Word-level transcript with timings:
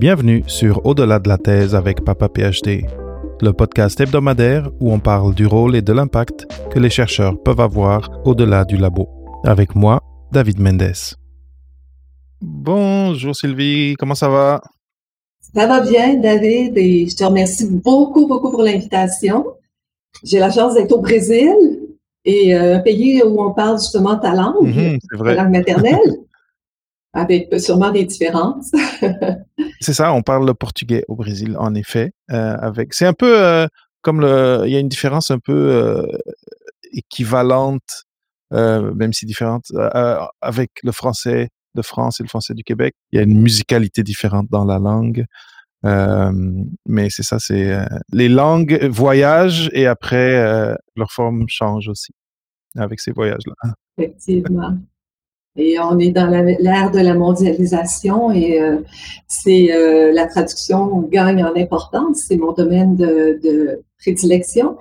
Bienvenue 0.00 0.44
sur 0.46 0.84
Au-delà 0.86 1.18
de 1.18 1.28
la 1.28 1.38
thèse 1.38 1.74
avec 1.74 2.04
Papa 2.04 2.28
PhD, 2.28 2.86
le 3.40 3.52
podcast 3.52 4.00
hebdomadaire 4.00 4.70
où 4.80 4.92
on 4.92 5.00
parle 5.00 5.34
du 5.34 5.46
rôle 5.46 5.74
et 5.74 5.82
de 5.82 5.92
l'impact 5.92 6.46
que 6.70 6.78
les 6.78 6.90
chercheurs 6.90 7.40
peuvent 7.42 7.58
avoir 7.60 8.08
au-delà 8.24 8.64
du 8.64 8.76
labo. 8.76 9.08
Avec 9.44 9.74
moi, 9.74 10.00
David 10.30 10.60
Mendes. 10.60 11.16
Bonjour 12.40 13.34
Sylvie, 13.34 13.96
comment 13.98 14.14
ça 14.14 14.28
va? 14.28 14.60
Ça 15.54 15.66
va 15.66 15.80
bien, 15.80 16.14
David, 16.14 16.76
et 16.76 17.08
je 17.08 17.16
te 17.16 17.24
remercie 17.24 17.68
beaucoup, 17.68 18.28
beaucoup 18.28 18.50
pour 18.50 18.62
l'invitation. 18.62 19.46
J'ai 20.22 20.38
la 20.38 20.50
chance 20.50 20.74
d'être 20.74 20.92
au 20.92 21.00
Brésil 21.00 21.50
et 22.24 22.54
euh, 22.54 22.76
un 22.76 22.80
pays 22.80 23.22
où 23.24 23.42
on 23.42 23.52
parle 23.52 23.78
justement 23.78 24.16
ta 24.16 24.34
langue, 24.34 24.62
Mhm, 24.62 24.98
ta 25.24 25.34
langue 25.34 25.50
maternelle, 25.50 25.98
avec 27.12 27.48
sûrement 27.60 27.90
des 27.90 28.04
différences. 28.04 28.70
C'est 29.80 29.94
ça, 29.94 30.12
on 30.12 30.22
parle 30.22 30.46
le 30.46 30.54
portugais 30.54 31.04
au 31.08 31.16
Brésil, 31.16 31.56
en 31.58 31.74
effet. 31.74 32.12
euh, 32.30 32.56
avec, 32.60 32.94
c'est 32.94 33.06
un 33.06 33.12
peu 33.12 33.42
euh, 33.42 33.66
comme 34.02 34.20
le, 34.20 34.62
il 34.66 34.72
y 34.72 34.76
a 34.76 34.80
une 34.80 34.88
différence 34.88 35.30
un 35.30 35.38
peu 35.38 35.52
euh, 35.52 36.06
équivalente, 36.92 38.04
même 38.50 39.12
si 39.12 39.26
différente, 39.26 39.66
avec 40.40 40.70
le 40.82 40.90
français 40.92 41.50
de 41.74 41.82
France 41.82 42.18
et 42.20 42.22
le 42.22 42.28
français 42.28 42.54
du 42.54 42.64
Québec. 42.64 42.94
Il 43.12 43.16
y 43.16 43.18
a 43.18 43.22
une 43.22 43.40
musicalité 43.40 44.02
différente 44.02 44.46
dans 44.50 44.64
la 44.64 44.78
langue. 44.78 45.26
Mais 45.84 47.10
c'est 47.10 47.22
ça, 47.24 47.38
c'est 47.38 47.78
les 48.10 48.30
langues 48.30 48.82
voyagent 48.90 49.68
et 49.74 49.86
après 49.86 50.74
leur 50.96 51.12
forme 51.12 51.44
change 51.48 51.88
aussi 51.88 52.12
avec 52.74 53.00
ces 53.00 53.12
voyages-là. 53.12 53.74
Effectivement. 53.98 54.78
Et 55.58 55.76
on 55.80 55.98
est 55.98 56.12
dans 56.12 56.28
l'ère 56.28 56.92
de 56.92 57.00
la 57.00 57.14
mondialisation 57.14 58.30
et 58.30 58.60
euh, 58.60 58.76
c'est 59.26 59.72
euh, 59.72 60.12
la 60.12 60.26
traduction 60.26 61.00
gagne 61.02 61.44
en 61.44 61.54
importance. 61.56 62.26
C'est 62.28 62.36
mon 62.36 62.52
domaine 62.52 62.94
de, 62.94 63.82
prédilection. 63.98 64.76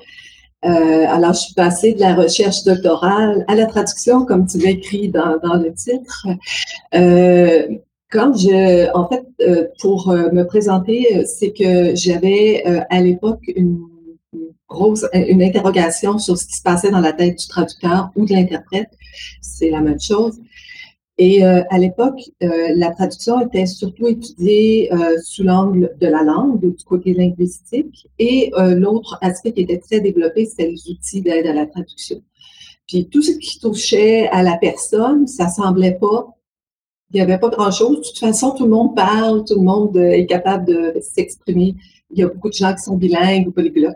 Euh, 0.64 1.06
alors, 1.08 1.34
je 1.34 1.40
suis 1.40 1.54
passée 1.56 1.94
de 1.94 2.00
la 2.00 2.14
recherche 2.14 2.64
doctorale 2.64 3.44
à 3.48 3.56
la 3.56 3.66
traduction, 3.66 4.24
comme 4.26 4.46
tu 4.46 4.60
l'as 4.60 4.70
écrit 4.70 5.10
dans, 5.10 5.40
dans 5.42 5.56
le 5.56 5.74
titre. 5.74 6.28
Quand 8.10 8.34
je, 8.38 8.90
en 8.94 9.10
fait, 9.10 9.26
pour 9.82 10.10
me 10.10 10.44
présenter, 10.44 11.26
c'est 11.26 11.52
que 11.52 11.94
j'avais 11.96 12.64
à 12.90 13.02
l'époque 13.02 13.42
une 13.54 13.80
grosse, 14.70 15.06
une 15.14 15.42
interrogation 15.42 16.20
sur 16.20 16.38
ce 16.38 16.46
qui 16.46 16.56
se 16.58 16.62
passait 16.62 16.92
dans 16.92 17.00
la 17.00 17.12
tête 17.12 17.40
du 17.40 17.48
traducteur 17.48 18.12
ou 18.16 18.26
de 18.26 18.34
l'interprète. 18.34 18.90
C'est 19.42 19.70
la 19.70 19.82
même 19.82 20.00
chose. 20.00 20.40
Et 21.20 21.44
euh, 21.44 21.64
à 21.70 21.80
l'époque, 21.80 22.20
euh, 22.44 22.74
la 22.76 22.92
traduction 22.92 23.42
était 23.42 23.66
surtout 23.66 24.08
étudiée 24.08 24.94
euh, 24.94 25.18
sous 25.24 25.44
l'angle 25.44 25.96
de 26.00 26.08
la 26.08 26.22
langue, 26.24 26.60
du 26.60 26.84
côté 26.84 27.14
linguistique. 27.14 28.08
Et 28.20 28.52
euh, 28.56 28.76
l'autre 28.76 29.18
aspect 29.22 29.52
qui 29.52 29.62
était 29.62 29.80
très 29.80 30.00
développé, 30.00 30.46
c'était 30.46 30.70
les 30.70 30.90
outils 30.92 31.22
d'aide 31.22 31.48
à 31.48 31.54
la 31.54 31.66
traduction. 31.66 32.22
Puis 32.88 33.08
tout 33.10 33.22
ce 33.22 33.32
qui 33.32 33.60
touchait 33.60 34.28
à 34.30 34.44
la 34.44 34.58
personne, 34.58 35.26
ça 35.28 35.50
semblait 35.50 35.98
pas 36.00 36.34
il 37.12 37.16
n'y 37.16 37.22
avait 37.22 37.38
pas 37.38 37.50
grand-chose. 37.50 38.00
De 38.00 38.04
toute 38.04 38.20
façon, 38.20 38.52
tout 38.52 38.66
le 38.66 38.70
monde 38.72 38.94
parle, 38.96 39.46
tout 39.46 39.56
le 39.56 39.62
monde 39.62 39.96
euh, 39.96 40.12
est 40.12 40.26
capable 40.26 40.66
de 40.66 40.94
s'exprimer. 41.02 41.76
Il 42.12 42.20
y 42.20 42.24
a 42.24 42.28
beaucoup 42.28 42.50
de 42.50 42.54
gens 42.54 42.74
qui 42.74 42.82
sont 42.82 42.98
bilingues 42.98 43.48
ou 43.48 43.52
polyglottes. 43.52 43.96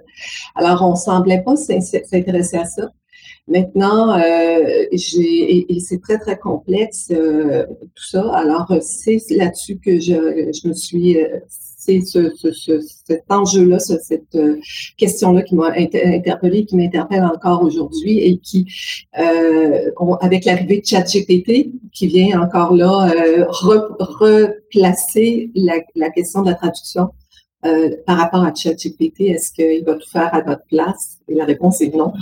Alors, 0.56 0.82
on 0.82 0.96
semblait 0.96 1.42
pas 1.44 1.56
s'in- 1.58 1.82
s'intéresser 1.82 2.58
à 2.58 2.66
ça. 2.66 2.90
Maintenant, 3.48 4.18
euh, 4.18 4.86
et, 4.92 5.80
c'est 5.80 6.00
très 6.02 6.20
très 6.20 6.38
complexe 6.38 7.08
euh, 7.12 7.66
tout 7.96 8.04
ça. 8.04 8.32
Alors, 8.34 8.72
euh, 8.72 8.80
c'est 8.82 9.20
là-dessus 9.32 9.78
que 9.78 10.00
je, 10.00 10.52
je 10.54 10.68
me 10.68 10.74
suis, 10.74 11.18
euh, 11.18 11.40
c'est 11.50 12.02
ce, 12.02 12.32
ce, 12.36 12.52
ce, 12.52 12.80
cet 12.80 13.24
enjeu-là, 13.30 13.80
ce- 13.80 13.98
cette 14.00 14.36
euh, 14.36 14.58
question-là 14.98 15.42
qui 15.42 15.56
m'a 15.56 15.72
inter- 15.76 16.06
interpellée, 16.06 16.66
qui 16.66 16.76
m'interpelle 16.78 17.24
encore 17.24 17.64
aujourd'hui 17.64 18.20
et 18.20 18.38
qui, 18.38 18.68
euh, 19.20 19.90
avec 20.22 20.46
l'arrivée 20.46 20.80
de 20.80 20.86
ChatGPT, 20.86 21.72
qui 21.92 22.08
vient 22.08 22.42
encore 22.42 22.76
là 22.76 23.12
re- 23.50 23.96
replacer 24.00 25.50
la, 25.56 25.80
la 25.96 26.12
question 26.12 26.44
de 26.44 26.50
la 26.52 26.56
traduction 26.56 27.10
euh, 27.66 27.90
par 28.06 28.18
rapport 28.18 28.44
à 28.44 28.54
ChatGPT. 28.54 29.22
Est-ce 29.22 29.52
qu'il 29.52 29.84
va 29.86 29.96
tout 29.96 30.10
faire 30.10 30.34
à 30.34 30.42
notre 30.44 30.66
place? 30.68 31.20
Et 31.28 31.36
la 31.36 31.46
réponse 31.46 31.82
est 31.82 31.94
non. 31.96 32.14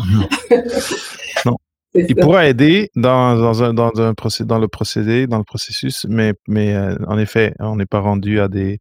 Non. 1.46 1.58
Il 1.96 2.16
pourra 2.16 2.48
aider 2.48 2.92
dans, 2.96 3.36
dans, 3.36 3.64
un, 3.64 3.74
dans, 3.74 3.92
un 4.00 4.14
procé- 4.14 4.44
dans 4.44 4.60
le 4.60 4.68
procédé, 4.68 5.26
dans 5.26 5.40
le 5.40 5.44
processus, 5.44 6.06
mais, 6.08 6.34
mais 6.48 6.76
euh, 6.76 6.96
en 7.08 7.18
effet, 7.18 7.56
on 7.60 7.78
n'est 7.78 7.88
pas 7.88 8.00
rendu 8.00 8.40
à, 8.40 8.48
des, 8.48 8.78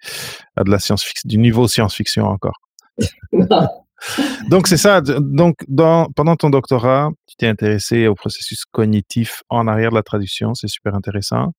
à 0.56 0.64
de 0.64 0.70
la 0.70 0.78
science-fiction, 0.78 1.26
du 1.26 1.38
niveau 1.38 1.66
science-fiction 1.68 2.26
encore. 2.26 2.60
Donc, 4.48 4.68
c'est 4.68 4.76
ça. 4.76 5.00
Donc, 5.00 5.56
dans, 5.66 6.06
pendant 6.14 6.36
ton 6.36 6.50
doctorat, 6.50 7.10
tu 7.26 7.36
t'es 7.36 7.48
intéressé 7.48 8.06
au 8.06 8.14
processus 8.14 8.64
cognitif 8.70 9.42
en 9.48 9.66
arrière 9.66 9.90
de 9.90 9.96
la 9.96 10.02
traduction. 10.02 10.54
C'est 10.54 10.68
super 10.68 10.94
intéressant. 10.94 11.52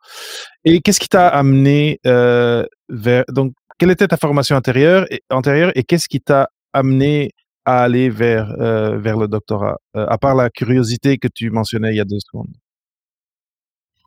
Et 0.64 0.82
qu'est-ce 0.82 1.00
qui 1.00 1.10
t'a 1.10 1.28
amené 1.28 2.00
euh, 2.06 2.66
vers. 2.88 3.26
Donc, 3.30 3.54
quelle 3.80 3.92
était 3.92 4.08
ta 4.08 4.18
formation 4.18 4.56
antérieure 4.56 5.06
et, 5.10 5.22
antérieure 5.32 5.72
et 5.74 5.84
qu'est-ce 5.84 6.08
qui 6.08 6.20
t'a 6.20 6.50
amené 6.74 7.32
à 7.66 7.84
aller 7.84 8.10
vers, 8.10 8.54
euh, 8.60 8.98
vers 8.98 9.18
le 9.18 9.28
doctorat, 9.28 9.78
euh, 9.96 10.06
à 10.08 10.18
part 10.18 10.36
la 10.36 10.50
curiosité 10.50 11.18
que 11.18 11.28
tu 11.28 11.50
mentionnais 11.50 11.94
il 11.94 11.98
y 11.98 12.00
a 12.00 12.06
deux 12.06 12.20
secondes? 12.20 12.54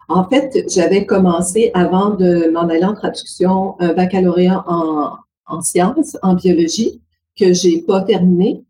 En 0.08 0.28
fait, 0.28 0.66
j'avais 0.68 1.06
commencé 1.06 1.70
avant 1.74 2.10
de 2.10 2.50
m'en 2.50 2.68
aller 2.68 2.84
en 2.84 2.94
traduction 2.94 3.80
un 3.80 3.94
baccalauréat 3.94 4.62
en, 4.66 5.16
en 5.46 5.60
sciences, 5.62 6.16
en 6.22 6.34
biologie, 6.34 7.00
que 7.38 7.52
j'ai 7.52 7.82
pas 7.82 8.02
terminé. 8.02 8.62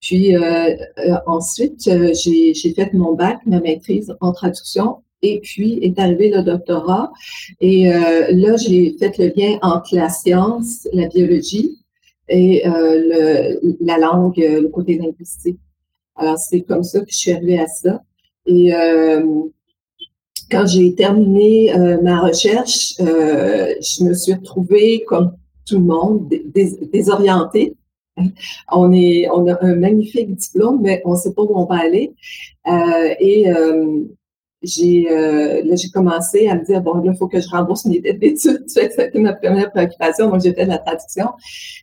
Puis 0.00 0.36
euh, 0.36 0.74
ensuite, 1.26 1.82
j'ai 1.84 2.74
fait 2.74 2.92
mon 2.92 3.14
bac, 3.14 3.38
ma 3.46 3.60
maîtrise 3.60 4.14
en 4.20 4.32
traduction, 4.32 5.02
et 5.24 5.40
puis 5.40 5.78
est 5.82 5.98
arrivé 5.98 6.30
le 6.30 6.42
doctorat. 6.42 7.12
Et 7.60 7.92
euh, 7.92 8.26
là, 8.32 8.56
j'ai 8.56 8.94
fait 8.98 9.16
le 9.18 9.32
lien 9.36 9.58
entre 9.62 9.94
la 9.96 10.08
science, 10.08 10.86
la 10.92 11.08
biologie 11.08 11.78
et 12.28 12.66
euh, 12.66 13.56
la 13.80 13.98
langue, 13.98 14.38
euh, 14.40 14.60
le 14.62 14.68
côté 14.68 14.96
linguistique. 14.98 15.58
Alors, 16.16 16.38
c'est 16.38 16.60
comme 16.60 16.84
ça 16.84 17.00
que 17.00 17.10
je 17.10 17.16
suis 17.16 17.32
arrivée 17.32 17.58
à 17.58 17.66
ça. 17.66 18.02
Et 18.46 18.70
quand 20.50 20.66
j'ai 20.66 20.94
terminé 20.94 21.72
ma 22.02 22.20
recherche, 22.20 22.94
je 22.98 24.04
me 24.04 24.12
suis 24.14 24.34
retrouvée, 24.34 25.02
comme 25.08 25.32
tout 25.66 25.78
le 25.78 25.84
monde, 25.84 26.28
dé- 26.28 26.44
dés- 26.54 26.78
désorientée. 26.92 27.74
On, 28.70 28.92
on 28.92 29.48
a 29.48 29.64
un 29.64 29.74
magnifique 29.74 30.36
diplôme, 30.36 30.80
mais 30.82 31.02
on 31.04 31.12
ne 31.12 31.16
sait 31.16 31.32
pas 31.32 31.42
où 31.42 31.58
on 31.58 31.64
va 31.64 31.80
aller. 31.80 32.12
Et 33.18 33.46
j'ai 34.64 35.10
euh, 35.10 35.62
j'ai 35.76 35.88
commencé 35.90 36.48
à 36.48 36.56
me 36.56 36.64
dire, 36.64 36.80
bon, 36.80 36.94
là, 36.94 37.12
il 37.12 37.16
faut 37.16 37.28
que 37.28 37.40
je 37.40 37.48
rembourse 37.48 37.84
mes 37.84 38.00
dettes 38.00 38.18
d'études. 38.18 38.64
Ça 38.68 38.80
a 38.80 39.04
été 39.04 39.18
ma 39.18 39.34
première 39.34 39.70
préoccupation. 39.70 40.30
Donc, 40.30 40.42
j'ai 40.42 40.52
fait 40.52 40.64
de 40.64 40.70
la 40.70 40.78
traduction. 40.78 41.28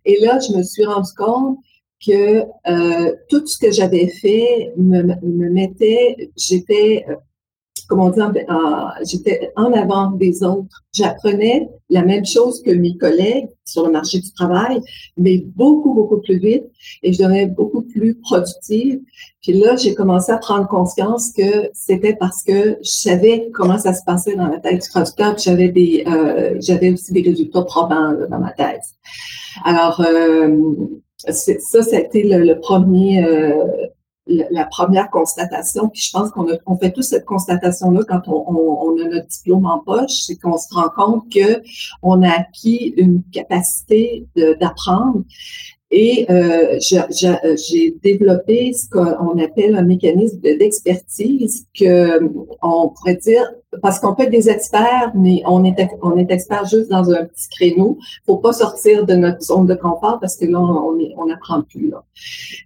Et 0.05 0.19
là, 0.21 0.39
je 0.39 0.57
me 0.57 0.63
suis 0.63 0.85
rendu 0.85 1.11
compte 1.17 1.57
que 2.05 2.43
euh, 2.67 3.15
tout 3.29 3.45
ce 3.45 3.57
que 3.59 3.71
j'avais 3.71 4.07
fait 4.07 4.73
me, 4.75 5.03
me 5.03 5.49
mettait, 5.49 6.31
j'étais, 6.35 7.05
comment 7.91 8.09
dire, 8.09 8.31
euh, 8.35 9.03
j'étais 9.05 9.51
en 9.57 9.73
avant 9.73 10.11
des 10.11 10.43
autres. 10.43 10.77
J'apprenais 10.93 11.69
la 11.89 12.03
même 12.03 12.25
chose 12.25 12.61
que 12.63 12.71
mes 12.71 12.95
collègues 12.95 13.49
sur 13.65 13.85
le 13.85 13.91
marché 13.91 14.19
du 14.19 14.31
travail, 14.31 14.79
mais 15.17 15.43
beaucoup, 15.55 15.93
beaucoup 15.93 16.19
plus 16.21 16.37
vite 16.39 16.63
et 17.03 17.11
je 17.11 17.19
devenais 17.21 17.47
beaucoup 17.47 17.81
plus 17.81 18.15
productive. 18.15 19.01
Puis 19.41 19.53
là, 19.53 19.75
j'ai 19.75 19.93
commencé 19.93 20.31
à 20.31 20.37
prendre 20.37 20.67
conscience 20.69 21.33
que 21.33 21.69
c'était 21.73 22.15
parce 22.15 22.43
que 22.43 22.77
je 22.81 22.89
savais 23.07 23.49
comment 23.53 23.77
ça 23.77 23.93
se 23.93 24.03
passait 24.05 24.35
dans 24.37 24.47
la 24.47 24.59
tête 24.59 24.81
du 24.83 24.89
traducteur, 24.89 25.35
puis 25.35 25.43
j'avais 25.43 25.67
des, 25.69 26.03
euh, 26.07 26.55
j'avais 26.61 26.91
aussi 26.91 27.11
des 27.11 27.23
résultats 27.23 27.63
probants 27.63 28.13
dans 28.29 28.39
ma 28.39 28.51
thèse. 28.51 28.95
Alors, 29.65 29.99
euh, 29.99 30.55
c'est- 31.27 31.59
ça, 31.59 31.81
c'était 31.83 32.23
le, 32.23 32.45
le 32.45 32.59
premier, 32.59 33.23
euh, 33.25 33.53
la, 34.27 34.65
première 34.65 35.09
constatation. 35.09 35.89
Puis 35.89 36.03
je 36.03 36.11
pense 36.11 36.29
qu'on 36.31 36.77
fait 36.77 36.91
tous 36.91 37.01
cette 37.01 37.25
constatation-là 37.25 38.01
quand 38.07 38.27
on, 38.27 38.45
on- 38.47 38.97
a 39.01 39.07
notre 39.07 39.27
diplôme 39.27 39.65
en 39.65 39.79
poche, 39.79 40.11
c'est 40.25 40.35
qu'on 40.35 40.57
se 40.57 40.73
rend 40.73 40.89
compte 40.89 41.31
que 41.31 41.61
on 42.01 42.21
a 42.21 42.29
acquis 42.29 42.93
une 42.97 43.23
capacité 43.31 44.27
d'apprendre 44.59 45.23
Et 45.91 46.25
euh, 46.29 46.79
j'ai 46.79 47.95
développé 48.01 48.73
ce 48.73 48.89
qu'on 48.89 49.37
appelle 49.43 49.75
un 49.75 49.83
mécanisme 49.83 50.39
d'expertise 50.39 51.67
que 51.77 52.21
on 52.61 52.89
pourrait 52.89 53.17
dire 53.17 53.51
parce 53.81 53.99
qu'on 53.99 54.15
peut 54.15 54.23
être 54.23 54.31
des 54.31 54.49
experts, 54.49 55.11
mais 55.15 55.43
on 55.45 55.63
est 55.63 55.75
on 56.01 56.17
est 56.17 56.31
expert 56.31 56.65
juste 56.65 56.89
dans 56.89 57.09
un 57.11 57.25
petit 57.25 57.49
créneau. 57.49 57.97
Faut 58.25 58.37
pas 58.37 58.53
sortir 58.53 59.05
de 59.05 59.15
notre 59.15 59.41
zone 59.41 59.65
de 59.65 59.75
confort 59.75 60.19
parce 60.19 60.37
que 60.37 60.45
là 60.45 60.59
on 60.59 60.97
on 61.17 61.25
n'apprend 61.25 61.61
plus 61.61 61.89
là. 61.89 62.03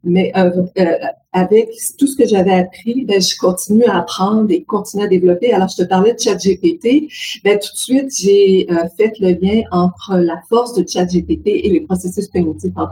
Mais 0.04 0.32
euh, 0.36 0.64
euh, 0.80 0.98
avec 1.36 1.70
tout 2.00 2.08
ce 2.08 2.16
que 2.16 2.26
j'avais 2.26 2.54
appris, 2.54 3.04
ben, 3.04 3.22
je 3.22 3.36
continue 3.38 3.84
à 3.84 3.98
apprendre 3.98 4.50
et 4.50 4.64
continue 4.64 5.04
à 5.04 5.08
développer. 5.08 5.52
Alors, 5.52 5.68
je 5.68 5.84
te 5.84 5.88
parlais 5.88 6.14
de 6.14 6.20
ChatGPT. 6.20 7.10
Ben, 7.44 7.60
tout 7.60 7.74
de 7.74 7.78
suite, 7.78 8.10
j'ai 8.18 8.66
euh, 8.72 8.88
fait 8.96 9.12
le 9.20 9.32
lien 9.34 9.64
entre 9.72 10.16
la 10.16 10.42
force 10.48 10.74
de 10.76 10.86
ChatGPT 10.88 11.48
et 11.48 11.70
les 11.70 11.82
processus 11.82 12.30
cognitifs 12.30 12.72
en 12.78 12.88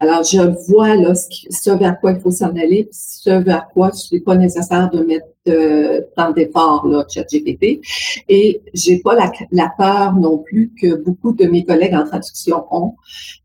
Alors, 0.00 0.22
je 0.22 0.40
vois 0.68 0.96
là 0.96 1.14
ce, 1.14 1.70
vers 1.70 1.98
quoi 2.00 2.12
il 2.12 2.20
faut 2.20 2.30
s'en 2.30 2.54
aller, 2.56 2.88
ce 2.92 3.30
vers 3.30 3.68
quoi 3.72 3.92
ce 3.92 4.14
n'est 4.14 4.20
pas 4.20 4.36
nécessaire 4.36 4.90
de 4.90 5.00
mettre 5.00 5.26
euh, 5.48 6.00
tant 6.16 6.32
d'efforts, 6.32 6.86
là, 6.86 7.04
ChatGPT. 7.08 7.80
Et 8.28 8.62
j'ai 8.72 9.00
pas 9.00 9.14
la, 9.14 9.30
la, 9.52 9.70
peur 9.76 10.14
non 10.14 10.38
plus 10.38 10.72
que 10.80 10.94
beaucoup 10.94 11.32
de 11.32 11.44
mes 11.44 11.64
collègues 11.64 11.94
en 11.94 12.06
traduction 12.06 12.64
ont, 12.70 12.94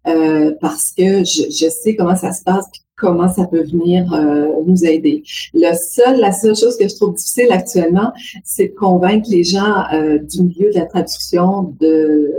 euh, 0.07 0.53
parce 0.61 0.91
que 0.97 1.23
je, 1.23 1.69
sais 1.69 1.95
comment 1.95 2.15
ça 2.15 2.31
se 2.31 2.43
passe, 2.43 2.67
comment 2.95 3.27
ça 3.27 3.47
peut 3.47 3.63
venir 3.63 4.11
euh, 4.13 4.47
nous 4.65 4.85
aider. 4.85 5.23
Le 5.53 5.73
seul, 5.75 6.19
la 6.19 6.31
seule 6.31 6.55
chose 6.55 6.77
que 6.77 6.87
je 6.87 6.95
trouve 6.95 7.15
difficile 7.15 7.51
actuellement, 7.51 8.11
c'est 8.43 8.69
de 8.69 8.75
convaincre 8.75 9.29
les 9.29 9.43
gens 9.43 9.83
euh, 9.93 10.19
du 10.19 10.43
milieu 10.43 10.71
de 10.71 10.75
la 10.79 10.85
traduction 10.85 11.75
de, 11.79 12.31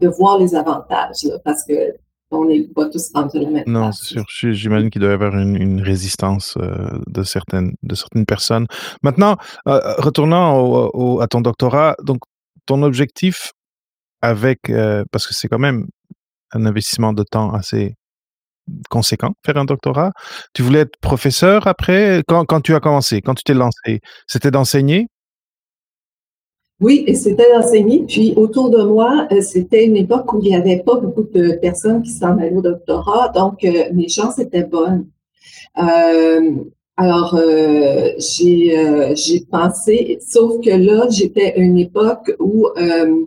de 0.00 0.08
voir 0.08 0.38
les 0.38 0.54
avantages, 0.54 1.28
parce 1.44 1.64
que 1.64 1.94
on 2.36 2.46
n'est 2.46 2.62
pas 2.62 2.86
tous 2.88 3.10
rendus 3.14 3.38
la 3.40 3.50
même 3.50 3.64
Non, 3.66 3.92
c'est 3.92 4.14
sûr. 4.14 4.24
J'imagine 4.28 4.90
qu'il 4.90 5.00
doit 5.00 5.10
y 5.10 5.14
avoir 5.14 5.36
une, 5.36 5.80
résistance 5.82 6.56
euh, 6.58 6.98
de, 7.06 7.22
certaines, 7.22 7.74
de 7.82 7.94
certaines 7.94 8.26
personnes. 8.26 8.66
Maintenant, 9.02 9.36
retournant 9.64 10.88
à 11.20 11.26
ton 11.26 11.40
doctorat, 11.40 11.96
donc 12.02 12.18
ton 12.66 12.82
objectif 12.82 13.52
avec, 14.22 14.72
parce 15.12 15.26
que 15.26 15.34
c'est 15.34 15.48
quand 15.48 15.58
même 15.58 15.86
un 16.52 16.66
investissement 16.66 17.12
de 17.12 17.22
temps 17.22 17.52
assez 17.52 17.94
conséquent, 18.90 19.32
faire 19.44 19.56
un 19.56 19.64
doctorat. 19.64 20.12
Tu 20.54 20.62
voulais 20.62 20.80
être 20.80 20.96
professeur 21.00 21.66
après, 21.66 22.22
quand, 22.26 22.44
quand 22.44 22.60
tu 22.60 22.74
as 22.74 22.80
commencé, 22.80 23.20
quand 23.20 23.34
tu 23.34 23.44
t'es 23.44 23.54
lancé, 23.54 24.00
c'était 24.26 24.50
d'enseigner? 24.50 25.06
Oui, 26.80 27.06
c'était 27.14 27.50
d'enseigner. 27.54 28.04
Puis 28.06 28.34
autour 28.36 28.68
de 28.70 28.82
moi, 28.82 29.26
euh, 29.32 29.40
c'était 29.40 29.84
une 29.86 29.96
époque 29.96 30.32
où 30.34 30.40
il 30.42 30.50
n'y 30.50 30.56
avait 30.56 30.82
pas 30.82 30.96
beaucoup 30.96 31.22
de 31.22 31.52
personnes 31.60 32.02
qui 32.02 32.10
s'en 32.10 32.36
allaient 32.38 32.54
au 32.54 32.60
doctorat, 32.60 33.30
donc 33.34 33.64
euh, 33.64 33.84
mes 33.94 34.08
chances 34.08 34.38
étaient 34.38 34.64
bonnes. 34.64 35.06
Euh, 35.78 36.52
alors, 36.98 37.38
j'ai 38.18 39.14
j'ai 39.14 39.40
pensé, 39.50 40.18
sauf 40.26 40.60
que 40.64 40.70
là, 40.70 41.06
j'étais 41.10 41.52
à 41.54 41.58
une 41.58 41.78
époque 41.78 42.34
où 42.38 42.68
euh, 42.78 43.26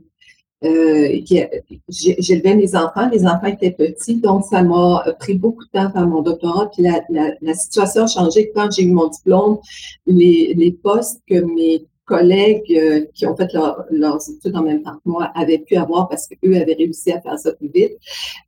j'élevais 1.87 2.55
mes 2.55 2.75
enfants, 2.75 3.09
les 3.11 3.25
enfants 3.25 3.45
étaient 3.47 3.71
petits, 3.71 4.15
donc 4.15 4.43
ça 4.45 4.63
m'a 4.63 5.05
pris 5.19 5.35
beaucoup 5.35 5.63
de 5.65 5.69
temps 5.69 5.85
à 5.87 5.91
faire 5.91 6.07
mon 6.07 6.21
doctorat. 6.23 6.69
Puis 6.71 6.81
la, 6.83 7.01
la, 7.09 7.33
la 7.41 7.53
situation 7.53 8.03
a 8.03 8.07
changé 8.07 8.51
quand 8.55 8.69
j'ai 8.71 8.83
eu 8.83 8.91
mon 8.91 9.07
diplôme. 9.07 9.59
Les, 10.07 10.53
les 10.55 10.71
postes 10.71 11.21
que 11.29 11.39
mes 11.55 11.85
collègues 12.09 12.71
euh, 12.71 13.05
qui 13.13 13.25
ont 13.27 13.35
fait 13.35 13.51
leurs 13.91 14.29
études 14.29 14.55
en 14.55 14.63
même 14.63 14.81
temps 14.81 14.95
que 14.95 15.09
moi 15.09 15.31
avaient 15.35 15.59
pu 15.59 15.75
avoir 15.75 16.09
parce 16.09 16.27
qu'eux 16.27 16.55
avaient 16.55 16.73
réussi 16.73 17.11
à 17.11 17.21
faire 17.21 17.37
ça 17.37 17.53
plus 17.53 17.69
vite, 17.73 17.93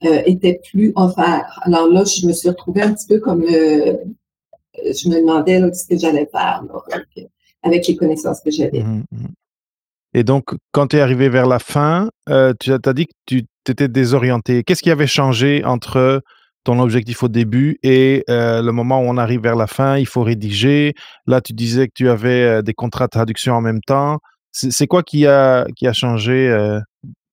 euh, 0.06 0.22
étaient 0.26 0.60
plus 0.70 0.92
offerts. 0.96 1.60
Alors 1.64 1.88
là, 1.88 2.04
je 2.04 2.26
me 2.26 2.34
suis 2.34 2.50
retrouvée 2.50 2.82
un 2.82 2.94
petit 2.94 3.08
peu 3.08 3.20
comme 3.20 3.44
euh, 3.44 3.94
je 4.76 5.10
me 5.10 5.22
demandais 5.22 5.62
ce 5.74 5.88
que 5.88 5.98
j'allais 5.98 6.28
faire 6.32 6.64
avec, 7.64 7.88
les 7.88 7.96
connaissances 7.96 8.42
que 8.42 8.52
j'avais. 8.52 8.84
Mmh 8.84 9.04
mmh 9.12 9.28
et 10.14 10.24
donc, 10.24 10.56
quand 10.74 10.88
tu 10.88 10.98
es 10.98 11.00
arrivé 11.00 11.30
vers 11.30 11.48
la 11.48 11.60
fin, 11.60 12.10
euh, 12.28 12.54
tu 12.60 12.74
as, 12.74 12.94
dit 12.94 13.08
que 13.08 13.14
tu 13.26 13.46
t'étais 13.64 13.88
désorienté. 13.88 14.64
Qu'est-ce 14.64 14.84
qui 14.84 14.92
avait 14.92 15.08
changé 15.08 15.64
entre 15.64 16.22
ton 16.64 16.80
objectif 16.80 17.24
au 17.24 17.28
début 17.28 17.80
et 17.84 18.24
euh, 18.30 18.62
le 18.62 18.72
moment 18.72 19.00
où 19.00 19.06
on 19.06 19.18
arrive 19.18 19.42
vers 19.42 19.56
la 19.56 19.68
fin, 19.68 19.98
il 19.98 20.06
faut 20.06 20.24
rédiger. 20.24 20.94
Là, 21.28 21.42
tu 21.42 21.54
disais 21.54 21.88
que 21.88 21.94
tu 21.96 22.10
avais 22.10 22.44
euh, 22.44 22.62
des 22.62 22.74
contrats 22.74 23.06
de 23.06 23.12
traduction 23.12 23.56
en 23.56 23.62
même 23.62 23.82
temps. 23.82 24.20
C'est 24.52 24.88
quoi 24.88 25.02
qui 25.02 25.26
a, 25.26 25.66
qui 25.78 25.88
a 25.88 25.94
changé 25.94 26.52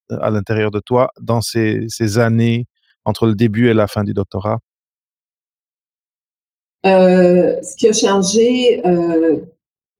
à 0.08 0.30
l'intérieur 0.30 0.70
de 0.70 0.78
toi 0.78 1.10
dans 1.20 1.40
ces, 1.40 1.88
années 2.18 2.66
entre 3.04 3.26
le 3.26 3.34
début 3.34 3.68
et 3.68 3.74
la 3.74 3.88
fin 3.88 4.04
du 4.04 4.14
doctorat? 4.14 4.58
ce 6.84 7.76
qui 7.76 7.88
a 7.88 7.92
changé, 7.92 8.80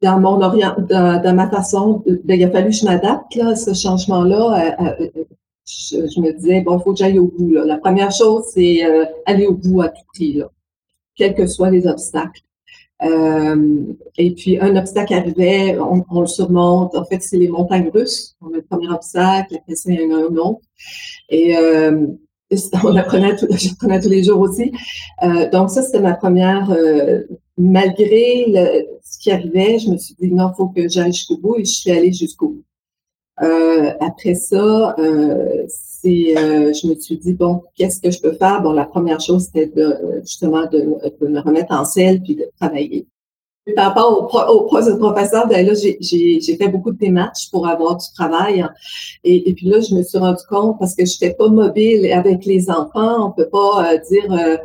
dans 0.00 0.20
mon 0.20 0.40
orient, 0.40 0.76
dans, 0.88 1.34
ma 1.34 1.50
façon, 1.50 2.04
il 2.06 2.44
a 2.44 2.50
fallu 2.50 2.66
que 2.66 2.76
je 2.76 2.84
m'adapte 2.84 3.34
là, 3.34 3.56
ce 3.56 3.74
changement-là. 3.74 4.94
Euh, 5.93 5.97
euh, 5.97 6.03
euh, 6.03 6.09
je, 6.15 6.20
me 6.20 6.32
disais 6.32 6.61
bon, 6.62 6.79
il 6.79 6.82
faut 6.82 6.93
que 6.93 6.99
j'aille 6.99 7.19
au 7.19 7.26
bout. 7.26 7.53
La 7.53 7.79
première 7.79 8.11
chose, 8.11 8.44
c'est 8.53 8.82
aller 9.26 9.47
au 9.47 9.55
bout 9.55 9.82
à 9.82 9.88
tout 9.88 10.05
prix, 10.15 10.43
quels 11.15 11.35
que 11.35 11.47
soient 11.47 11.70
les 11.70 11.87
obstacles. 11.87 12.43
et 13.03 14.31
puis 14.32 14.59
un 14.61 14.76
obstacle 14.76 15.15
arrivait, 15.15 15.79
on, 15.79 16.20
le 16.20 16.26
surmonte. 16.26 16.94
En 16.97 17.05
fait, 17.05 17.23
c'est 17.23 17.38
les 17.38 17.49
montagnes 17.49 17.91
russes. 17.93 18.37
On 18.41 18.53
a 18.53 18.56
le 18.56 18.62
premier 18.62 18.88
obstacle, 18.91 19.56
après 19.56 19.75
c'est 19.75 19.97
un, 20.03 20.11
un 20.11 20.37
autre. 20.37 20.62
Et 21.29 21.55
on 22.85 22.97
apprenait, 22.97 23.37
tous 24.03 24.09
les 24.09 24.25
jours 24.25 24.41
aussi. 24.41 24.73
Euh, 25.23 25.50
donc 25.50 25.70
ça, 25.70 25.82
c'était 25.82 26.00
ma 26.00 26.15
première. 26.15 26.70
Euh, 26.70 27.23
malgré 27.56 28.47
ce 29.03 29.19
qui 29.19 29.31
arrivait, 29.31 29.79
je 29.79 29.91
me 29.91 29.99
suis 29.99 30.15
dit 30.15 30.31
non, 30.31 30.50
il 30.53 30.56
faut 30.56 30.69
que 30.69 30.88
j'aille 30.88 31.12
jusqu'au 31.12 31.38
bout 31.38 31.56
et 31.56 31.65
je 31.65 31.73
suis 31.73 31.91
allée 31.91 32.12
jusqu'au 32.12 32.49
bout. 32.49 32.65
Euh, 33.43 33.93
après 34.00 34.35
ça, 34.35 34.96
c'est, 35.69 36.35
je 36.35 36.87
me 36.88 36.94
suis 36.94 37.19
dit 37.19 37.35
bon, 37.35 37.62
qu'est-ce 37.75 38.00
que 38.00 38.11
je 38.11 38.20
peux 38.20 38.32
faire? 38.32 38.62
Bon, 38.62 38.73
la 38.73 38.85
première 38.85 39.20
chose 39.20 39.44
c'était 39.46 39.67
de, 39.67 40.20
justement 40.23 40.67
de, 40.67 40.82
me 41.29 41.40
remettre 41.40 41.73
en 41.73 41.85
selle 41.85 42.23
puis 42.23 42.37
de 42.37 42.50
travailler 42.61 43.06
par 43.75 43.88
rapport 43.88 44.35
au, 44.35 44.52
au 44.52 44.69
poste 44.69 44.88
de 44.88 44.96
professeur, 44.96 45.46
ben 45.46 45.64
là, 45.67 45.75
j'ai 45.75 46.56
fait 46.56 46.69
beaucoup 46.69 46.90
de 46.90 46.99
démarches 46.99 47.50
pour 47.50 47.67
avoir 47.67 47.96
du 47.96 48.06
travail. 48.14 48.64
Et, 49.25 49.52
puis 49.55 49.67
là, 49.67 49.81
je 49.81 49.94
me 49.94 50.02
suis 50.02 50.19
rendu 50.19 50.43
compte 50.49 50.79
parce 50.79 50.94
que 50.94 51.05
je 51.05 51.12
n'étais 51.14 51.34
pas 51.34 51.49
mobile 51.49 52.11
avec 52.12 52.44
les 52.44 52.70
enfants. 52.70 53.26
On 53.26 53.31
peut 53.31 53.49
pas 53.49 53.93
euh, 53.93 53.99
dire 54.11 54.32
euh, 54.32 54.37
euh, 54.37 54.56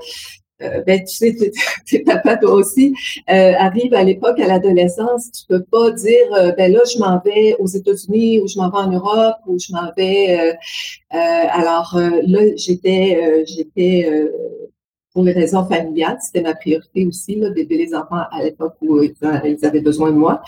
ben 0.86 1.00
tu 1.04 1.16
sais, 1.16 1.52
tes 1.86 2.00
papa 2.04 2.38
toi 2.38 2.54
aussi, 2.54 2.94
arrive 3.28 3.94
à 3.94 4.04
l'époque 4.04 4.40
à 4.40 4.48
l'adolescence, 4.48 5.32
tu 5.32 5.46
peux 5.48 5.64
pas 5.64 5.92
dire 5.92 6.54
ben 6.58 6.72
là 6.72 6.80
je 6.92 7.00
m'en 7.00 7.20
vais 7.20 7.56
aux 7.60 7.68
États-Unis 7.68 8.40
ou 8.40 8.48
je 8.48 8.58
m'en 8.58 8.70
vais 8.70 8.78
en 8.78 8.92
Europe 8.92 9.38
ou 9.48 9.58
je 9.60 9.74
m'en 9.74 9.92
vais. 9.98 10.56
alors 11.12 11.96
là 11.96 12.42
j'étais 12.56 13.44
j'étais 13.46 14.30
pour 15.14 15.24
les 15.24 15.32
raisons 15.32 15.66
familiales, 15.66 16.18
c'était 16.22 16.42
ma 16.42 16.56
priorité 16.56 17.06
aussi, 17.06 17.36
d'aider 17.36 17.78
les 17.78 17.94
enfants 17.94 18.24
à 18.32 18.44
l'époque 18.44 18.76
où 18.82 19.02
ils 19.04 19.66
avaient 19.66 19.82
besoin 19.82 20.12
de 20.12 20.18
moi. 20.18 20.42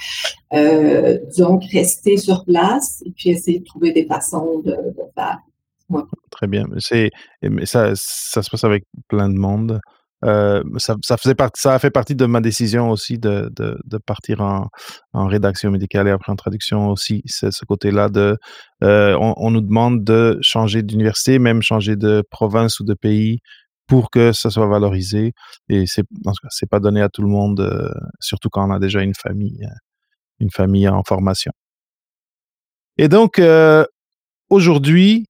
Euh, 0.54 1.20
donc, 1.38 1.64
rester 1.72 2.18
sur 2.18 2.44
place 2.46 3.04
et 3.06 3.12
puis 3.12 3.30
essayer 3.30 3.60
de 3.60 3.66
trouver 3.66 3.92
des 3.92 4.06
façons 4.06 4.60
de, 4.60 4.76
faire. 5.14 5.40
Très 6.32 6.48
bien. 6.48 6.66
C'est, 6.80 7.12
mais 7.44 7.68
ça, 7.68 7.92
ça 7.96 8.42
se 8.42 8.50
passe 8.50 8.64
avec 8.64 8.84
plein 9.08 9.30
de 9.30 9.38
monde. 9.38 9.80
Euh, 10.26 10.64
ça, 10.78 10.96
ça, 11.04 11.18
faisait 11.18 11.36
ça 11.56 11.76
a 11.76 11.80
fait 11.80 11.92
partie 11.92 12.16
de 12.16 12.26
ma 12.26 12.42
décision 12.42 12.90
aussi 12.90 13.20
de, 13.20 13.52
de, 13.56 13.98
partir 13.98 14.42
en, 14.42 14.70
en, 15.14 15.28
rédaction 15.28 15.70
médicale 15.70 16.08
et 16.08 16.12
après 16.12 16.32
en 16.32 16.36
traduction 16.36 16.90
aussi. 16.90 17.22
C'est 17.26 17.52
ce 17.52 17.64
côté-là 17.66 18.10
de, 18.10 18.38
euh, 18.84 19.16
on, 19.20 19.52
nous 19.52 19.62
demande 19.62 20.04
de 20.04 20.40
changer 20.42 20.82
d'université, 20.82 21.38
même 21.38 21.62
changer 21.62 21.96
de 21.96 22.24
province 22.32 22.80
ou 22.80 22.84
de 22.86 22.96
pays 22.96 23.40
pour 23.88 24.10
que 24.10 24.32
ça 24.32 24.50
soit 24.50 24.68
valorisé. 24.68 25.34
Et 25.70 25.86
c'est, 25.86 26.06
c'est 26.50 26.70
pas 26.70 26.80
donné 26.80 27.02
à 27.02 27.10
tout 27.10 27.22
le 27.22 27.30
monde, 27.30 27.60
euh, 27.60 27.90
surtout 28.20 28.50
quand 28.50 28.68
on 28.68 28.74
a 28.74 28.80
déjà 28.80 29.02
une 29.02 29.16
famille, 29.16 29.68
une 30.40 30.50
famille 30.50 30.90
en 30.90 31.04
formation. 31.04 31.52
Et 32.98 33.10
donc, 33.10 33.42
aujourd'hui, 34.50 35.28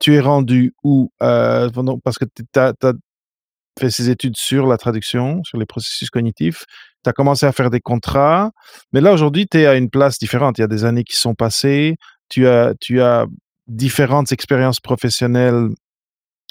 tu 0.00 0.14
es 0.14 0.20
rendu 0.20 0.74
où? 0.84 1.10
parce 1.18 2.18
que 2.18 2.26
tu 2.26 2.44
as, 2.56 2.74
fait 3.78 3.90
ces 3.90 4.10
études 4.10 4.36
sur 4.36 4.66
la 4.66 4.76
traduction, 4.76 5.42
sur 5.44 5.58
les 5.58 5.66
processus 5.66 6.10
cognitifs. 6.10 6.64
Tu 7.04 7.10
as 7.10 7.12
commencé 7.12 7.46
à 7.46 7.52
faire 7.52 7.70
des 7.70 7.80
contrats. 7.80 8.50
Mais 8.92 9.00
là, 9.00 9.12
aujourd'hui, 9.12 9.46
tu 9.46 9.58
es 9.58 9.66
à 9.66 9.76
une 9.76 9.90
place 9.90 10.18
différente. 10.18 10.58
Il 10.58 10.62
y 10.62 10.64
a 10.64 10.68
des 10.68 10.84
années 10.84 11.04
qui 11.04 11.16
sont 11.16 11.34
passées. 11.34 11.96
Tu 12.28 12.46
as, 12.46 12.74
tu 12.80 13.00
as 13.00 13.26
différentes 13.66 14.32
expériences 14.32 14.80
professionnelles 14.80 15.68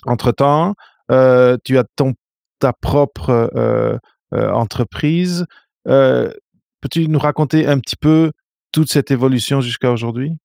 entre-temps. 0.05 0.73
Euh, 1.11 1.57
tu 1.63 1.77
as 1.77 1.83
ton, 1.95 2.13
ta 2.59 2.73
propre 2.73 3.29
euh, 3.55 3.97
euh, 4.33 4.51
entreprise. 4.51 5.45
Peux-tu 5.85 7.07
nous 7.07 7.19
raconter 7.19 7.67
un 7.67 7.79
petit 7.79 7.97
peu 7.97 8.31
toute 8.71 8.91
cette 8.91 9.11
évolution 9.11 9.61
jusqu'à 9.61 9.91
aujourd'hui? 9.91 10.37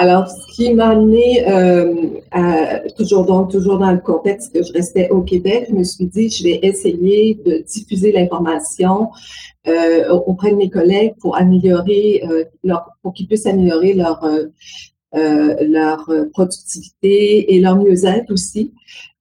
Alors, 0.00 0.28
ce 0.28 0.54
qui 0.54 0.72
m'a 0.74 0.90
amené, 0.90 1.44
à, 2.30 2.78
toujours, 2.96 3.26
donc, 3.26 3.50
toujours 3.50 3.78
dans 3.78 3.90
le 3.90 3.98
contexte 3.98 4.54
que 4.54 4.62
je 4.62 4.72
restais 4.72 5.10
au 5.10 5.22
Québec, 5.22 5.66
je 5.68 5.74
me 5.74 5.82
suis 5.82 6.06
dit, 6.06 6.30
je 6.30 6.44
vais 6.44 6.60
essayer 6.62 7.34
de 7.44 7.64
diffuser 7.66 8.12
l'information 8.12 9.10
auprès 10.26 10.52
de 10.52 10.56
mes 10.56 10.70
collègues 10.70 11.14
pour 11.20 11.36
améliorer 11.36 12.22
leur, 12.62 12.92
pour 13.02 13.12
qu'ils 13.12 13.26
puissent 13.26 13.46
améliorer 13.46 13.92
leur 13.94 14.24
euh, 15.14 15.56
leur 15.66 16.06
productivité 16.34 17.54
et 17.54 17.60
leur 17.60 17.76
mieux-être 17.76 18.30
aussi. 18.30 18.74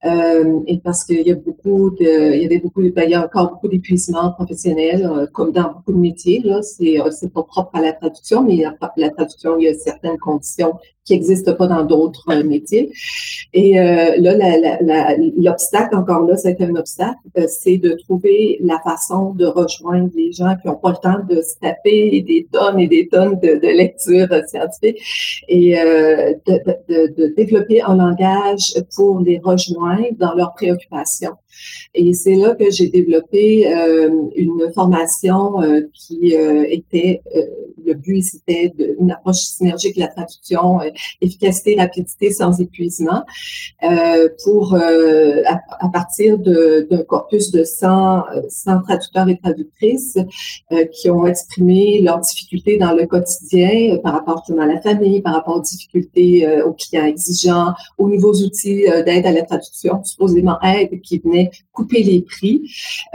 Euh, 0.06 0.60
et 0.68 0.78
parce 0.78 1.04
qu'il 1.04 1.28
y 1.28 1.32
a 1.32 1.36
beaucoup 1.36 1.90
de, 1.90 2.36
il 2.36 2.44
y 2.44 2.46
avait 2.46 2.60
beaucoup, 2.60 2.82
ben, 2.82 3.04
il 3.04 3.12
y 3.12 3.16
a 3.16 3.26
encore 3.26 3.52
beaucoup 3.52 3.68
d'épuisement 3.68 4.32
professionnel, 4.32 5.06
euh, 5.06 5.26
comme 5.34 5.52
dans 5.52 5.74
beaucoup 5.74 5.94
de 5.94 5.98
métiers. 5.98 6.42
Là, 6.44 6.62
c'est, 6.62 6.98
c'est 7.12 7.34
pas 7.34 7.44
propre 7.44 7.72
à 7.74 7.82
la 7.82 7.94
traduction, 7.94 8.44
mais 8.44 8.64
la 8.98 9.10
traduction, 9.10 9.58
il 9.58 9.64
y 9.64 9.68
a 9.68 9.74
certaines 9.74 10.18
conditions 10.20 10.76
qui 11.08 11.14
n'existe 11.14 11.54
pas 11.54 11.68
dans 11.68 11.84
d'autres 11.84 12.26
euh, 12.30 12.44
métiers. 12.44 12.92
Et 13.54 13.80
euh, 13.80 14.18
là, 14.18 15.16
l'obstacle, 15.38 15.96
encore 15.96 16.28
là, 16.28 16.36
c'est 16.36 16.60
un 16.62 16.76
obstacle, 16.76 17.18
euh, 17.38 17.46
c'est 17.48 17.78
de 17.78 17.92
trouver 18.06 18.60
la 18.62 18.80
façon 18.84 19.34
de 19.34 19.46
rejoindre 19.46 20.10
les 20.14 20.34
gens 20.34 20.56
qui 20.62 20.68
n'ont 20.68 20.76
pas 20.76 20.90
le 20.90 20.98
temps 20.98 21.20
de 21.30 21.42
se 21.42 21.58
taper 21.62 22.22
des 22.22 22.48
tonnes 22.52 22.80
et 22.80 22.88
des 22.88 23.08
tonnes 23.08 23.40
de, 23.40 23.56
de 23.56 23.68
lectures 23.68 24.28
scientifiques 24.48 25.02
et 25.48 25.76
de, 25.76 27.36
développer 27.36 27.82
un 27.82 27.96
langage 27.96 28.74
pour 28.96 29.20
les 29.20 29.40
rejoindre 29.40 29.87
dans 30.20 30.34
leurs 30.34 30.54
préoccupations. 30.54 31.36
Et 31.94 32.14
c'est 32.14 32.36
là 32.36 32.56
que 32.56 32.70
j'ai 32.70 32.90
développé 32.90 33.68
euh, 33.74 34.10
une 34.36 34.72
formation 34.74 35.62
euh, 35.62 35.82
qui 35.94 36.36
euh, 36.36 36.66
était, 36.70 37.22
le 37.86 37.94
but 37.94 38.22
c'était 38.22 38.74
une 39.00 39.12
approche 39.12 39.38
synergique 39.38 39.96
de 39.96 40.02
la 40.02 40.08
traduction, 40.08 40.80
efficacité, 41.22 41.76
rapidité 41.78 42.32
sans 42.32 42.60
épuisement, 42.60 43.24
pour 44.44 44.76
à, 44.76 45.90
partir 45.90 46.38
d'un 46.38 47.04
corpus 47.08 47.52
de 47.52 47.64
100, 47.64 48.24
100 48.50 48.82
traducteurs 48.82 49.30
et 49.30 49.38
traductrices 49.38 50.18
qui 50.92 51.10
ont 51.10 51.26
exprimé 51.26 52.02
leurs 52.02 52.20
difficultés 52.20 52.78
dans 52.78 52.94
le 52.94 53.06
quotidien 53.06 53.98
par 54.04 54.14
rapport 54.14 54.44
à 54.60 54.66
la 54.66 54.82
famille, 54.82 55.22
par 55.22 55.34
rapport 55.34 55.58
aux 55.58 55.62
difficultés 55.62 56.62
aux 56.64 56.74
clients 56.74 57.06
exigeants, 57.06 57.74
aux 57.98 58.10
nouveaux 58.10 58.34
outils 58.34 58.86
d'aide 59.06 59.26
à 59.26 59.32
la 59.32 59.44
traduction, 59.44 60.04
supposément 60.04 60.60
aide 60.62 61.00
qui 61.02 61.20
venaient 61.20 61.47
couper 61.72 62.04
les 62.04 62.22
prix. 62.22 62.62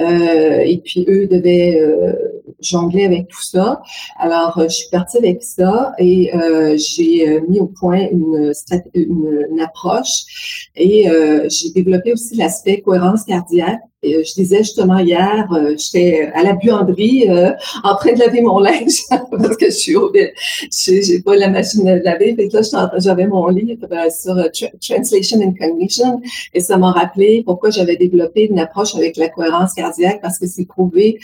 Euh, 0.01 0.61
et 0.61 0.79
puis, 0.79 1.05
eux 1.09 1.27
devaient 1.27 1.81
euh, 1.81 2.13
jongler 2.61 3.05
avec 3.05 3.29
tout 3.29 3.43
ça. 3.43 3.83
Alors, 4.19 4.61
je 4.63 4.69
suis 4.69 4.89
partie 4.91 5.19
avec 5.19 5.43
ça 5.43 5.93
et 5.99 6.35
euh, 6.35 6.77
j'ai 6.77 7.41
mis 7.49 7.61
au 7.61 7.67
point 7.67 8.09
une, 8.11 8.53
une, 8.95 9.61
approche 9.61 10.69
et 10.75 11.07
j'ai 11.49 11.71
développé 11.71 12.13
aussi 12.13 12.37
l'aspect 12.37 12.81
cohérence 12.81 13.25
cardiaque 13.25 13.81
euh, 13.83 13.92
je 14.03 14.35
disais 14.35 14.59
justement 14.59 14.99
hier, 14.99 15.47
euh, 15.53 15.77
j'étais 15.77 16.31
à 16.35 16.43
la 16.43 16.55
buanderie 16.55 17.27
euh, 17.29 17.53
en 17.85 17.95
train 17.95 18.13
de 18.13 18.19
laver 18.19 18.41
mon 18.41 18.59
linge 18.59 19.03
parce 19.09 19.57
que 19.57 19.67
je 19.67 19.71
suis 19.71 19.97
au, 19.97 20.13
j'ai 20.13 21.23
pas 21.23 21.37
la 21.37 21.49
machine 21.49 21.87
à 21.87 21.99
laver. 21.99 22.35
Et 22.37 22.49
là, 22.49 22.91
j'avais 22.99 23.27
mon 23.27 23.47
livre 23.49 23.87
sur 24.11 24.35
Translation 24.81 25.41
and 25.41 25.55
Cognition 25.59 26.21
et 26.53 26.61
ça 26.61 26.79
m'a 26.79 26.91
rappelé 26.91 27.43
pourquoi 27.45 27.71
j'avais 27.71 27.97
développé 27.97 28.49
une 28.51 28.59
approche 28.59 28.97
avec 28.97 29.17
la 29.17 29.29
cohérence 29.29 29.75
cardiaque 29.75 30.21
parce 30.21 30.39
que 30.39 30.47
c'est 30.47 30.65
prouvé 30.65 31.21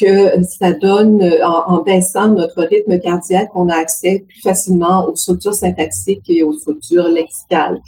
que 0.00 0.42
ça 0.44 0.72
donne, 0.72 1.22
en, 1.44 1.74
en, 1.74 1.82
baissant 1.82 2.28
notre 2.28 2.62
rythme 2.62 2.98
cardiaque, 3.00 3.50
on 3.54 3.68
a 3.68 3.74
accès 3.74 4.24
plus 4.28 4.40
facilement 4.40 5.06
aux 5.06 5.16
structures 5.16 5.54
syntaxiques 5.54 6.28
et 6.28 6.42
aux 6.42 6.52
structures 6.52 7.08
lexicales. 7.08 7.80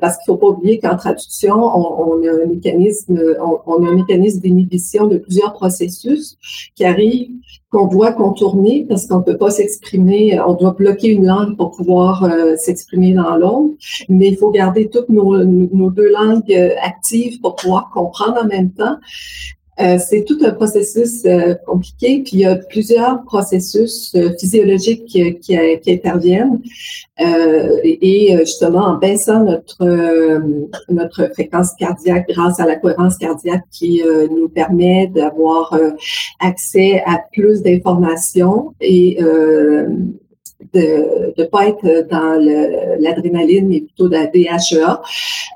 Parce 0.00 0.16
qu'il 0.16 0.26
faut 0.26 0.36
pas 0.36 0.48
oublier 0.48 0.78
qu'en 0.78 0.96
traduction, 0.96 1.54
on, 1.54 2.20
on, 2.20 2.26
a 2.26 2.42
un 2.42 2.46
mécanisme, 2.46 3.20
on 3.66 3.81
un 3.84 3.94
mécanisme 3.94 4.40
d'inhibition 4.40 5.06
de 5.06 5.18
plusieurs 5.18 5.52
processus 5.52 6.36
qui 6.74 6.84
arrivent, 6.84 7.30
qu'on 7.70 7.86
doit 7.86 8.12
contourner 8.12 8.84
parce 8.88 9.06
qu'on 9.06 9.18
ne 9.18 9.24
peut 9.24 9.38
pas 9.38 9.50
s'exprimer, 9.50 10.38
on 10.40 10.54
doit 10.54 10.72
bloquer 10.72 11.08
une 11.08 11.26
langue 11.26 11.56
pour 11.56 11.70
pouvoir 11.70 12.24
euh, 12.24 12.54
s'exprimer 12.56 13.14
dans 13.14 13.36
l'autre, 13.36 13.74
mais 14.08 14.28
il 14.28 14.36
faut 14.36 14.50
garder 14.50 14.90
toutes 14.90 15.08
nos, 15.08 15.42
nos 15.42 15.90
deux 15.90 16.10
langues 16.10 16.52
euh, 16.52 16.70
actives 16.82 17.40
pour 17.40 17.56
pouvoir 17.56 17.90
comprendre 17.92 18.38
en 18.42 18.46
même 18.46 18.72
temps. 18.72 18.96
Euh, 19.80 19.98
c'est 19.98 20.24
tout 20.24 20.38
un 20.44 20.50
processus 20.50 21.24
euh, 21.24 21.54
compliqué, 21.66 22.22
puis 22.22 22.32
il 22.34 22.38
y 22.40 22.44
a 22.44 22.56
plusieurs 22.56 23.22
processus 23.24 24.14
euh, 24.14 24.30
physiologiques 24.38 25.06
qui, 25.06 25.38
qui, 25.38 25.56
interviennent. 25.90 26.60
et 27.18 28.36
justement, 28.40 28.84
en 28.84 28.98
baissant 28.98 29.44
notre, 29.44 30.42
notre 30.90 31.32
fréquence 31.32 31.70
cardiaque 31.78 32.26
grâce 32.28 32.60
à 32.60 32.66
la 32.66 32.76
cohérence 32.76 33.16
cardiaque 33.16 33.64
qui 33.70 34.02
nous 34.30 34.48
permet 34.48 35.06
d'avoir 35.06 35.78
accès 36.40 37.02
à 37.06 37.20
plus 37.32 37.62
d'informations 37.62 38.74
et 38.80 39.18
de 40.72 41.32
ne 41.36 41.44
pas 41.44 41.68
être 41.68 42.08
dans 42.08 42.38
l'adrénaline, 42.98 43.68
mais 43.68 43.80
plutôt 43.80 44.08
dans 44.08 44.18
la 44.18 44.26
DHEA, 44.26 45.02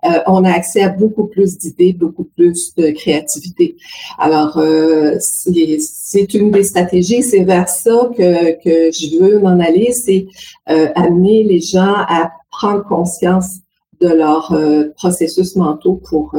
euh, 0.04 0.08
on 0.26 0.44
a 0.44 0.50
accès 0.52 0.82
à 0.82 0.88
beaucoup 0.88 1.26
plus 1.26 1.58
d'idées, 1.58 1.92
beaucoup 1.92 2.24
plus 2.24 2.74
de 2.76 2.90
créativité. 2.90 3.76
Alors, 4.18 4.58
euh, 4.58 5.16
c'est 5.20 6.34
une 6.34 6.50
des 6.50 6.64
stratégies, 6.64 7.22
c'est 7.22 7.44
vers 7.44 7.68
ça 7.68 8.10
que, 8.16 8.62
que 8.62 8.90
je 8.92 9.18
veux 9.18 9.38
m'en 9.38 9.58
aller, 9.60 9.92
c'est 9.92 10.26
euh, 10.70 10.88
amener 10.94 11.44
les 11.44 11.60
gens 11.60 11.94
à 11.94 12.32
prendre 12.50 12.84
conscience 12.84 13.56
de 14.00 14.08
leurs 14.08 14.54
processus 14.96 15.56
mentaux 15.56 16.02
pour 16.10 16.34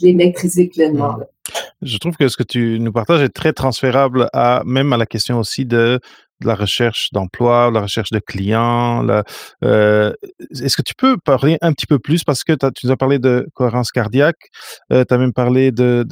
les 0.00 0.14
maîtriser 0.14 0.68
pleinement. 0.68 1.14
Mmh. 1.14 1.24
Je 1.82 1.98
trouve 1.98 2.16
que 2.16 2.28
ce 2.28 2.36
que 2.36 2.44
tu 2.44 2.78
nous 2.78 2.92
partages 2.92 3.20
est 3.20 3.34
très 3.34 3.52
transférable 3.52 4.28
à 4.32 4.62
même 4.64 4.92
à 4.92 4.96
la 4.96 5.06
question 5.06 5.40
aussi 5.40 5.64
de 5.66 5.98
de 6.31 6.31
la 6.44 6.54
recherche 6.54 7.08
d'emploi, 7.12 7.70
la 7.70 7.82
recherche 7.82 8.10
de 8.10 8.18
clients. 8.18 9.06
Euh, 9.64 10.12
est-ce 10.50 10.76
que 10.76 10.82
tu 10.82 10.94
peux 10.94 11.16
parler 11.18 11.58
un 11.60 11.72
petit 11.72 11.86
peu 11.86 11.98
plus? 11.98 12.24
Parce 12.24 12.44
que 12.44 12.52
tu 12.52 12.86
nous 12.86 12.92
as 12.92 12.96
parlé 12.96 13.18
de 13.18 13.48
cohérence 13.54 13.90
cardiaque, 13.90 14.50
euh, 14.92 15.04
tu 15.06 15.14
as 15.14 15.18
même 15.18 15.32
parlé 15.32 15.72
de, 15.72 16.04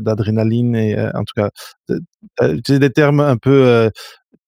d'adrénaline 0.00 0.74
et 0.76 0.98
euh, 0.98 1.10
en 1.14 1.24
tout 1.24 1.34
cas, 1.36 1.50
tu 2.64 2.78
des 2.78 2.90
termes 2.90 3.20
un 3.20 3.36
peu 3.36 3.90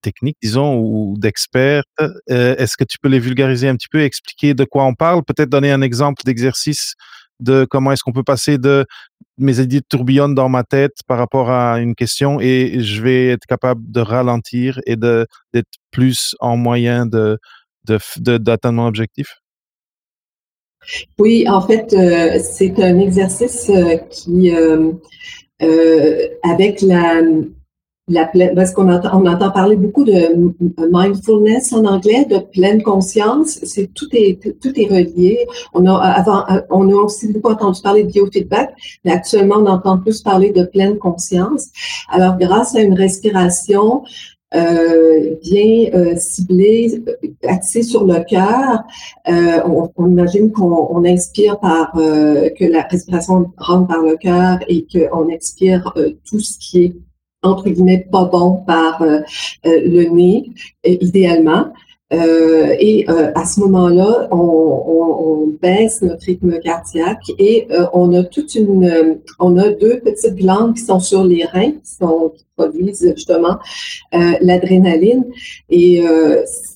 techniques, 0.03 0.39
disons, 0.43 0.77
ou 0.79 1.17
d'experts. 1.19 1.85
est-ce 2.29 2.77
que 2.77 2.85
tu 2.85 2.99
peux 2.99 3.09
les 3.09 3.19
vulgariser 3.19 3.69
un 3.69 3.77
petit 3.77 3.89
peu, 3.89 4.03
expliquer 4.03 4.55
de 4.55 4.65
quoi 4.65 4.85
on 4.85 4.95
parle, 4.95 5.23
peut-être 5.25 5.51
donner 5.51 5.73
un 5.73 5.83
exemple 5.83 6.23
d'exercice 6.25 6.95
de 7.41 7.67
comment 7.69 7.93
est-ce 7.93 8.03
qu'on 8.03 8.13
peut 8.13 8.23
passer 8.23 8.59
de 8.59 8.87
mes 9.39 9.61
idées 9.61 9.83
tourbillonnent 9.83 10.35
dans 10.35 10.49
ma 10.49 10.65
tête 10.65 10.97
par 11.07 11.19
rapport 11.19 11.51
à 11.51 11.79
une 11.81 11.95
question 11.95 12.41
et 12.41 12.81
je 12.81 13.03
vais 13.03 13.29
être 13.29 13.47
capable 13.47 13.83
de 13.91 14.01
ralentir 14.01 14.81
et 14.87 14.97
de 14.97 15.27
d'être 15.53 15.69
plus 15.91 16.35
en 16.41 16.57
moyen 16.57 17.07
de 17.07 17.39
d'atteindre 17.85 18.79
mon 18.83 18.87
objectif? 18.87 19.41
Oui, 21.19 21.49
en 21.49 21.61
fait, 21.61 21.93
euh, 21.93 22.39
c'est 22.41 22.79
un 22.81 22.99
exercice 22.99 23.71
euh, 23.71 23.97
qui, 24.11 24.53
euh, 24.55 24.93
avec 26.43 26.81
la, 26.83 27.23
la 28.09 28.31
parce 28.55 28.73
qu'on 28.73 28.89
entend, 28.89 29.21
on 29.21 29.27
entend 29.27 29.51
parler 29.51 29.77
beaucoup 29.77 30.05
de 30.05 30.55
mindfulness 30.91 31.73
en 31.73 31.85
anglais, 31.85 32.25
de 32.25 32.39
pleine 32.39 32.83
conscience. 32.83 33.59
C'est 33.65 33.93
tout 33.95 34.09
est 34.13 34.39
tout 34.61 34.73
est 34.81 34.87
relié. 34.87 35.47
On 35.75 35.87
a 35.87 35.97
avant, 35.97 36.45
on 36.71 36.89
a 36.91 36.95
aussi 36.95 37.33
beaucoup 37.33 37.51
entendu 37.51 37.81
parler 37.83 38.05
de 38.05 38.09
biofeedback, 38.09 38.75
mais 39.05 39.13
actuellement 39.13 39.57
on 39.57 39.67
entend 39.67 39.99
plus 39.99 40.23
parler 40.23 40.51
de 40.51 40.65
pleine 40.65 40.99
conscience. 40.99 41.69
Alors 42.09 42.39
grâce 42.39 42.77
à 42.77 42.81
une 42.81 42.95
respiration 42.95 44.05
euh, 44.55 45.35
bien 45.43 45.91
euh, 45.93 46.15
ciblée, 46.17 47.03
axée 47.47 47.83
sur 47.83 48.05
le 48.05 48.25
cœur, 48.25 48.85
euh, 49.29 49.61
on, 49.67 49.91
on, 49.97 50.07
imagine 50.09 50.53
qu'on 50.53 51.05
inspire 51.05 51.59
par 51.59 51.91
euh, 51.97 52.49
que 52.51 52.65
la 52.65 52.83
respiration 52.83 53.53
rentre 53.59 53.89
par 53.89 54.03
le 54.03 54.17
cœur 54.17 54.59
et 54.69 54.87
qu'on 54.87 55.29
expire 55.29 55.93
euh, 55.97 56.11
tout 56.25 56.39
ce 56.39 56.59
qui 56.59 56.85
est 56.85 56.97
entre 57.43 57.69
guillemets, 57.69 58.07
pas 58.11 58.25
bon 58.25 58.63
par 58.67 59.03
euh, 59.03 59.21
euh, 59.67 59.81
le 59.85 60.09
nez, 60.09 60.51
euh, 62.13 62.75
et 62.79 63.07
à 63.09 63.45
ce 63.45 63.61
moment-là, 63.61 64.29
on, 64.31 65.55
baisse 65.63 66.03
notre 66.03 66.27
rythme 66.27 66.59
cardiaque 66.59 67.23
et 67.39 67.67
on 67.95 68.13
a 68.13 68.25
toute 68.25 68.55
une, 68.57 69.19
on 69.39 69.57
a 69.57 69.71
deux 69.71 70.01
petites 70.01 70.35
glandes 70.35 70.75
qui 70.75 70.83
sont 70.83 71.01
sur 71.01 71.25
les 71.25 71.47
reins, 71.47 71.73
qui, 71.73 71.95
sont, 71.99 72.33
qui 72.37 72.45
produisent 72.57 73.15
justement 73.17 73.57
l'adrénaline 74.13 75.25
et 75.71 76.05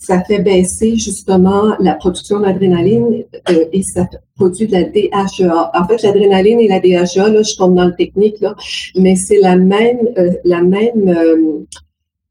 ça 0.01 0.23
fait 0.25 0.39
baisser 0.39 0.97
justement 0.97 1.75
la 1.79 1.95
production 1.95 2.41
d'adrénaline 2.41 3.25
et 3.49 3.83
ça 3.83 4.07
produit 4.41 4.67
de 4.67 4.73
la 4.73 4.85
DHEA. 4.85 5.71
En 5.75 5.87
fait, 5.87 6.03
l'adrénaline 6.03 6.61
et 6.61 6.69
la 6.69 6.81
DHEA, 6.81 7.29
là, 7.29 7.43
je 7.43 7.57
tombe 7.57 7.75
dans 7.75 7.85
le 7.85 7.95
technique, 7.95 8.41
là, 8.41 8.55
mais 8.97 9.15
c'est 9.15 9.39
la 9.39 9.57
même, 9.57 10.01
euh, 10.17 10.31
la 10.45 10.63
même, 10.63 11.09
euh, 11.09 11.37
euh, 11.37 11.65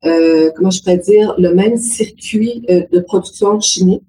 comment 0.01 0.71
je 0.71 0.79
pourrais 0.79 0.97
dire, 0.97 1.35
le 1.37 1.53
même 1.53 1.77
circuit 1.77 2.61
de 2.67 2.99
production 2.99 3.59
chimique. 3.59 4.03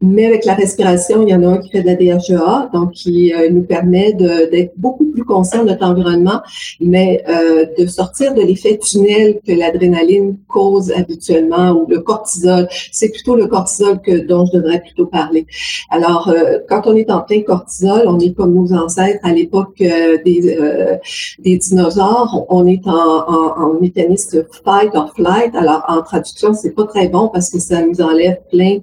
Mais 0.00 0.26
avec 0.26 0.44
la 0.44 0.54
respiration, 0.54 1.22
il 1.22 1.30
y 1.30 1.34
en 1.34 1.42
a 1.42 1.46
un 1.46 1.58
qui 1.58 1.70
fait 1.70 1.82
de 1.82 1.86
la 1.86 1.94
DHEA, 1.94 2.70
donc 2.72 2.92
qui 2.92 3.32
euh, 3.32 3.48
nous 3.50 3.62
permet 3.62 4.12
d'être 4.12 4.72
beaucoup 4.76 5.04
plus 5.04 5.24
conscient 5.24 5.64
de 5.64 5.70
notre 5.70 5.84
environnement, 5.86 6.40
mais 6.80 7.22
euh, 7.28 7.66
de 7.78 7.86
sortir 7.86 8.34
de 8.34 8.42
l'effet 8.42 8.78
tunnel 8.78 9.40
que 9.46 9.52
l'adrénaline 9.52 10.36
cause 10.48 10.92
habituellement 10.92 11.72
ou 11.72 11.86
le 11.88 12.00
cortisol. 12.00 12.68
C'est 12.92 13.10
plutôt 13.10 13.36
le 13.36 13.46
cortisol 13.46 14.00
que 14.00 14.26
dont 14.26 14.46
je 14.46 14.58
devrais 14.58 14.80
plutôt 14.80 15.06
parler. 15.06 15.46
Alors, 15.90 16.28
euh, 16.28 16.58
quand 16.68 16.82
on 16.86 16.96
est 16.96 17.10
en 17.10 17.20
plein 17.20 17.42
cortisol, 17.42 18.04
on 18.06 18.18
est 18.18 18.34
comme 18.34 18.54
nos 18.54 18.72
ancêtres 18.72 19.20
à 19.22 19.32
l'époque 19.32 19.78
des, 19.78 20.98
dinosaures. 21.44 22.46
On 22.48 22.66
est 22.66 22.86
en, 22.86 22.92
en, 22.92 23.62
en 23.62 23.80
mécanisme 23.80 24.44
fight 24.64 24.90
or 24.94 25.12
flight. 25.14 25.54
Alors, 25.54 25.84
en 25.88 26.02
traduction, 26.02 26.54
c'est 26.54 26.72
pas 26.72 26.84
très 26.84 27.08
bon 27.08 27.28
parce 27.28 27.50
que 27.50 27.58
ça 27.58 27.82
nous 27.82 28.00
enlève 28.00 28.38
plein 28.50 28.78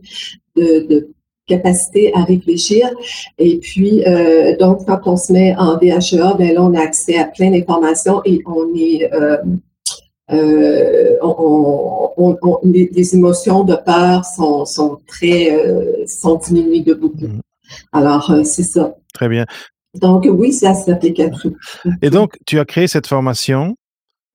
de, 0.61 1.09
capacité 1.47 2.13
à 2.15 2.23
réfléchir. 2.23 2.89
Et 3.37 3.57
puis, 3.59 4.05
euh, 4.05 4.55
donc, 4.57 4.85
quand 4.85 5.01
on 5.05 5.17
se 5.17 5.33
met 5.33 5.55
en 5.57 5.77
DHEA, 5.77 6.35
ben 6.37 6.53
là, 6.53 6.63
on 6.63 6.73
a 6.73 6.81
accès 6.81 7.17
à 7.17 7.25
plein 7.25 7.51
d'informations 7.51 8.21
et 8.25 8.41
on 8.45 8.73
est... 8.75 9.11
Euh, 9.13 9.37
euh, 10.31 11.17
les, 12.63 13.15
émotions 13.15 13.65
de 13.65 13.75
peur 13.75 14.23
sont, 14.23 14.63
sont 14.63 14.99
très 15.05 15.57
sont 16.07 16.35
diminuées 16.35 16.83
de 16.83 16.93
beaucoup. 16.93 17.27
Mm. 17.27 17.41
Alors, 17.91 18.33
c'est 18.45 18.63
ça. 18.63 18.95
Très 19.13 19.27
bien. 19.27 19.45
Donc, 19.99 20.25
oui, 20.29 20.53
ça 20.53 20.73
s'applique 20.73 21.19
à 21.19 21.29
tout. 21.29 21.53
Et 22.01 22.09
donc, 22.09 22.37
tu 22.45 22.59
as 22.59 22.65
créé 22.65 22.87
cette 22.87 23.07
formation 23.07 23.75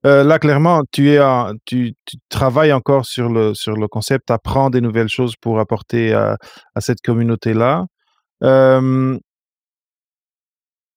euh, 0.07 0.25
là, 0.25 0.39
clairement, 0.39 0.83
tu, 0.93 1.11
es 1.11 1.21
tu, 1.65 1.95
travailles 2.29 2.73
encore 2.73 3.05
sur 3.07 3.29
le, 3.29 3.55
sur 3.55 3.77
le 3.77 3.89
concept, 3.89 4.31
apprends 4.31 4.71
des 4.71 4.81
nouvelles 4.81 5.09
choses 5.09 5.35
pour 5.37 5.59
apporter 5.59 6.15
à, 6.15 6.37
cette 6.79 7.01
communauté-là. 7.03 7.87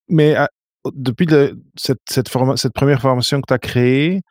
mais 0.08 0.36
depuis 0.94 1.26
cette, 1.76 1.98
cette, 2.08 2.30
première 2.74 3.00
formation 3.00 3.40
que 3.40 3.46
tu 3.48 3.54
as 3.54 3.58
créée, 3.58 4.22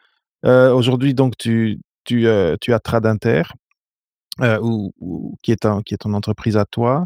euh, 0.46 0.74
aujourd'hui, 0.74 1.14
donc, 1.14 1.38
tu, 1.38 1.80
tu, 2.06 2.28
euh, 2.28 2.56
tu 2.62 2.74
as 2.74 2.80
Tradinter, 2.80 3.44
ou, 4.62 5.36
qui, 5.44 5.52
est 5.52 5.68
qui 5.86 5.94
est 5.94 5.98
ton 5.98 6.14
entreprise 6.14 6.58
à 6.58 6.66
toi. 6.66 7.06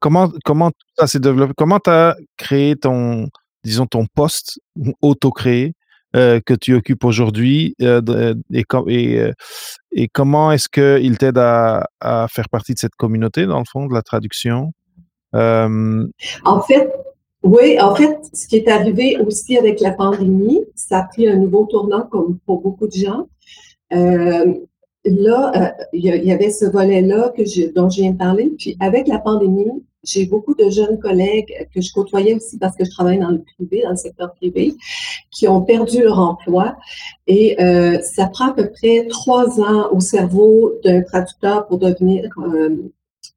Comment, 0.00 0.30
comment 0.44 0.70
ça 0.98 1.06
s'est 1.06 1.20
développé? 1.20 1.54
Comment 1.56 1.80
tu 1.80 1.90
as 1.90 2.16
créé 2.36 2.76
ton, 2.76 3.28
disons, 3.64 3.86
ton 3.86 4.06
poste 4.14 4.60
auto-créé? 5.00 5.74
Euh, 6.14 6.38
que 6.44 6.54
tu 6.54 6.74
occupes 6.74 7.04
aujourd'hui 7.04 7.74
euh, 7.82 8.00
euh, 8.08 8.34
et, 8.86 9.18
et, 9.90 10.08
comment 10.08 10.52
est-ce 10.52 10.68
qu'il 10.68 11.18
t'aide 11.18 11.38
à, 11.38 11.88
faire 12.30 12.48
partie 12.48 12.72
de 12.72 12.78
cette 12.78 12.94
communauté, 12.94 13.46
dans 13.46 13.58
le 13.58 13.64
fond, 13.68 13.86
de 13.86 13.94
la 13.94 14.02
traduction? 14.02 14.72
En 15.32 16.60
fait, 16.68 16.92
oui, 17.42 17.80
en 17.80 17.96
fait, 17.96 18.16
ce 18.32 18.46
qui 18.46 18.56
est 18.56 18.68
arrivé 18.68 19.18
aussi 19.18 19.58
avec 19.58 19.80
la 19.80 19.90
pandémie, 19.90 20.60
ça 20.76 20.98
a 20.98 21.02
pris 21.02 21.26
un 21.26 21.36
nouveau 21.36 21.66
tournant 21.66 22.08
pour 22.46 22.60
beaucoup 22.60 22.86
de 22.86 22.92
gens. 22.92 23.26
là, 23.90 25.74
il 25.92 26.04
y, 26.04 26.32
avait 26.32 26.50
ce 26.50 26.66
volet-là 26.66 27.32
dont 27.74 27.90
je 27.90 28.00
viens 28.00 28.12
de 28.12 28.18
parler. 28.18 28.52
Puis 28.56 28.76
avec 28.78 29.08
la 29.08 29.18
pandémie, 29.18 29.82
j'ai 30.04 30.26
beaucoup 30.26 30.54
de 30.54 30.70
jeunes 30.70 30.98
collègues 30.98 31.52
que 31.74 31.80
je 31.80 31.92
côtoyais 31.92 32.34
aussi 32.34 32.58
parce 32.58 32.76
que 32.76 32.84
je 32.84 32.90
travaille 32.90 33.18
dans 33.18 33.30
le 33.30 33.42
privé, 33.42 33.82
dans 33.82 33.90
le 33.90 33.96
secteur 33.96 34.34
privé, 34.34 34.74
qui 35.30 35.48
ont 35.48 35.62
perdu 35.62 36.02
leur 36.02 36.18
emploi. 36.18 36.76
Et 37.26 37.60
euh, 37.62 38.00
ça 38.02 38.26
prend 38.26 38.50
à 38.50 38.54
peu 38.54 38.70
près 38.70 39.06
trois 39.08 39.60
ans 39.60 39.90
au 39.92 40.00
cerveau 40.00 40.72
d'un 40.84 41.02
traducteur 41.02 41.66
pour 41.66 41.78
devenir 41.78 42.30
euh, 42.38 42.90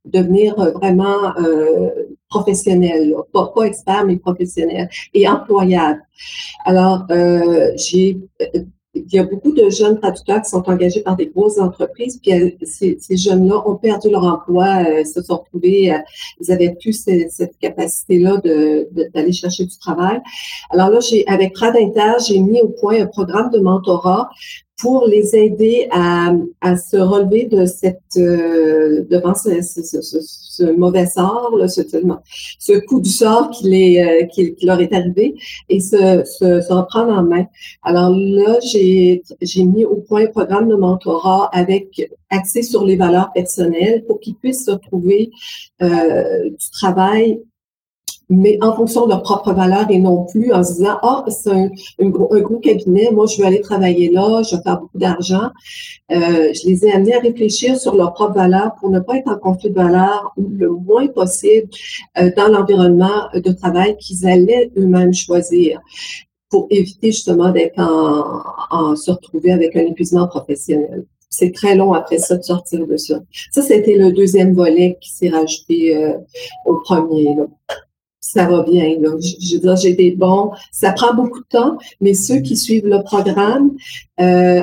devenir 0.04 0.56
vraiment 0.74 1.38
euh, 1.38 1.90
professionnel, 2.30 3.14
pas, 3.34 3.52
pas, 3.54 3.64
expert, 3.64 4.06
mais 4.06 4.18
professionnel 4.18 4.90
et 5.14 5.28
employable. 5.28 6.02
Alors, 6.66 7.06
j'ai 7.76 8.18
il 9.06 9.14
y 9.14 9.20
a 9.20 9.24
beaucoup 9.24 9.52
de 9.52 9.70
jeunes 9.70 10.00
traducteurs 10.00 10.42
qui 10.42 10.50
sont 10.50 10.68
engagés 10.70 11.02
par 11.02 11.16
des 11.16 11.28
grosses 11.28 11.60
entreprises, 11.60 12.20
puis 12.22 12.34
euh, 12.34 12.50
ces, 12.64 12.98
jeunes-là 13.10 13.68
ont 13.68 13.76
perdu 13.76 14.10
leur 14.10 14.24
emploi, 14.24 14.84
euh, 14.88 15.04
se 15.04 15.22
sont 15.22 15.38
retrouvés, 15.38 15.92
euh, 15.92 15.98
ils 16.40 16.52
avaient 16.52 16.76
plus 16.80 16.94
cette, 16.94 17.58
capacité-là 17.60 18.42
d'aller 19.14 19.32
chercher 19.32 19.66
du 19.66 19.78
travail. 19.78 20.20
Alors 20.70 20.90
là, 20.90 21.00
avec 21.28 21.54
Tradinter, 21.54 22.14
j'ai 22.28 22.40
mis 22.40 22.62
au 22.62 22.70
point 22.70 23.02
un 23.02 23.08
programme 23.08 23.50
de 23.52 23.60
mentorat 23.60 24.30
pour 24.78 25.08
les 25.08 25.36
aider 25.36 25.88
à, 25.92 26.34
à 26.62 26.78
se 26.78 26.98
relever 26.98 27.46
de 27.46 27.66
cette 27.66 28.00
euh, 28.18 29.04
devant 29.10 29.34
ce, 29.34 29.62
ce, 29.64 29.82
ce, 29.82 30.20
ce, 30.22 30.64
mauvais 30.78 31.08
sort, 31.08 31.56
là, 31.58 31.68
ce, 31.68 32.80
coup 32.86 33.00
du 33.00 33.10
sort 33.10 33.50
qui, 33.50 33.70
les, 33.70 34.00
euh, 34.00 34.26
qui, 34.28 34.56
leur 34.62 34.80
est 34.80 34.94
arrivé 34.94 35.36
et 35.70 35.80
se, 35.80 36.24
se, 36.26 36.62
se 36.62 36.74
reprendre 36.74 37.12
en 37.12 37.24
main. 37.24 37.46
Alors 37.82 38.12
là, 38.12 38.60
j'ai 38.62 39.64
mis 39.64 39.84
au 39.86 39.96
point 39.96 40.26
un 40.26 40.28
programme 40.28 40.70
de 40.70 40.76
mentorat 40.76 41.50
avec 41.54 42.12
accès 42.30 42.62
sur 42.62 42.86
les 42.86 42.98
valeurs 42.98 43.32
personnelles 43.34 44.04
pour 44.06 44.20
qu'ils 44.20 44.36
puissent 44.36 44.66
se 44.66 44.72
trouver 44.72 45.32
euh, 45.82 46.50
du 46.50 46.70
travail 46.72 47.40
mais 48.30 48.58
en 48.62 48.76
fonction 48.76 49.06
de 49.06 49.10
leurs 49.10 49.24
propres 49.24 49.54
valeurs 49.54 49.90
et 49.90 50.00
non 50.00 50.26
plus 50.26 50.52
en 50.52 50.64
se 50.64 50.74
disant 50.74 50.98
ah 51.02 51.24
c'est 51.30 51.50
un, 51.50 51.70
un, 52.02 52.10
gros, 52.10 52.60
cabinet, 52.60 53.10
moi 53.12 53.26
je 53.26 53.38
veux 53.38 53.48
aller 53.48 53.62
travailler 53.62 54.10
là, 54.10 54.42
je 54.44 54.56
vais 54.56 54.62
faire 54.62 54.80
beaucoup 54.80 54.98
d'argent. 54.98 55.50
Euh, 56.12 56.52
je 56.54 56.68
les 56.68 56.86
ai 56.86 56.92
amenés 56.92 57.16
à 57.16 57.20
réfléchir 57.20 57.78
sur 57.78 57.96
leurs 57.96 58.14
propres 58.14 58.36
valeurs 58.36 58.76
pour 58.80 58.90
ne 58.90 59.00
pas 59.00 59.18
être 59.18 59.30
en 59.30 59.38
conflit 59.38 59.70
de 59.70 59.76
valeurs 59.76 60.34
ou 60.38 60.48
le 60.50 60.70
moins 60.70 61.08
possible 61.08 61.70
euh, 62.20 62.32
dans 62.36 62.48
l'environnement 62.48 63.30
de 63.34 63.52
travail 63.52 63.96
qu'ils 63.98 64.28
allaient 64.28 64.72
eux-mêmes 64.78 65.14
choisir 65.14 65.80
pour 66.50 66.68
éviter 66.70 67.12
justement 67.12 67.52
d'être 67.52 67.80
en, 67.80 68.96
se 68.96 69.12
retrouver 69.12 69.52
avec 69.52 69.76
un 69.76 69.86
épuisement 69.86 70.28
professionnel 70.28 71.06
c'est 71.30 71.52
très 71.52 71.76
long 71.76 71.94
après 71.94 72.18
ça 72.18 72.38
de 72.38 72.42
sortir 72.42 72.88
de 72.88 72.98
ça. 72.98 73.20
Ça, 73.52 73.62
c'était 73.62 73.96
le 73.96 74.12
deuxième 74.12 74.54
volet 74.54 74.98
qui 75.02 75.12
s'est 75.12 75.30
rajouté 75.30 75.96
euh, 75.96 76.14
au 76.66 76.78
premier. 76.78 77.36
Ça 78.20 78.46
va 78.48 78.64
bien. 78.64 78.96
Je, 79.02 79.56
veux 79.56 79.62
dire, 79.62 79.76
j'ai 79.76 79.94
des 79.94 80.12
bons. 80.12 80.52
Ça 80.72 80.92
prend 80.92 81.14
beaucoup 81.14 81.40
de 81.40 81.48
temps, 81.50 81.78
mais 82.02 82.14
ceux 82.14 82.40
qui 82.40 82.58
suivent 82.58 82.88
le 82.88 83.04
programme, 83.04 83.72
euh, 84.20 84.62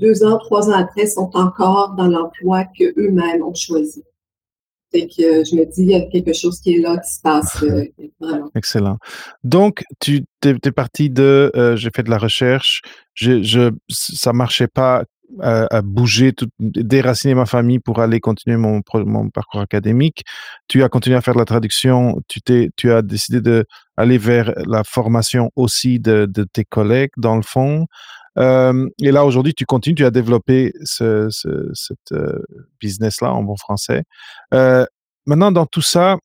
deux 0.00 0.24
ans, 0.24 0.38
trois 0.38 0.68
ans 0.70 0.74
après, 0.78 1.06
sont 1.06 1.30
encore 1.34 1.94
dans 1.96 2.06
l'emploi 2.06 2.64
qu'eux-mêmes 2.64 3.42
ont 3.42 3.54
choisi. 3.54 4.02
Fait 4.92 5.06
que 5.06 5.22
euh, 5.22 5.44
je 5.44 5.54
me 5.54 5.64
dis, 5.66 5.82
il 5.82 5.90
y 5.90 5.94
a 5.94 6.00
quelque 6.00 6.32
chose 6.32 6.60
qui 6.60 6.74
est 6.74 6.78
là, 6.80 6.98
qui 6.98 7.14
se 7.14 7.20
passe 7.20 7.62
euh, 7.62 7.84
vraiment. 8.20 8.50
Excellent. 8.56 8.98
Donc, 9.44 9.84
tu 10.00 10.24
es, 10.44 10.72
parti 10.72 11.10
de, 11.10 11.52
j'ai 11.76 11.90
fait 11.94 12.02
de 12.02 12.10
la 12.10 12.18
recherche, 12.18 12.82
je, 13.14 13.42
je, 13.42 13.70
ça 13.88 14.32
marchait 14.32 14.66
pas 14.66 15.04
à, 15.40 15.82
bouger, 15.82 16.32
déraciner 16.58 17.34
ma 17.34 17.46
famille 17.46 17.78
pour 17.78 18.00
aller 18.00 18.20
continuer 18.20 18.56
mon, 18.56 18.82
parcours 19.30 19.60
académique. 19.60 20.24
Tu 20.68 20.82
as 20.82 20.88
continué 20.88 21.16
à 21.16 21.20
faire 21.20 21.34
de 21.34 21.38
la 21.38 21.44
traduction. 21.44 22.20
Tu, 22.28 22.40
tu 22.76 22.92
as 22.92 23.02
décidé 23.02 23.40
d'aller 23.40 24.18
vers 24.18 24.52
la 24.66 24.84
formation 24.84 25.50
aussi 25.56 26.00
de, 26.00 26.26
tes 26.52 26.64
collègues, 26.64 27.10
dans 27.16 27.36
le 27.36 27.42
fond. 27.42 27.86
Euh, 28.38 28.88
et 29.02 29.10
là, 29.10 29.24
aujourd'hui, 29.24 29.54
tu 29.54 29.66
continues, 29.66 29.96
tu 29.96 30.04
as 30.04 30.10
développé 30.10 30.72
ce, 30.84 31.28
euh, 32.12 32.42
business-là 32.80 33.32
en 33.32 33.42
bon 33.42 33.56
français. 33.56 34.04
Euh, 34.54 34.86
maintenant, 35.26 35.52
dans 35.52 35.66
tout 35.66 35.82
ça, 35.82 36.16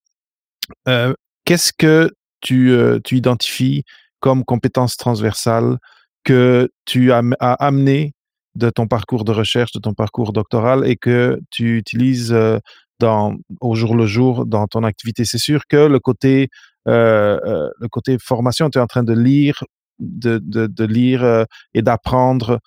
qu'est-ce 1.46 1.74
que 1.74 2.12
tu, 2.42 2.74
identifies 3.12 3.84
comme 4.20 4.44
compétences 4.44 4.98
transversales 4.98 5.78
que 6.24 6.70
tu 6.86 7.12
as, 7.12 7.22
as 7.40 7.54
amené 7.54 8.16
de 8.56 8.70
ton 8.70 8.88
parcours 8.88 9.26
de 9.26 9.32
recherche, 9.32 9.72
de 9.72 9.80
ton 9.80 9.94
parcours 9.94 10.34
doctoral 10.34 10.88
et 10.88 10.96
que 10.96 11.40
tu 11.52 11.78
utilises 11.78 12.34
euh, 12.34 12.60
dans, 13.00 13.36
au 13.62 13.76
jour 13.76 13.96
le 13.96 14.06
jour 14.06 14.46
dans 14.46 14.68
ton 14.68 14.84
activité. 14.84 15.26
C'est 15.26 15.38
sûr 15.38 15.68
que 15.68 15.88
le 15.88 16.00
côté, 16.00 16.50
euh, 16.88 17.40
euh, 17.46 17.70
le 17.80 17.88
côté 17.90 18.18
formation, 18.20 18.70
tu 18.70 18.78
es 18.78 18.82
en 18.82 18.88
train 18.88 19.04
de 19.04 19.14
lire, 19.14 19.64
de, 20.00 20.40
de, 20.40 20.86
lire 20.86 21.46
et 21.74 21.82
d'apprendre 21.82 22.60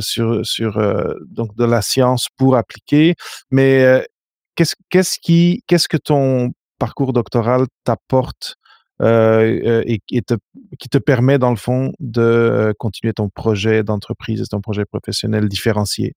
sur, 0.00 0.44
sur 0.44 0.80
donc 1.26 1.56
de 1.56 1.64
la 1.64 1.82
science 1.82 2.28
pour 2.36 2.56
appliquer. 2.56 3.14
Mais 3.50 4.04
qu'est-ce, 4.56 5.18
qui, 5.20 5.62
qu'est-ce 5.66 5.88
que 5.88 5.96
ton 5.96 6.52
parcours 6.78 7.12
doctoral 7.12 7.66
t'apporte 7.84 8.56
euh, 9.02 9.60
euh, 9.64 9.82
et, 9.86 10.00
qui 10.06 10.88
te 10.88 10.98
permet, 10.98 11.38
dans 11.38 11.50
le 11.50 11.56
fond, 11.56 11.92
de 11.98 12.20
euh, 12.20 12.72
continuer 12.78 13.12
ton 13.12 13.28
projet 13.28 13.82
d'entreprise, 13.82 14.46
ton 14.48 14.60
projet 14.60 14.84
professionnel 14.84 15.48
différencié? 15.48 16.14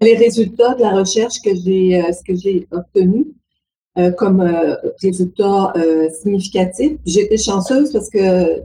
Les 0.00 0.16
résultats 0.16 0.74
de 0.74 0.80
la 0.80 0.90
recherche 0.90 1.40
que 1.44 1.50
j'ai, 1.54 2.02
ce 2.12 2.22
que 2.24 2.36
j'ai 2.36 2.66
obtenu 2.70 3.26
comme 4.16 4.48
résultat 5.02 5.72
significatif, 6.22 6.92
j'ai 7.04 7.22
été 7.22 7.36
chanceuse 7.36 7.92
parce 7.92 8.08
que 8.08 8.62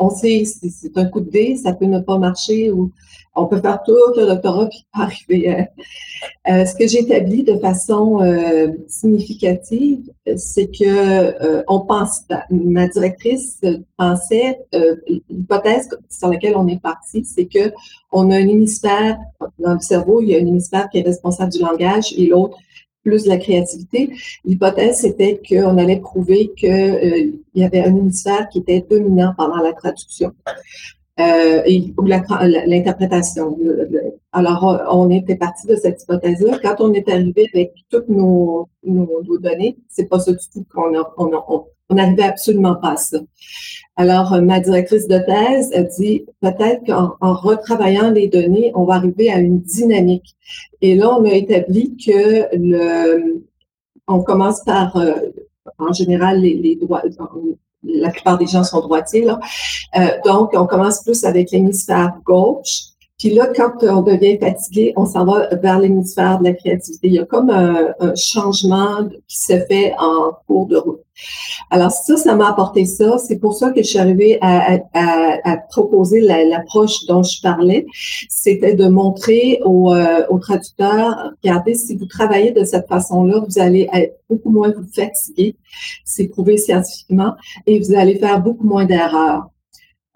on 0.00 0.10
sait 0.10 0.44
c'est 0.44 0.96
un 0.96 1.04
coup 1.04 1.20
de 1.20 1.30
dé, 1.30 1.56
ça 1.56 1.74
peut 1.74 1.84
ne 1.84 2.00
pas 2.00 2.18
marcher 2.18 2.70
ou 2.72 2.90
on 3.36 3.46
peut 3.46 3.60
faire 3.60 3.80
tout 3.84 3.94
le 4.16 4.26
doctorat 4.26 4.68
puis 4.68 4.86
pas 4.92 5.04
arriver. 5.04 5.66
Euh, 6.48 6.64
ce 6.64 6.74
que 6.74 6.88
j'ai 6.88 7.00
établi 7.00 7.44
de 7.44 7.56
façon 7.58 8.20
euh, 8.22 8.68
significative, 8.88 10.00
c'est 10.36 10.66
que 10.66 10.84
euh, 10.84 11.62
on 11.68 11.80
pense, 11.80 12.22
ma 12.50 12.88
directrice 12.88 13.60
pensait, 13.96 14.58
l'hypothèse 15.28 15.88
sur 16.08 16.28
laquelle 16.28 16.56
on 16.56 16.66
est 16.66 16.80
parti, 16.80 17.24
c'est 17.24 17.46
que 17.46 17.72
on 18.10 18.30
a 18.30 18.36
un 18.36 18.48
hémisphère 18.48 19.18
dans 19.58 19.74
le 19.74 19.80
cerveau, 19.80 20.20
il 20.20 20.30
y 20.30 20.34
a 20.34 20.38
un 20.38 20.46
hémisphère 20.46 20.88
qui 20.90 20.98
est 20.98 21.02
responsable 21.02 21.52
du 21.52 21.60
langage 21.60 22.12
et 22.16 22.26
l'autre 22.26 22.58
plus 23.02 23.26
la 23.26 23.38
créativité. 23.38 24.10
L'hypothèse, 24.44 24.98
c'était 24.98 25.40
qu'on 25.46 25.78
allait 25.78 26.00
prouver 26.00 26.52
qu'il 26.56 27.40
y 27.54 27.64
avait 27.64 27.80
un 27.80 27.96
hémisphère 27.96 28.48
qui 28.48 28.58
était 28.58 28.84
dominant 28.88 29.34
pendant 29.36 29.62
la 29.62 29.72
traduction 29.72 30.32
euh, 31.20 31.62
ou 31.98 32.04
l'interprétation. 32.04 33.56
Alors, 34.32 34.82
on 34.90 35.10
était 35.10 35.36
parti 35.36 35.66
de 35.66 35.76
cette 35.76 36.02
hypothèse-là. 36.02 36.58
Quand 36.62 36.76
on 36.80 36.92
est 36.92 37.08
arrivé 37.08 37.48
avec 37.52 37.72
toutes 37.90 38.08
nos, 38.08 38.68
nos, 38.84 39.38
données, 39.38 39.76
c'est 39.88 40.08
pas 40.08 40.20
ça 40.20 40.32
du 40.32 40.46
tout 40.52 40.64
qu'on 40.72 40.96
a, 40.98 41.12
on, 41.18 41.30
on, 41.48 41.64
on 41.90 41.94
n'arrivait 41.94 42.22
absolument 42.22 42.76
pas 42.76 42.92
à 42.92 42.96
ça. 42.96 43.18
Alors, 43.96 44.40
ma 44.40 44.60
directrice 44.60 45.08
de 45.08 45.18
thèse 45.18 45.72
a 45.74 45.82
dit 45.82 46.24
peut-être 46.40 46.86
qu'en 46.86 47.16
en 47.20 47.34
retravaillant 47.34 48.10
les 48.10 48.28
données, 48.28 48.72
on 48.74 48.84
va 48.84 48.94
arriver 48.94 49.30
à 49.30 49.38
une 49.40 49.60
dynamique. 49.60 50.36
Et 50.80 50.94
là, 50.94 51.10
on 51.18 51.24
a 51.24 51.32
établi 51.32 51.96
que 51.96 52.56
le, 52.56 53.42
on 54.06 54.22
commence 54.22 54.62
par, 54.64 54.96
euh, 54.96 55.14
en 55.78 55.92
général, 55.92 56.40
les 56.40 56.76
droits, 56.76 57.02
la 57.82 58.10
plupart 58.10 58.38
des 58.38 58.46
gens 58.46 58.64
sont 58.64 58.80
droitiers, 58.80 59.24
là. 59.24 59.40
Euh, 59.96 60.08
donc, 60.24 60.50
on 60.54 60.66
commence 60.66 61.02
plus 61.02 61.24
avec 61.24 61.50
l'hémisphère 61.50 62.14
gauche. 62.24 62.89
Puis 63.20 63.28
là, 63.34 63.48
quand 63.54 63.74
on 63.82 64.00
devient 64.00 64.38
fatigué, 64.38 64.94
on 64.96 65.04
s'en 65.04 65.26
va 65.26 65.54
vers 65.56 65.78
l'hémisphère 65.78 66.38
de 66.38 66.44
la 66.44 66.54
créativité. 66.54 67.06
Il 67.06 67.12
y 67.12 67.18
a 67.18 67.26
comme 67.26 67.50
un, 67.50 67.92
changement 68.16 69.06
qui 69.28 69.38
se 69.38 69.58
fait 69.66 69.92
en 69.98 70.32
cours 70.46 70.66
de 70.66 70.78
route. 70.78 71.00
Alors 71.70 71.90
ça, 71.90 72.16
ça 72.16 72.34
m'a 72.34 72.48
apporté 72.48 72.86
ça. 72.86 73.18
C'est 73.18 73.38
pour 73.38 73.52
ça 73.52 73.72
que 73.72 73.82
je 73.82 73.88
suis 73.88 73.98
arrivée 73.98 74.38
à, 74.40 74.78
à, 74.94 75.36
à 75.44 75.56
proposer 75.58 76.22
l'approche 76.22 77.04
dont 77.04 77.22
je 77.22 77.42
parlais. 77.42 77.84
C'était 78.30 78.74
de 78.74 78.88
montrer 78.88 79.60
aux, 79.66 79.92
euh, 79.92 80.24
aux, 80.30 80.38
traducteurs, 80.38 81.32
regardez, 81.44 81.74
si 81.74 81.96
vous 81.96 82.06
travaillez 82.06 82.52
de 82.52 82.64
cette 82.64 82.88
façon-là, 82.88 83.44
vous 83.46 83.58
allez 83.58 83.86
être 83.92 84.16
beaucoup 84.30 84.50
moins 84.50 84.70
vous 84.70 84.86
fatiguer. 84.94 85.56
C'est 86.06 86.28
prouvé 86.28 86.56
scientifiquement. 86.56 87.34
Et 87.66 87.78
vous 87.80 87.94
allez 87.94 88.14
faire 88.14 88.40
beaucoup 88.40 88.66
moins 88.66 88.86
d'erreurs. 88.86 89.50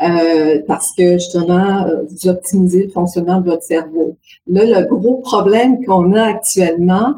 Euh, 0.03 0.61
parce 0.67 0.93
que 0.93 1.15
justement, 1.15 1.87
euh, 1.87 2.03
vous 2.03 2.29
optimisez 2.29 2.85
le 2.85 2.91
fonctionnement 2.91 3.41
de 3.41 3.49
votre 3.49 3.63
cerveau. 3.63 4.19
Là, 4.49 4.81
le 4.81 4.87
gros 4.87 5.19
problème 5.19 5.85
qu'on 5.85 6.13
a 6.15 6.23
actuellement, 6.23 7.15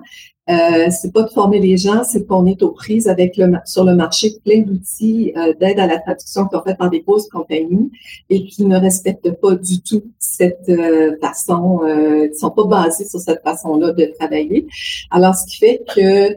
euh, 0.49 0.91
c'est 0.91 1.13
pas 1.13 1.23
de 1.25 1.31
former 1.31 1.59
les 1.59 1.77
gens, 1.77 2.05
c'est 2.05 2.25
qu'on 2.25 2.47
est 2.47 2.63
aux 2.63 2.71
prises 2.71 3.09
avec 3.09 3.37
le 3.37 3.53
sur 3.65 3.83
le 3.83 3.97
marché 3.97 4.31
plein 4.45 4.61
d'outils 4.61 5.33
euh, 5.37 5.55
d'aide 5.55 5.81
à 5.81 5.89
la 5.89 5.99
traduction 5.99 6.45
qui 6.47 6.57
sont 6.57 6.63
faits 6.63 6.79
par 6.79 6.89
des 6.89 7.01
grosses 7.01 7.29
compagnies 7.29 7.91
et 8.31 8.45
qui 8.47 8.65
ne 8.65 8.79
respectent 8.79 9.33
pas 9.41 9.57
du 9.57 9.81
tout 9.81 10.05
cette 10.21 10.69
euh, 10.69 11.17
façon, 11.21 11.81
euh, 11.83 12.29
qui 12.29 12.39
sont 12.39 12.51
pas 12.51 12.65
basés 12.65 13.07
sur 13.07 13.19
cette 13.19 13.43
façon-là 13.43 13.91
de 13.91 14.05
travailler. 14.19 14.69
Alors, 15.11 15.35
ce 15.35 15.47
qui 15.47 15.57
fait 15.57 15.83
que 15.93 16.37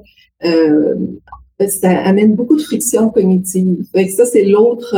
ça 1.68 1.90
amène 2.00 2.36
beaucoup 2.36 2.56
de 2.56 2.62
friction 2.62 3.10
cognitive. 3.10 3.86
Et 3.94 4.08
ça, 4.08 4.26
c'est 4.26 4.46
l'autre 4.46 4.96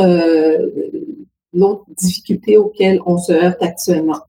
l'autre 1.52 1.84
difficulté 1.96 2.56
auquel 2.56 3.00
on 3.06 3.18
se 3.18 3.32
heurte 3.32 3.62
actuellement. 3.62 4.20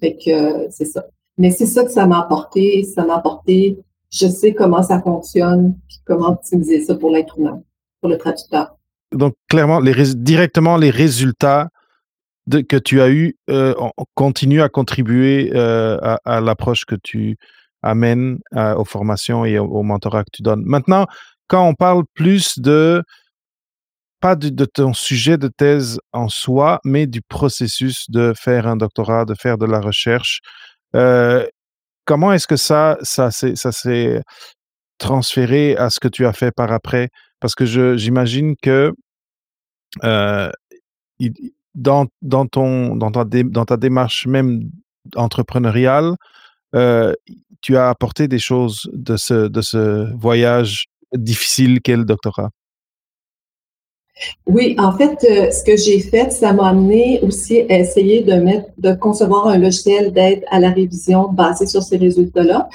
Fait 0.00 0.16
que 0.16 0.70
c'est 0.70 0.84
ça. 0.84 1.06
Mais 1.36 1.50
c'est 1.50 1.66
ça 1.66 1.84
que 1.84 1.90
ça 1.90 2.06
m'a 2.06 2.20
apporté. 2.20 2.84
Ça 2.84 3.04
m'a 3.04 3.16
apporté 3.16 3.78
je 4.10 4.26
sais 4.26 4.54
comment 4.54 4.82
ça 4.82 5.00
fonctionne, 5.00 5.76
puis 5.88 5.98
comment 6.04 6.30
optimiser 6.30 6.82
ça 6.82 6.94
pour 6.94 7.10
l'être 7.10 7.38
humain, 7.38 7.62
pour 8.00 8.10
le 8.10 8.18
traducteur. 8.18 8.74
Donc, 9.12 9.34
clairement, 9.48 9.80
les 9.80 10.14
directement, 10.14 10.76
les 10.76 10.90
résultats 10.90 11.68
que 12.50 12.76
tu 12.76 13.02
as 13.02 13.10
eus 13.10 13.36
euh, 13.50 13.74
continuent 14.14 14.62
à 14.62 14.70
contribuer 14.70 15.50
euh, 15.54 15.98
à, 16.24 16.40
l'approche 16.40 16.86
que 16.86 16.94
tu 16.94 17.36
amènes 17.82 18.38
euh, 18.56 18.74
aux 18.74 18.86
formations 18.86 19.44
et 19.44 19.58
au, 19.58 19.66
au, 19.66 19.82
mentorat 19.82 20.24
que 20.24 20.30
tu 20.32 20.42
donnes. 20.42 20.62
Maintenant, 20.64 21.06
quand 21.46 21.66
on 21.66 21.74
parle 21.74 22.04
plus 22.14 22.58
de, 22.58 23.02
pas 24.20 24.36
de, 24.36 24.64
ton 24.64 24.92
sujet 24.94 25.38
de 25.38 25.48
thèse 25.48 26.00
en 26.12 26.28
soi, 26.28 26.80
mais 26.84 27.06
du 27.06 27.20
processus 27.22 28.10
de 28.10 28.32
faire 28.36 28.66
un 28.66 28.76
doctorat, 28.76 29.24
de 29.24 29.34
faire 29.34 29.58
de 29.58 29.66
la 29.66 29.80
recherche, 29.80 30.40
euh, 30.96 31.46
comment 32.04 32.32
est-ce 32.32 32.46
que 32.46 32.56
ça, 32.56 32.98
ça 33.02 33.30
s'est, 33.30 34.22
transféré 34.98 35.76
à 35.76 35.90
ce 35.90 36.00
que 36.00 36.08
tu 36.08 36.26
as 36.26 36.32
fait 36.32 36.50
par 36.50 36.72
après? 36.72 37.10
Parce 37.40 37.54
que 37.54 37.64
j'imagine 37.64 38.56
que 38.60 38.92
euh, 40.02 40.50
dans, 41.74 42.06
ton, 42.50 42.96
dans, 42.96 43.12
ta 43.12 43.24
dans 43.24 43.64
ta 43.64 43.76
démarche 43.76 44.26
même 44.26 44.70
entrepreneuriale, 45.14 46.16
euh, 46.74 47.14
tu 47.60 47.76
as 47.76 47.88
apporté 47.88 48.28
des 48.28 48.38
choses 48.38 48.88
de 48.92 49.16
ce, 49.16 49.48
de 49.48 49.60
ce 49.60 50.12
voyage 50.16 50.86
difficile 51.14 51.80
qu'est 51.80 51.96
le 51.96 52.04
doctorat. 52.04 52.50
Oui, 54.46 54.74
en 54.78 54.92
fait, 54.92 55.24
euh, 55.30 55.50
ce 55.50 55.62
que 55.62 55.76
j'ai 55.76 56.00
fait, 56.00 56.32
ça 56.32 56.52
m'a 56.52 56.70
amené 56.70 57.20
aussi 57.22 57.60
à 57.68 57.78
essayer 57.78 58.22
de 58.22 58.34
mettre, 58.34 58.68
de 58.78 58.92
concevoir 58.94 59.46
un 59.48 59.58
logiciel 59.58 60.12
d'aide 60.12 60.44
à 60.50 60.58
la 60.58 60.70
révision 60.70 61.28
basé 61.28 61.66
sur 61.66 61.82
ces 61.82 61.96
résultats-là, 61.98 62.68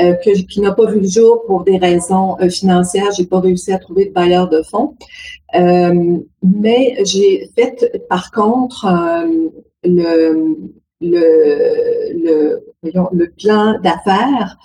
euh, 0.00 0.14
que, 0.14 0.30
qui 0.30 0.60
n'a 0.60 0.72
pas 0.72 0.90
vu 0.90 1.00
le 1.00 1.08
jour 1.08 1.42
pour 1.46 1.64
des 1.64 1.76
raisons 1.78 2.36
euh, 2.40 2.48
financières. 2.48 3.10
J'ai 3.16 3.26
pas 3.26 3.40
réussi 3.40 3.72
à 3.72 3.78
trouver 3.78 4.06
de 4.06 4.12
bailleur 4.12 4.48
de 4.48 4.62
fonds. 4.62 4.96
Euh, 5.54 6.18
mais 6.42 6.96
j'ai 7.04 7.50
fait, 7.54 8.02
par 8.08 8.30
contre, 8.30 8.86
le, 9.84 10.56
le, 11.00 12.60
le, 12.82 13.26
plan 13.38 13.78
d'affaires, 13.80 14.56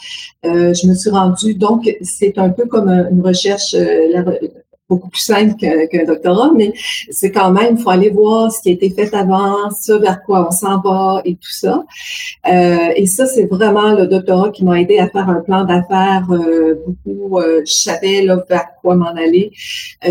je 0.44 0.88
me 0.88 0.94
suis 0.94 1.10
rendue, 1.10 1.56
donc 1.56 1.90
c'est 2.02 2.38
un 2.38 2.50
peu 2.50 2.66
comme 2.66 2.90
une 2.90 3.22
recherche, 3.22 3.76
beaucoup 4.88 5.10
plus 5.10 5.22
simple 5.22 5.56
qu'un 5.56 6.04
doctorat, 6.06 6.52
mais 6.56 6.72
c'est 7.10 7.32
quand 7.32 7.52
même, 7.52 7.76
il 7.76 7.82
faut 7.82 7.90
aller 7.90 8.10
voir 8.10 8.52
ce 8.52 8.62
qui 8.62 8.70
a 8.70 8.74
été 8.74 8.92
fait 8.92 9.14
avant, 9.16 9.72
ce 9.72 9.94
vers 9.94 10.22
quoi 10.24 10.48
on 10.48 10.52
s'en 10.52 10.80
va 10.80 11.22
et 11.26 11.34
tout 11.34 11.52
ça. 11.52 11.84
Euh, 12.48 12.90
et 12.96 13.08
ça, 13.08 13.26
c'est 13.26 13.46
vraiment 13.46 13.94
le 13.94 14.06
doctorat 14.06 14.52
qui 14.52 14.64
m'a 14.64 14.80
aidé 14.80 15.00
à 15.00 15.10
faire 15.10 15.28
un 15.28 15.42
plan 15.42 15.66
d'affaires 15.66 16.28
euh, 16.30 16.76
beaucoup. 16.86 17.40
Euh, 17.40 17.62
je 17.66 17.74
savais 17.74 18.22
là, 18.22 18.44
vers 18.48 18.66
quoi 18.82 18.96
m'en 18.96 19.16
aller. 19.16 19.52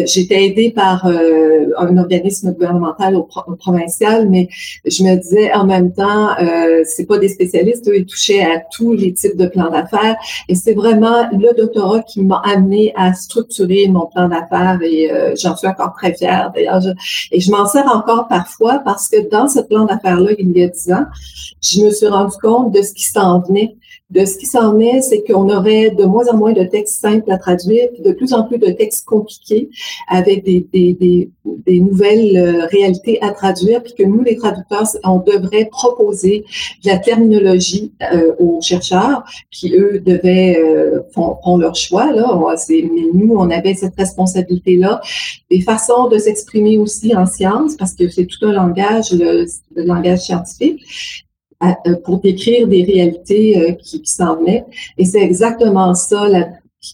J'étais 0.06 0.46
aidée 0.46 0.72
par 0.72 1.06
un 1.06 1.96
organisme 1.96 2.52
gouvernemental 2.52 3.14
au, 3.14 3.22
provincial, 3.22 4.28
mais 4.28 4.48
je 4.84 5.04
me 5.04 5.14
disais 5.14 5.52
en 5.52 5.64
même 5.64 5.92
temps, 5.92 6.30
c'est 6.84 7.06
pas 7.06 7.18
des 7.18 7.28
spécialistes, 7.28 7.88
eux, 7.88 7.98
ils 7.98 8.06
touchaient 8.06 8.42
à 8.42 8.60
tous 8.72 8.94
les 8.94 9.12
types 9.12 9.36
de 9.36 9.46
plans 9.46 9.70
d'affaires. 9.70 10.16
Et 10.48 10.56
c'est 10.56 10.74
vraiment 10.74 11.28
le 11.30 11.56
doctorat 11.56 12.02
qui 12.02 12.22
m'a 12.22 12.42
amené 12.44 12.92
à 12.96 13.14
structurer 13.14 13.86
mon 13.88 14.06
plan 14.06 14.28
d'affaires 14.28 14.63
et 14.82 15.10
euh, 15.10 15.34
j'en 15.36 15.56
suis 15.56 15.66
encore 15.66 15.94
très 15.96 16.14
fière 16.14 16.52
d'ailleurs. 16.54 16.80
et 17.30 17.40
je 17.40 17.50
m'en 17.50 17.66
sers 17.66 17.86
encore 17.86 18.28
parfois 18.28 18.80
parce 18.84 19.08
que 19.08 19.28
dans 19.30 19.48
ce 19.48 19.60
plan 19.60 19.84
d'affaires-là, 19.84 20.32
il 20.38 20.56
y 20.56 20.62
a 20.62 20.68
dix 20.68 20.92
ans, 20.92 21.06
je 21.60 21.80
me 21.80 21.90
suis 21.90 22.06
rendu 22.06 22.36
compte 22.42 22.72
de 22.72 22.82
ce 22.82 22.92
qui 22.92 23.04
s'en 23.04 23.40
venait 23.40 23.76
de 24.14 24.24
ce 24.24 24.38
qui 24.38 24.46
s'en 24.46 24.78
est, 24.78 25.00
c'est 25.00 25.24
qu'on 25.24 25.48
aurait 25.50 25.90
de 25.90 26.04
moins 26.04 26.28
en 26.28 26.36
moins 26.36 26.52
de 26.52 26.62
textes 26.62 27.00
simples 27.00 27.30
à 27.32 27.36
traduire, 27.36 27.88
puis 27.92 28.02
de 28.02 28.12
plus 28.12 28.32
en 28.32 28.44
plus 28.44 28.58
de 28.58 28.70
textes 28.70 29.04
compliqués 29.06 29.68
avec 30.08 30.44
des, 30.44 30.66
des, 30.72 30.94
des, 31.66 31.80
nouvelles 31.80 32.36
euh, 32.36 32.66
réalités 32.66 33.20
à 33.22 33.32
traduire, 33.32 33.82
puis 33.82 33.94
que 33.94 34.04
nous, 34.04 34.22
les 34.22 34.36
traducteurs, 34.36 34.86
on 35.02 35.18
devrait 35.18 35.66
proposer 35.66 36.44
de 36.84 36.90
la 36.90 36.98
terminologie 36.98 37.92
euh, 38.12 38.32
aux 38.38 38.60
chercheurs, 38.62 39.24
qui 39.50 39.74
eux 39.74 39.98
devaient 39.98 40.58
euh, 40.58 41.00
font, 41.12 41.56
leur 41.56 41.74
choix. 41.74 42.12
Là, 42.12 42.38
mais 42.68 43.06
nous, 43.12 43.34
on 43.34 43.50
avait 43.50 43.74
cette 43.74 43.96
responsabilité-là, 43.96 45.00
des 45.50 45.60
façons 45.60 46.08
de 46.08 46.18
s'exprimer 46.18 46.78
aussi 46.78 47.16
en 47.16 47.26
sciences, 47.26 47.76
parce 47.76 47.94
que 47.94 48.08
c'est 48.08 48.26
tout 48.26 48.46
un 48.46 48.52
langage, 48.52 49.10
le 49.12 49.46
langage 49.74 50.20
scientifique, 50.20 50.80
euh, 51.86 51.96
pour 52.04 52.20
décrire 52.20 52.66
des 52.68 52.84
réalités 52.84 53.58
euh, 53.58 53.72
qui, 53.72 54.02
s'en 54.04 54.36
venaient. 54.36 54.64
Et 54.98 55.04
c'est 55.04 55.22
exactement 55.22 55.94
ça 55.94 56.26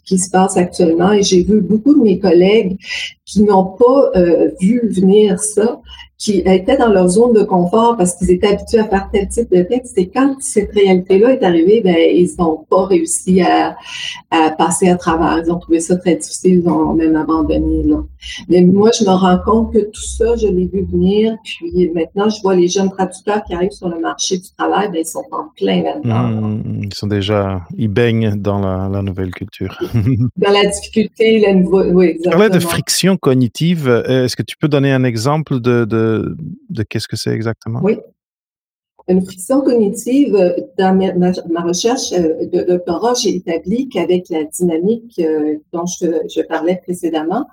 qui, 0.05 0.19
se 0.19 0.31
passe 0.31 0.57
actuellement. 0.57 1.13
Et 1.13 1.23
j'ai 1.23 1.43
vu 1.43 1.61
beaucoup 1.61 1.95
de 1.95 2.03
mes 2.03 2.19
collègues 2.19 2.79
qui 3.31 3.43
n'ont 3.43 3.65
pas 3.65 4.11
euh, 4.17 4.51
vu 4.61 4.89
venir 4.89 5.39
ça, 5.39 5.81
qui 6.21 6.43
étaient 6.45 6.77
dans 6.77 6.93
leur 6.93 7.09
zone 7.09 7.33
de 7.33 7.43
confort 7.43 7.97
parce 7.97 8.15
qu'ils 8.15 8.31
étaient 8.31 8.49
habitués 8.49 8.81
à 8.81 8.85
faire 8.85 9.09
tel 9.11 9.27
type 9.29 9.51
de 9.51 9.63
texte. 9.63 9.97
Et 9.97 10.09
quand 10.09 10.37
cette 10.41 10.71
réalité-là 10.73 11.33
est 11.33 11.43
arrivée, 11.43 11.81
ben, 11.81 11.97
ils 11.97 12.29
n'ont 12.39 12.67
pas 12.69 12.85
réussi 12.85 13.41
à, 13.41 13.75
à, 14.31 14.51
passer 14.51 14.91
à 14.91 14.97
travers. 14.97 15.43
Ils 15.43 15.51
ont 15.51 15.59
trouvé 15.59 15.81
ça 15.81 15.97
très 15.97 16.17
difficile, 16.17 16.61
ils 16.63 16.69
ont 16.69 16.93
même 16.93 17.17
abandonné. 17.17 17.85
Là. 17.85 18.05
Mais 18.51 18.61
moi, 18.61 18.91
je 18.99 19.05
me 19.05 19.11
rends 19.11 19.39
compte 19.43 19.73
que 19.73 19.79
tout 19.79 20.03
ça, 20.03 20.37
je 20.37 20.47
l'ai 20.47 20.67
vu 20.67 20.85
venir. 20.93 21.39
Puis 21.43 21.91
maintenant, 21.95 22.29
je 22.29 22.43
vois 22.43 22.55
les 22.55 22.69
jeunes 22.69 22.91
traducteurs 22.91 23.43
qui 23.45 23.55
arrivent 23.55 23.71
sur 23.71 23.89
le 23.89 23.99
marché 23.99 24.37
du 24.37 24.49
travail, 24.59 24.91
ben, 24.93 24.99
ils 25.01 25.07
sont 25.07 25.25
en 25.33 25.49
plein 25.57 25.83
là-dedans. 25.83 26.29
Mmh, 26.29 26.83
ils 26.85 26.95
sont 26.95 27.07
déjà, 27.07 27.63
ils 27.79 27.89
baignent 27.89 28.35
dans 28.37 28.61
la, 28.61 28.91
la 28.93 29.01
nouvelle 29.01 29.31
culture. 29.31 29.75
dans 30.37 30.51
la 30.51 30.67
difficulté, 30.67 31.41
la 31.41 31.55
nouvelle, 31.55 31.95
oui, 31.95 32.07
exactement. 32.09 32.33
Parlais 32.33 32.51
de 32.51 32.61
friction 32.61 33.17
cognitive. 33.21 33.89
Est-ce 33.89 34.37
que 34.37 34.43
tu 34.43 34.57
peux 34.57 34.69
donner 34.69 34.93
un 34.93 35.05
exemple 35.05 35.61
de, 35.61 35.85
de 35.85 36.83
qu'est-ce 36.83 37.09
que 37.09 37.17
c'est 37.17 37.31
exactement? 37.31 37.81
Oui. 37.83 37.99
Une 39.11 39.25
friction 39.25 39.61
cognitive, 39.63 40.37
euh, 40.37 40.53
dans 40.79 40.97
ma, 40.97 41.63
recherche 41.63 42.13
euh, 42.13 42.47
de 42.47 42.63
doctorat, 42.63 43.15
j'ai 43.15 43.35
établi 43.35 43.89
qu'avec 43.89 44.29
la 44.29 44.45
dynamique 44.45 45.19
euh, 45.19 45.57
dont 45.73 45.85
je, 45.87 46.43
parlais 46.43 46.81
précédemment, 46.85 47.47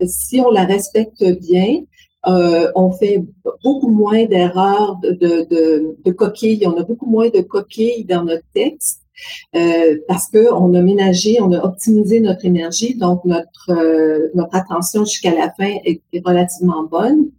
si 0.00 0.40
on 0.40 0.50
la 0.50 0.64
respecte 0.64 1.22
bien, 1.40 1.82
on 2.24 2.90
fait 2.90 3.22
beaucoup 3.62 3.90
moins 3.90 4.24
d'erreurs 4.24 4.96
de, 4.96 5.10
de, 5.12 5.96
de, 6.04 6.10
coquilles, 6.10 6.66
on 6.66 6.76
a 6.76 6.82
beaucoup 6.82 7.06
moins 7.06 7.28
de 7.28 7.40
coquilles 7.40 8.04
dans 8.04 8.24
notre 8.24 8.46
texte. 8.52 9.02
Parce 10.08 10.28
qu'on 10.28 10.74
a 10.74 10.82
ménagé, 10.82 11.40
on 11.40 11.52
a 11.52 11.64
optimisé 11.64 12.20
notre 12.20 12.44
énergie, 12.44 12.94
donc 12.94 13.24
notre, 13.24 14.30
notre 14.34 14.54
attention 14.54 15.04
jusqu'à 15.04 15.34
la 15.34 15.50
fin 15.52 15.74
est 15.84 16.00
relativement 16.24 16.84
bonne. 16.84 17.30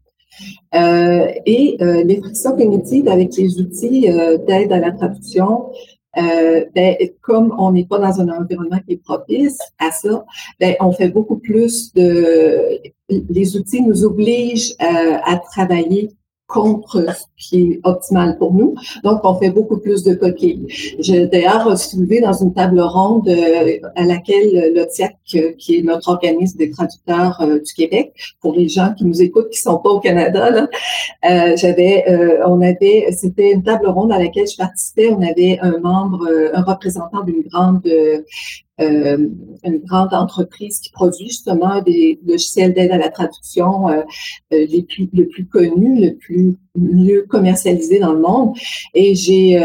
Euh, 0.76 1.32
et 1.46 1.78
euh, 1.82 2.04
les 2.04 2.20
frictions 2.22 2.56
cognitives 2.56 3.08
avec 3.08 3.36
les 3.36 3.60
outils 3.60 4.10
euh, 4.10 4.38
d'aide 4.38 4.72
à 4.72 4.80
la 4.80 4.92
traduction, 4.92 5.72
ben, 6.76 6.96
comme 7.22 7.54
on 7.60 7.72
n'est 7.72 7.86
pas 7.86 8.00
dans 8.00 8.22
un 8.22 8.30
environnement 8.30 8.80
qui 8.88 8.94
est 8.94 9.04
propice 9.04 9.60
à 9.78 9.92
ça, 9.92 10.26
ben, 10.60 10.76
on 10.80 10.92
fait 10.92 11.10
beaucoup 11.10 11.38
plus 11.38 11.94
de... 11.94 12.80
Les 13.08 13.56
outils 13.56 13.84
nous 13.84 14.04
obligent 14.04 14.74
à 14.80 15.38
travailler 15.38 16.10
contre 16.48 17.06
ce 17.14 17.26
qui 17.38 17.72
est 17.72 17.80
optimal 17.84 18.38
pour 18.38 18.54
nous. 18.54 18.74
Donc, 19.04 19.20
on 19.24 19.36
fait 19.36 19.50
beaucoup 19.50 19.78
plus 19.78 20.04
de 20.04 20.14
coquilles. 20.14 20.66
J'ai 21.00 21.28
d'ailleurs 21.28 21.78
soulevé 21.78 22.22
dans 22.22 22.32
une 22.32 22.54
table 22.54 22.80
ronde 22.80 23.28
euh, 23.28 23.80
à 23.96 24.06
laquelle 24.06 24.74
l'OTIAC, 24.74 25.18
euh, 25.36 25.52
qui 25.58 25.78
est 25.78 25.82
notre 25.82 26.10
organisme 26.10 26.58
des 26.58 26.72
traducteurs 26.72 27.42
euh, 27.42 27.60
du 27.60 27.74
Québec, 27.74 28.14
pour 28.40 28.56
les 28.56 28.70
gens 28.70 28.94
qui 28.98 29.04
nous 29.04 29.22
écoutent, 29.22 29.50
qui 29.50 29.60
sont 29.60 29.78
pas 29.78 29.90
au 29.90 30.00
Canada, 30.00 30.50
là, 30.50 31.56
j'avais, 31.58 32.06
on 32.46 32.62
avait, 32.62 33.12
c'était 33.12 33.52
une 33.52 33.64
table 33.64 33.88
ronde 33.88 34.12
à 34.12 34.20
laquelle 34.20 34.48
je 34.48 34.56
participais. 34.56 35.10
On 35.12 35.22
avait 35.22 35.60
un 35.62 35.80
membre, 35.80 36.28
un 36.54 36.62
représentant 36.62 37.24
d'une 37.24 37.42
grande 37.52 37.82
euh, 38.80 39.30
une 39.64 39.80
grande 39.80 40.14
entreprise 40.14 40.80
qui 40.80 40.92
produit 40.92 41.28
justement 41.28 41.82
des 41.82 42.20
logiciels 42.26 42.74
d'aide 42.74 42.92
à 42.92 42.98
la 42.98 43.10
traduction 43.10 43.90
euh, 43.90 44.04
euh, 44.54 44.66
les 44.70 44.84
plus, 44.84 45.10
le 45.14 45.28
plus 45.28 45.48
connus, 45.48 46.00
le 46.00 46.16
plus 46.16 46.56
mieux 46.78 47.26
commercialisé 47.30 48.00
dans 48.00 48.14
le 48.14 48.20
monde. 48.20 48.56
Et 48.94 49.16
j'ai 49.16 49.60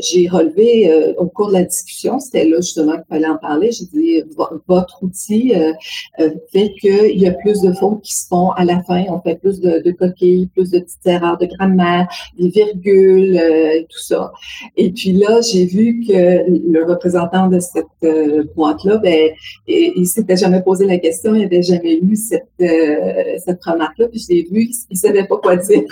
j'ai 0.00 0.28
relevé 0.28 1.14
au 1.16 1.26
cours 1.26 1.48
de 1.48 1.54
la 1.54 1.64
discussion, 1.64 2.20
c'était 2.20 2.44
là 2.44 2.58
justement 2.58 2.92
qu'il 2.92 3.04
fallait 3.08 3.26
en 3.26 3.38
parler, 3.38 3.70
j'ai 3.72 3.86
dit 3.86 4.22
votre 4.66 5.02
outil 5.02 5.52
fait 6.52 6.72
qu'il 6.80 7.18
y 7.18 7.26
a 7.26 7.32
plus 7.32 7.60
de 7.62 7.72
fautes 7.72 8.02
qui 8.02 8.14
se 8.14 8.26
font 8.26 8.50
à 8.52 8.64
la 8.64 8.82
fin, 8.82 9.04
on 9.08 9.20
fait 9.20 9.36
plus 9.36 9.60
de, 9.60 9.90
coquilles, 9.92 10.48
plus 10.48 10.70
de 10.70 10.80
petites 10.80 11.06
erreurs 11.06 11.38
de 11.38 11.46
grammaire, 11.46 12.08
des 12.38 12.48
virgules, 12.48 13.40
tout 13.88 14.00
ça. 14.00 14.32
Et 14.76 14.90
puis 14.90 15.12
là, 15.12 15.40
j'ai 15.40 15.66
vu 15.66 16.00
que 16.06 16.44
le 16.48 16.84
représentant 16.84 17.48
de 17.48 17.60
cette 17.60 17.86
là 18.02 18.98
ben, 18.98 19.30
il 19.66 20.00
ne 20.00 20.04
s'était 20.04 20.36
jamais 20.36 20.62
posé 20.62 20.86
la 20.86 20.98
question, 20.98 21.34
il 21.34 21.42
n'avait 21.42 21.62
jamais 21.62 21.98
eu 22.00 22.16
cette, 22.16 22.48
euh, 22.60 23.36
cette 23.44 23.62
remarque-là, 23.64 24.08
puis 24.08 24.20
je 24.20 24.34
l'ai 24.34 24.42
vu, 24.50 24.70
il 24.90 24.96
savait 24.96 25.24
pas 25.24 25.36
quoi 25.38 25.56
dire. 25.56 25.84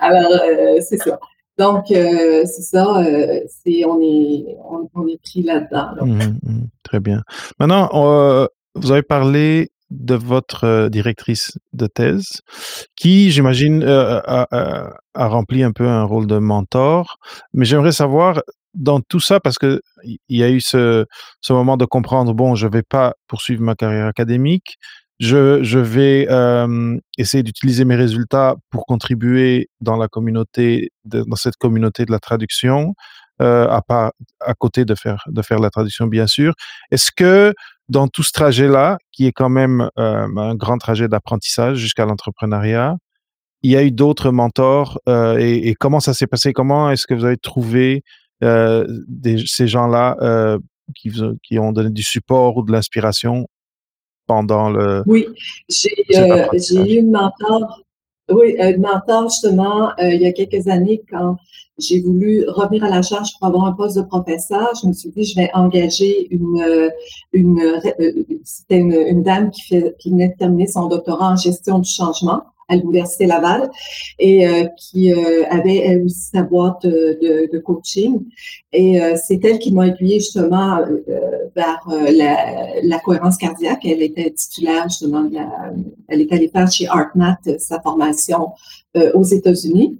Alors, 0.00 0.32
euh, 0.32 0.80
c'est 0.80 0.98
ça. 0.98 1.18
Donc, 1.58 1.90
euh, 1.90 2.44
c'est 2.44 2.62
ça, 2.62 3.04
c'est, 3.48 3.84
on, 3.84 4.00
est, 4.00 4.56
on, 4.94 5.06
est 5.08 5.20
pris 5.22 5.42
là-dedans. 5.42 6.06
Mmh, 6.06 6.38
mmh, 6.42 6.66
très 6.84 7.00
bien. 7.00 7.22
Maintenant, 7.58 7.88
vous 8.76 8.92
avez 8.92 9.02
parlé 9.02 9.70
de 9.90 10.14
votre 10.14 10.88
directrice 10.88 11.58
de 11.72 11.86
thèse, 11.86 12.42
qui, 12.94 13.30
j'imagine, 13.30 13.82
a, 13.82 14.88
rempli 15.14 15.62
un 15.64 15.72
peu 15.72 15.88
un 15.88 16.04
rôle 16.04 16.26
de 16.26 16.38
mentor. 16.38 17.16
Mais 17.54 17.64
j'aimerais 17.64 17.92
savoir, 17.92 18.40
dans 18.74 19.00
tout 19.00 19.20
ça, 19.20 19.40
parce 19.40 19.58
que 19.58 19.80
il 20.04 20.18
y 20.28 20.44
a 20.44 20.50
eu 20.50 20.60
ce, 20.60 21.06
ce 21.40 21.52
moment 21.52 21.76
de 21.76 21.84
comprendre, 21.84 22.34
bon, 22.34 22.54
je 22.54 22.68
vais 22.68 22.82
pas 22.82 23.14
poursuivre 23.26 23.62
ma 23.62 23.74
carrière 23.74 24.06
académique, 24.06 24.78
je, 25.18 25.78
vais 25.78 26.26
euh, 26.30 26.98
essayer 27.16 27.42
d'utiliser 27.42 27.84
mes 27.84 27.96
résultats 27.96 28.56
pour 28.70 28.86
contribuer 28.86 29.68
dans 29.80 29.96
la 29.96 30.08
communauté, 30.08 30.92
dans 31.04 31.36
cette 31.36 31.56
communauté 31.56 32.04
de 32.04 32.12
la 32.12 32.20
traduction, 32.20 32.94
euh, 33.42 33.68
à, 33.68 33.82
part, 33.82 34.12
à 34.40 34.54
côté 34.54 34.84
de 34.84 34.94
faire, 34.94 35.24
de 35.28 35.42
faire 35.42 35.58
la 35.58 35.70
traduction, 35.70 36.06
bien 36.06 36.26
sûr. 36.26 36.54
Est-ce 36.90 37.10
que 37.10 37.52
dans 37.88 38.06
tout 38.06 38.22
ce 38.22 38.32
trajet-là, 38.32 38.98
qui 39.10 39.26
est 39.26 39.32
quand 39.32 39.48
même 39.48 39.88
euh, 39.98 40.26
un 40.36 40.54
grand 40.54 40.78
trajet 40.78 41.08
d'apprentissage 41.08 41.78
jusqu'à 41.78 42.04
l'entrepreneuriat, 42.06 42.96
il 43.62 43.72
y 43.72 43.76
a 43.76 43.82
eu 43.82 43.90
d'autres 43.90 44.30
mentors 44.30 45.00
et, 45.08 45.74
comment 45.80 45.98
ça 45.98 46.14
s'est 46.14 46.28
passé? 46.28 46.52
Comment 46.52 46.92
est-ce 46.92 47.08
que 47.08 47.14
vous 47.14 47.24
avez 47.24 47.36
trouvé 47.36 48.04
ces 48.40 49.66
gens-là 49.66 50.58
qui 50.94 51.58
ont 51.58 51.72
donné 51.72 51.90
du 51.90 52.04
support 52.04 52.56
ou 52.56 52.62
de 52.62 52.70
l'inspiration 52.70 53.48
pendant 54.28 54.70
le. 54.70 55.02
Oui, 55.06 55.26
j'ai 55.68 55.90
euh, 56.16 56.46
eu 56.86 56.98
une 57.00 57.10
mentor. 57.10 57.82
Oui, 58.30 58.54
une 58.58 58.82
mentor 58.82 59.30
justement 59.30 59.96
il 59.98 60.20
y 60.20 60.26
a 60.26 60.32
quelques 60.32 60.68
années 60.68 61.02
quand 61.10 61.36
j'ai 61.78 62.00
voulu 62.02 62.44
revenir 62.46 62.84
à 62.84 62.90
la 62.90 63.00
charge 63.00 63.30
pour 63.38 63.48
avoir 63.48 63.64
un 63.64 63.72
poste 63.72 63.96
de 63.96 64.02
professeur. 64.02 64.68
Je 64.80 64.86
me 64.86 64.92
suis 64.92 65.08
dit 65.08 65.24
je 65.24 65.34
vais 65.34 65.50
engager 65.54 66.28
une 66.30 66.90
une 67.32 67.80
c'était 68.44 68.78
une, 68.78 68.92
une, 68.92 69.22
dame 69.22 69.50
qui 69.50 69.62
fait 69.62 69.96
qui 69.98 70.10
venait 70.10 70.28
de 70.28 70.34
terminer 70.34 70.66
son 70.66 70.88
doctorat 70.88 71.32
en 71.32 71.36
gestion 71.36 71.78
du 71.78 71.90
changement 71.90 72.42
à 72.68 72.76
l'Université 72.76 73.26
Laval 73.26 73.70
et 74.18 74.46
euh, 74.46 74.66
qui 74.76 75.12
euh, 75.12 75.44
avait 75.50 75.78
elle 75.78 76.04
aussi 76.04 76.28
sa 76.32 76.42
boîte 76.42 76.82
de, 76.84 77.50
de 77.50 77.58
coaching. 77.58 78.20
Et 78.72 79.00
euh, 79.00 79.16
c'est 79.16 79.42
elle 79.44 79.58
qui 79.58 79.72
m'a 79.72 79.88
aiguillée 79.88 80.20
justement 80.20 80.80
vers 81.56 81.88
la, 82.82 82.98
cohérence 83.00 83.38
cardiaque. 83.38 83.84
Elle 83.84 84.02
était 84.02 84.30
titulaire 84.30 84.84
justement 84.84 85.24
de 85.24 85.34
la, 85.34 85.72
elle 86.08 86.20
est 86.20 86.32
allée 86.32 86.48
faire 86.48 86.70
chez 86.70 86.86
ArtMath 86.86 87.58
sa 87.58 87.80
formation 87.80 88.50
aux 89.14 89.24
États-Unis. 89.24 89.98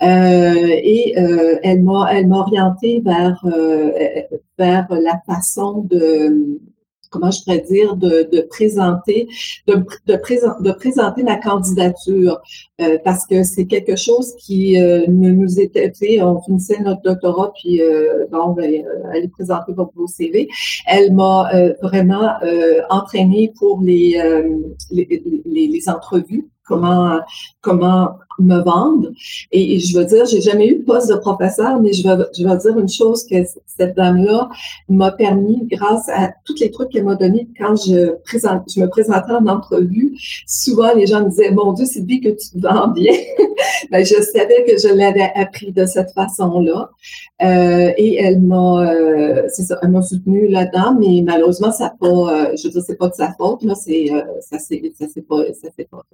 et 0.00 1.14
elle 1.62 1.82
m'a 1.82 2.08
elle 2.12 2.26
m'a 2.26 2.38
orientée 2.38 3.02
vers 3.04 3.44
vers 4.58 4.86
la 4.90 5.20
façon 5.26 5.84
de 5.88 6.58
comment 7.10 7.30
je 7.30 7.42
pourrais 7.42 7.60
dire, 7.60 7.96
de, 7.96 8.28
de 8.32 8.40
présenter, 8.42 9.28
de, 9.66 9.74
de, 10.06 10.62
de 10.62 10.72
présenter 10.72 11.22
ma 11.22 11.36
candidature, 11.36 12.40
euh, 12.80 12.98
parce 13.04 13.26
que 13.26 13.42
c'est 13.42 13.66
quelque 13.66 13.96
chose 13.96 14.34
qui 14.38 14.80
euh, 14.80 15.04
nous 15.08 15.60
était 15.60 15.92
fait. 15.92 16.22
On 16.22 16.40
finissait 16.40 16.80
notre 16.80 17.02
doctorat, 17.02 17.52
puis 17.60 17.82
euh, 17.82 18.26
bon, 18.30 18.52
ben, 18.52 18.84
elle 19.12 19.24
est 19.24 19.28
présentée 19.28 19.72
votre 19.72 19.92
CV. 20.06 20.48
Elle 20.86 21.12
m'a 21.12 21.50
vraiment 21.82 22.30
entraînée 22.88 23.52
pour 23.58 23.80
les, 23.82 24.20
les, 24.90 25.22
les, 25.44 25.66
les 25.68 25.88
entrevues 25.88 26.48
comment 26.64 27.20
comment 27.60 28.18
me 28.40 28.60
vendre. 28.62 29.10
Et, 29.52 29.78
je 29.78 29.96
veux 29.96 30.04
dire, 30.04 30.26
j'ai 30.26 30.40
jamais 30.40 30.68
eu 30.68 30.76
de 30.76 30.84
poste 30.84 31.08
de 31.10 31.16
professeur, 31.16 31.80
mais 31.80 31.92
je 31.92 32.06
veux, 32.06 32.26
je 32.36 32.46
veux 32.46 32.56
dire 32.56 32.78
une 32.78 32.88
chose 32.88 33.24
que 33.24 33.36
cette 33.66 33.96
dame-là 33.96 34.48
m'a 34.88 35.12
permis, 35.12 35.66
grâce 35.70 36.08
à 36.08 36.30
tous 36.44 36.58
les 36.60 36.70
trucs 36.70 36.90
qu'elle 36.90 37.04
m'a 37.04 37.14
donné 37.14 37.48
quand 37.58 37.76
je, 37.76 38.14
je 38.24 38.80
me 38.80 38.86
présentais 38.86 39.32
en 39.32 39.46
entrevue, 39.46 40.16
souvent 40.46 40.92
les 40.94 41.06
gens 41.06 41.24
me 41.24 41.30
disaient, 41.30 41.50
mon 41.50 41.72
Dieu, 41.72 41.86
bien 42.00 42.20
que 42.20 42.28
tu 42.28 42.50
te 42.50 42.58
vends 42.60 42.88
bien. 42.88 43.12
ben, 43.90 44.04
je 44.04 44.14
savais 44.14 44.64
que 44.64 44.78
je 44.78 44.94
l'avais 44.94 45.30
appris 45.34 45.72
de 45.72 45.86
cette 45.86 46.12
façon-là. 46.12 46.90
Euh, 47.42 47.92
et 47.96 48.16
elle 48.16 48.40
m'a, 48.40 48.92
euh, 48.92 49.48
elle 49.82 49.90
m'a 49.90 50.02
soutenue 50.02 50.48
là-dedans, 50.48 50.96
mais 50.98 51.22
malheureusement, 51.22 51.72
ça 51.72 51.94
pas, 51.98 52.06
euh, 52.06 52.56
je 52.56 52.64
veux 52.64 52.72
dire, 52.72 52.82
c'est 52.86 52.96
pas 52.96 53.08
de 53.08 53.14
sa 53.14 53.32
faute, 53.32 53.62
là, 53.62 53.74
c'est, 53.74 54.12
euh, 54.12 54.22
ça 54.40 54.58
c'est, 54.58 54.80
ça 54.98 55.06
pas, 55.28 55.44
ça 55.54 55.68
c'est 55.76 55.88
pas 55.88 56.04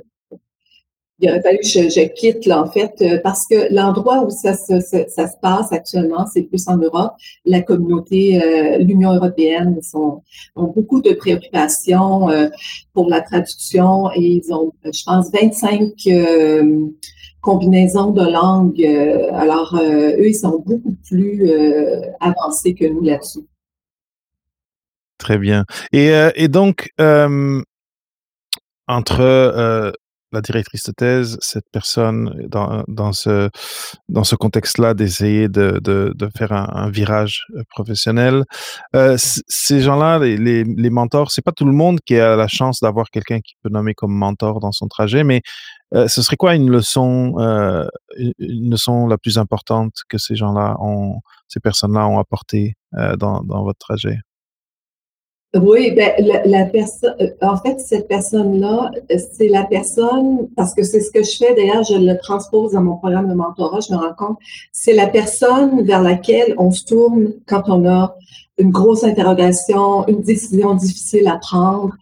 il 1.19 1.31
aurait 1.31 1.41
fallu 1.41 1.59
que 1.59 1.67
je, 1.67 2.09
quitte, 2.09 2.45
là, 2.45 2.63
en 2.63 2.71
fait, 2.71 2.95
euh, 3.01 3.19
parce 3.23 3.47
que 3.47 3.73
l'endroit 3.73 4.23
où 4.25 4.31
ça, 4.31 4.55
se 4.55 5.41
passe 5.41 5.73
actuellement, 5.73 6.27
c'est 6.27 6.43
plus 6.43 6.69
en 6.69 6.77
Europe. 6.77 7.13
La 7.47 7.63
communauté, 7.63 8.43
euh, 8.43 8.79
l'Union 8.79 9.15
européenne 9.15 9.81
sont, 9.83 10.23
ont 10.57 10.67
beaucoup 10.67 11.01
de 11.01 11.15
préoccupations 11.15 12.29
euh, 12.29 12.49
pour 12.93 13.09
la 13.09 13.23
traduction 13.23 14.11
et 14.15 14.21
ils 14.21 14.53
ont, 14.53 14.73
je 14.85 15.03
pense, 15.05 15.31
25 15.33 15.95
combinaisons 17.41 18.11
de 18.11 18.31
langues. 18.31 18.85
alors, 19.33 19.79
eux, 19.81 20.29
ils 20.29 20.35
sont 20.35 20.63
beaucoup 20.67 20.97
plus 21.07 21.51
avancés 22.21 22.75
que 22.75 22.85
nous 22.85 23.03
là-dessus. 23.03 23.47
Très 25.19 25.39
bien. 25.39 25.65
Et 25.93 26.49
donc, 26.49 26.91
entre 28.89 29.93
la 30.37 30.43
directrice 30.43 30.85
de 30.85 30.93
thèse, 30.93 31.39
cette 31.41 31.67
personne 31.73 32.47
dans, 32.49 32.85
dans 32.89 33.13
ce, 33.13 33.49
dans 34.09 34.25
ce 34.25 34.37
contexte-là 34.37 34.95
d'essayer 34.95 35.49
de, 35.49 35.81
de, 35.83 36.13
de, 36.15 36.29
faire 36.37 36.53
un, 36.53 36.91
virage 36.91 37.47
euh, 37.57 37.63
professionnel. 37.71 38.45
Euh, 38.95 39.17
ces 39.19 39.81
gens-là, 39.81 40.19
les, 40.19 40.37
les, 40.37 40.65
les, 40.65 40.91
mentors, 40.91 41.31
c'est 41.31 41.43
pas 41.43 41.53
tout 41.53 41.65
le 41.65 41.73
monde 41.73 41.99
qui 42.05 42.17
a 42.19 42.37
la 42.37 42.49
chance 42.49 42.81
d'avoir 42.81 43.11
quelqu'un 43.11 43.41
qui 43.41 43.55
peut 43.63 43.71
nommer 43.71 43.95
comme 43.95 44.13
mentor 44.13 44.61
dans 44.61 44.73
son 44.73 44.89
trajet, 44.89 45.25
mais 45.25 45.41
euh, 45.95 46.09
ce 46.09 46.23
serait 46.23 46.37
quoi 46.37 46.55
une 46.55 46.71
leçon, 46.71 47.35
une 48.39 48.71
leçon 48.71 49.07
la 49.07 49.19
plus 49.19 49.39
importante 49.39 49.95
que 50.09 50.19
ces 50.19 50.37
gens-là 50.37 50.77
ont, 50.81 51.21
ces 51.49 51.61
personnes-là 51.61 52.07
ont 52.09 52.19
apporté 52.19 52.75
euh, 52.95 53.17
dans, 53.17 53.43
dans 53.43 53.63
votre 53.63 53.79
trajet? 53.79 54.19
Oui, 55.63 55.93
ben, 55.93 56.13
la, 56.45 56.65
personne, 56.67 57.15
euh, 57.21 57.31
en 57.43 57.57
fait, 57.57 57.81
cette 57.81 58.09
personne-là, 58.09 58.91
c'est 59.33 59.49
la 59.49 59.65
personne, 59.65 60.49
parce 60.57 60.75
que 60.75 60.83
c'est 60.83 61.01
ce 61.01 61.11
que 61.11 61.23
je 61.23 61.37
fais, 61.37 61.55
d'ailleurs, 61.55 61.85
je 61.85 61.97
le 61.97 62.19
transpose 62.19 62.73
dans 62.73 62.83
mon 62.83 62.97
programme 62.97 63.29
de 63.29 63.35
mentorat, 63.35 63.81
je 63.81 63.93
me 63.93 63.99
rends 63.99 64.15
compte, 64.15 64.39
c'est 64.73 64.93
la 64.93 65.07
personne 65.07 65.83
vers 65.85 66.03
laquelle 66.03 66.55
on 66.59 66.71
se 66.71 66.85
tourne 66.85 67.33
quand 67.47 67.65
on 67.69 67.87
a 67.89 68.17
une 68.59 68.71
grosse 68.71 69.05
interrogation, 69.05 70.07
une 70.09 70.23
décision 70.23 70.75
difficile 70.75 71.29
à 71.29 71.37
prendre. 71.37 71.95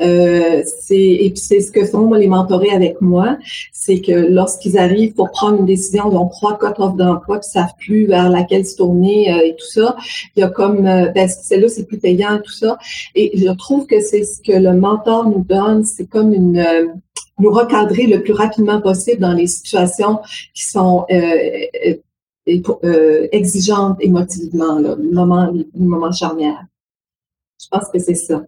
Euh, 0.00 0.62
c'est 0.80 0.96
et 0.96 1.30
puis 1.30 1.40
c'est 1.40 1.60
ce 1.60 1.72
que 1.72 1.84
font 1.84 2.12
les 2.14 2.28
mentorés 2.28 2.70
avec 2.70 3.00
moi, 3.00 3.38
c'est 3.72 4.00
que 4.00 4.12
lorsqu'ils 4.12 4.78
arrivent 4.78 5.14
pour 5.14 5.30
prendre 5.30 5.58
une 5.58 5.66
décision, 5.66 6.10
ils 6.10 6.16
ont 6.16 6.28
trois 6.28 6.58
cotes 6.58 6.78
d'emploi, 6.96 7.40
puis 7.40 7.48
savent 7.48 7.74
plus 7.78 8.06
vers 8.06 8.30
laquelle 8.30 8.64
se 8.64 8.76
tourner 8.76 9.32
euh, 9.32 9.46
et 9.46 9.56
tout 9.56 9.66
ça. 9.66 9.96
Il 10.36 10.40
y 10.40 10.42
a 10.42 10.48
comme 10.48 10.86
euh, 10.86 11.08
ben, 11.08 11.28
celle-là 11.28 11.68
c'est 11.68 11.86
plus 11.86 11.98
payant 11.98 12.38
tout 12.44 12.52
ça. 12.52 12.78
Et 13.14 13.32
je 13.36 13.50
trouve 13.52 13.86
que 13.86 14.00
c'est 14.00 14.24
ce 14.24 14.40
que 14.40 14.56
le 14.56 14.74
mentor 14.74 15.28
nous 15.28 15.44
donne, 15.44 15.84
c'est 15.84 16.06
comme 16.06 16.32
une 16.32 16.58
euh, 16.58 16.86
nous 17.38 17.50
recadrer 17.50 18.06
le 18.06 18.22
plus 18.22 18.32
rapidement 18.32 18.80
possible 18.80 19.20
dans 19.20 19.32
les 19.32 19.46
situations 19.46 20.20
qui 20.54 20.64
sont 20.64 21.04
euh, 21.10 21.94
euh, 22.48 23.28
exigeante 23.32 23.98
émotivement, 24.00 24.78
le 24.78 24.96
moment, 25.12 25.50
le 25.50 25.66
moment 25.74 26.12
charnière. 26.12 26.64
Je 27.60 27.66
pense 27.68 27.88
que 27.90 27.98
c'est 27.98 28.14
ça. 28.14 28.46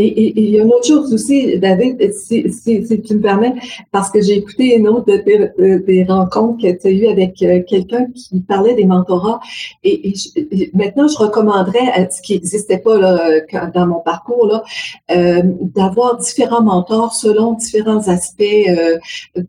Et, 0.00 0.40
il 0.40 0.50
y 0.50 0.58
a 0.58 0.62
une 0.62 0.72
autre 0.72 0.86
chose 0.86 1.12
aussi, 1.12 1.58
David, 1.58 2.12
si, 2.12 2.50
si, 2.50 3.02
tu 3.02 3.14
me 3.14 3.20
permets, 3.20 3.54
parce 3.92 4.10
que 4.10 4.20
j'ai 4.20 4.36
écouté 4.36 4.76
une 4.76 4.88
autre 4.88 5.06
de 5.06 5.78
des 5.86 6.04
rencontres 6.04 6.62
que 6.62 6.72
tu 6.72 6.86
as 6.86 6.90
eues 6.90 7.06
avec 7.06 7.42
euh, 7.42 7.62
quelqu'un 7.66 8.06
qui 8.14 8.40
parlait 8.40 8.74
des 8.74 8.84
mentorats. 8.84 9.40
Et, 9.84 10.14
maintenant, 10.74 11.08
je 11.08 11.16
recommanderais, 11.18 12.08
ce 12.10 12.22
qui 12.22 12.34
n'existait 12.34 12.78
pas 12.78 12.98
là, 12.98 13.40
dans 13.74 13.86
mon 13.86 14.00
parcours, 14.00 14.46
là, 14.46 14.62
euh, 15.10 15.42
d'avoir 15.74 16.18
différents 16.18 16.62
mentors 16.62 17.14
selon 17.14 17.52
différents 17.54 18.08
aspects. 18.08 18.42
Euh, 18.68 18.98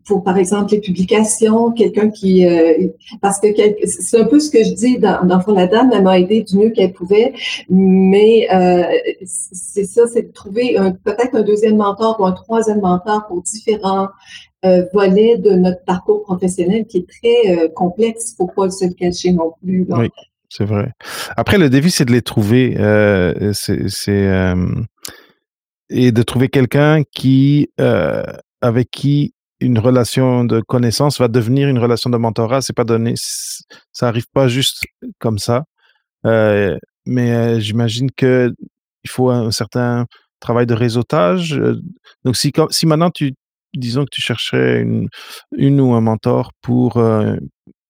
pour, 0.04 0.22
par 0.22 0.36
exemple, 0.36 0.72
les 0.72 0.80
publications, 0.80 1.72
quelqu'un 1.72 2.10
qui... 2.10 2.44
Parce 3.20 3.38
que 3.40 3.48
c'est 3.86 4.20
un 4.20 4.24
peu 4.24 4.40
ce 4.40 4.50
que 4.50 4.62
je 4.62 4.72
dis 4.72 4.98
dans, 4.98 5.24
dans 5.24 5.42
la 5.52 5.66
dame, 5.66 5.90
elle 5.92 6.02
m'a 6.02 6.18
aidé 6.18 6.42
du 6.42 6.56
mieux 6.58 6.70
qu'elle 6.70 6.92
pouvait, 6.92 7.32
mais 7.68 8.48
c'est 9.24 9.84
ça, 9.84 10.02
c'est 10.06 10.32
trouver 10.42 10.76
peut-être 11.04 11.34
un 11.34 11.42
deuxième 11.42 11.76
mentor 11.76 12.20
ou 12.20 12.24
un 12.24 12.32
troisième 12.32 12.80
mentor 12.80 13.26
pour 13.26 13.42
différents 13.42 14.08
euh, 14.64 14.84
volets 14.94 15.38
de 15.38 15.50
notre 15.50 15.82
parcours 15.84 16.22
professionnel 16.22 16.86
qui 16.86 16.98
est 16.98 17.08
très 17.08 17.64
euh, 17.64 17.68
complexe. 17.74 18.30
Il 18.38 18.44
ne 18.44 18.46
faut 18.46 18.52
pas 18.54 18.70
se 18.70 18.84
le 18.84 18.94
cacher 18.94 19.32
non 19.32 19.54
plus. 19.60 19.84
Oui, 19.88 20.08
c'est 20.48 20.64
vrai. 20.64 20.92
Après, 21.36 21.58
le 21.58 21.68
défi, 21.68 21.90
c'est 21.90 22.04
de 22.04 22.12
les 22.12 22.22
trouver. 22.22 22.76
Euh, 22.78 23.52
c'est 23.52 24.54
et 25.94 26.12
de 26.12 26.22
trouver 26.22 26.48
quelqu'un 26.48 27.02
qui 27.12 27.70
avec 28.60 28.90
qui 28.92 29.34
une 29.58 29.80
relation 29.80 30.44
de 30.44 30.60
connaissance 30.60 31.18
va 31.18 31.26
devenir 31.26 31.68
une 31.68 31.80
relation 31.80 32.08
de 32.08 32.16
mentorat. 32.16 32.60
C'est 32.60 32.72
pas 32.72 32.84
donné, 32.84 33.14
ça 33.16 34.06
arrive 34.06 34.26
pas 34.32 34.46
juste 34.46 34.84
comme 35.18 35.38
ça. 35.38 35.64
mais 36.24 37.60
j'imagine 37.60 38.12
que 38.12 38.54
il 39.04 39.10
faut 39.10 39.30
un 39.30 39.50
certain 39.50 40.06
travail 40.42 40.66
de 40.66 40.74
réseautage. 40.74 41.54
Euh, 41.54 41.80
donc, 42.24 42.36
si, 42.36 42.52
si 42.70 42.86
maintenant 42.86 43.10
tu, 43.10 43.34
disons 43.74 44.04
que 44.04 44.10
tu 44.12 44.20
chercherais 44.20 44.82
une, 44.82 45.08
une 45.56 45.80
ou 45.80 45.94
un 45.94 46.02
mentor 46.02 46.52
pour 46.60 46.98
euh, 46.98 47.36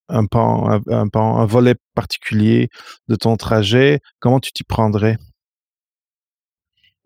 un 0.09 0.27
pan, 0.27 0.81
un, 0.89 1.09
pan, 1.09 1.39
un 1.39 1.47
volet 1.47 1.75
particulier 1.95 2.69
de 3.09 3.17
ton 3.17 3.37
trajet, 3.37 4.01
comment 4.21 4.41
tu 4.41 4.53
t'y 4.53 4.65
prendrais? 4.65 5.17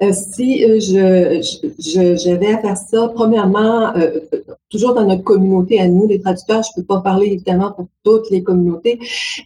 Euh, 0.03 0.13
si 0.13 0.63
euh, 0.63 0.79
je, 0.79 2.17
j'avais 2.17 2.53
à 2.53 2.59
faire 2.59 2.77
ça, 2.77 3.11
premièrement, 3.15 3.97
euh, 3.97 4.21
toujours 4.69 4.93
dans 4.93 5.07
notre 5.07 5.23
communauté 5.23 5.81
à 5.81 5.89
nous, 5.89 6.07
les 6.07 6.21
traducteurs, 6.21 6.63
je 6.63 6.69
peux 6.77 6.87
pas 6.87 7.01
parler 7.01 7.29
évidemment 7.29 7.73
pour 7.73 7.87
toutes 8.05 8.31
les 8.31 8.43
communautés, 8.43 8.99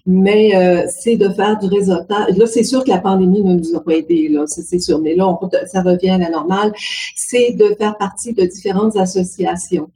mais 0.06 0.86
c'est 0.88 1.16
de 1.16 1.28
faire 1.28 1.58
du 1.58 1.66
réseautage. 1.66 2.36
Là, 2.36 2.46
c'est 2.46 2.64
sûr 2.64 2.84
que 2.84 2.90
la 2.90 2.98
pandémie 2.98 3.42
ne 3.42 3.54
nous 3.54 3.76
a 3.76 3.80
pas 3.80 3.92
aidés, 3.92 4.28
là, 4.28 4.44
c'est, 4.46 4.78
sûr, 4.80 4.98
mais 4.98 5.14
là, 5.14 5.38
ça 5.66 5.82
revient 5.82 6.10
à 6.10 6.18
la 6.18 6.30
normale. 6.30 6.72
C'est 7.16 7.52
de 7.52 7.74
faire 7.78 7.96
partie 7.96 8.34
de 8.34 8.44
différentes 8.44 8.96
associations. 8.96 9.88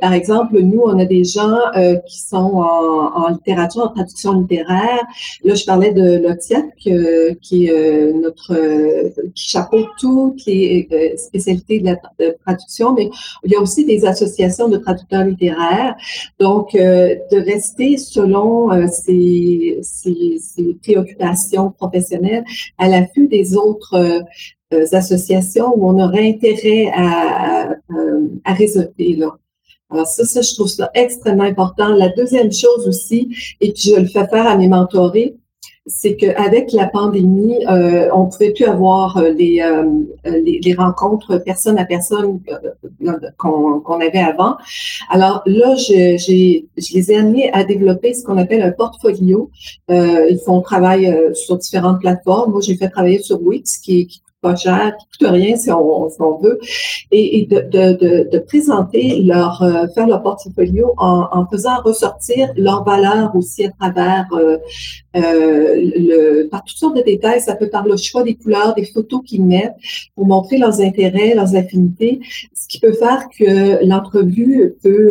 par 0.00 0.12
exemple, 0.12 0.60
nous, 0.60 0.82
on 0.84 0.98
a 0.98 1.04
des 1.04 1.24
gens 1.24 1.58
qui 2.06 2.20
sont 2.20 2.36
en, 2.36 3.28
littérature, 3.28 3.82
en 3.82 3.88
traduction 3.88 4.40
littéraire. 4.40 5.02
Là, 5.42 5.54
je 5.54 5.64
parlais 5.64 5.92
de 5.92 6.18
l'OTIAC, 6.18 6.76
qui 7.40 7.66
est 7.66 8.12
notre 8.12 8.52
qui 9.34 9.48
chapeau 9.48 9.85
toutes 9.98 10.44
les 10.46 10.88
euh, 10.92 11.16
spécialités 11.16 11.80
de 11.80 11.86
la 11.86 11.96
traduction, 12.44 12.94
mais 12.94 13.10
il 13.44 13.52
y 13.52 13.56
a 13.56 13.60
aussi 13.60 13.84
des 13.84 14.04
associations 14.04 14.68
de 14.68 14.76
traducteurs 14.76 15.24
littéraires. 15.24 15.96
Donc, 16.38 16.74
euh, 16.74 17.16
de 17.32 17.38
rester 17.38 17.96
selon 17.96 18.72
euh, 18.72 18.86
ces, 18.88 19.80
préoccupations 20.82 21.70
professionnelles 21.70 22.44
à 22.78 22.88
l'affût 22.88 23.28
des 23.28 23.56
autres 23.56 24.22
associations 24.92 25.72
où 25.76 25.88
on 25.88 25.98
aurait 26.02 26.28
intérêt 26.28 26.90
à, 26.94 27.70
à, 28.44 28.52
réseauter. 28.52 29.16
Là. 29.16 29.36
Alors 29.90 30.06
ça, 30.06 30.24
ça, 30.24 30.42
je 30.42 30.54
trouve 30.54 30.68
ça 30.68 30.90
extrêmement 30.94 31.44
important. 31.44 31.88
La 31.88 32.08
deuxième 32.08 32.52
chose 32.52 32.86
aussi, 32.88 33.28
et 33.60 33.72
puis 33.72 33.90
je 33.90 34.00
le 34.00 34.06
fais 34.06 34.26
faire 34.26 34.46
à 34.46 34.56
mes 34.56 34.68
mentorés, 34.68 35.36
c'est 35.86 36.16
qu'avec 36.16 36.72
la 36.72 36.88
pandémie, 36.88 37.64
euh, 37.66 38.08
on 38.12 38.24
ne 38.24 38.30
pouvait 38.30 38.50
plus 38.50 38.64
avoir 38.64 39.16
euh, 39.18 39.30
les, 39.30 39.60
euh, 39.60 39.84
les, 40.24 40.60
les, 40.62 40.74
rencontres 40.74 41.38
personne 41.38 41.78
à 41.78 41.84
personne 41.84 42.40
qu'on 43.36 44.00
avait 44.00 44.18
avant. 44.18 44.56
Alors 45.10 45.42
là, 45.46 45.76
je, 45.76 46.16
je 46.18 46.94
les 46.94 47.12
ai 47.12 47.16
amenés 47.16 47.52
à 47.52 47.62
développer 47.62 48.14
ce 48.14 48.24
qu'on 48.24 48.36
appelle 48.36 48.62
un 48.62 48.72
portfolio. 48.72 49.50
ils 49.88 50.40
font 50.44 50.60
travail 50.60 51.16
sur 51.34 51.56
différentes 51.56 52.00
plateformes. 52.00 52.52
Moi, 52.52 52.60
j'ai 52.62 52.76
fait 52.76 52.88
travailler 52.88 53.20
sur 53.20 53.40
Wix, 53.40 53.78
qui, 53.78 54.08
qui 54.08 54.20
pas 54.46 54.56
cher, 54.56 54.96
qui 54.96 55.06
coûte 55.18 55.28
rien 55.30 55.56
si 55.56 55.70
on, 55.70 56.38
veut, 56.38 56.58
et, 57.10 57.46
de, 57.50 58.38
présenter 58.38 59.22
leur, 59.22 59.62
euh, 59.62 59.86
faire 59.94 60.06
leur 60.06 60.22
portfolio 60.22 60.92
en, 60.98 61.46
faisant 61.50 61.76
ressortir 61.84 62.52
leurs 62.56 62.84
valeurs 62.84 63.34
aussi 63.34 63.64
à 63.64 63.70
travers 63.70 64.26
euh, 64.32 64.58
euh, 65.16 65.74
le, 65.76 66.48
par 66.48 66.62
toutes 66.64 66.76
sortes 66.76 66.96
de 66.96 67.02
détails. 67.02 67.40
Ça 67.40 67.56
peut 67.56 67.68
par 67.68 67.86
le 67.86 67.96
choix 67.96 68.22
des 68.22 68.34
couleurs, 68.34 68.74
des 68.74 68.84
photos 68.84 69.20
qu'ils 69.26 69.44
mettent 69.44 69.76
pour 70.14 70.26
montrer 70.26 70.58
leurs 70.58 70.80
intérêts, 70.80 71.34
leurs 71.34 71.56
affinités, 71.56 72.20
ce 72.54 72.68
qui 72.68 72.78
peut 72.78 72.92
faire 72.92 73.28
que 73.36 73.84
l'entrevue 73.84 74.74
peut 74.82 75.10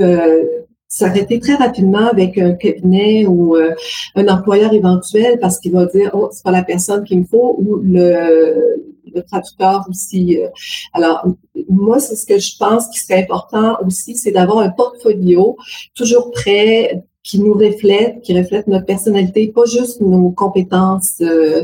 s'arrêter 0.96 1.42
très 1.42 1.56
rapidement 1.56 2.08
avec 2.08 2.38
un 2.38 2.54
cabinet 2.54 3.26
ou 3.26 3.58
euh, 3.58 3.76
un 4.16 4.28
employeur 4.30 4.72
éventuel 4.72 5.40
parce 5.42 5.60
qu'il 5.60 5.74
va 5.74 5.86
dire 5.88 6.12
oh 6.14 6.30
c'est 6.32 6.44
pas 6.44 6.52
la 6.52 6.64
personne 6.64 7.04
qu'il 7.04 7.20
me 7.20 7.26
faut 7.26 7.58
ou 7.60 7.76
le, 7.84 8.78
le 9.14 9.22
traducteur 9.24 9.86
aussi. 9.90 10.40
Euh. 10.40 10.48
Alors 10.94 11.26
moi 11.68 12.00
c'est 12.00 12.16
ce 12.16 12.26
que 12.26 12.40
je 12.40 12.56
pense 12.58 12.88
qui 12.88 13.00
serait 13.00 13.24
important 13.24 13.78
aussi 13.86 14.16
c'est 14.16 14.32
d'avoir 14.32 14.60
un 14.60 14.70
portfolio 14.70 15.58
toujours 15.96 16.32
prêt 16.32 17.04
qui 17.26 17.40
nous 17.40 17.54
reflètent, 17.54 18.22
qui 18.22 18.38
reflètent 18.38 18.68
notre 18.68 18.86
personnalité, 18.86 19.48
pas 19.48 19.66
juste 19.66 20.00
nos 20.00 20.30
compétences 20.30 21.16
euh, 21.22 21.64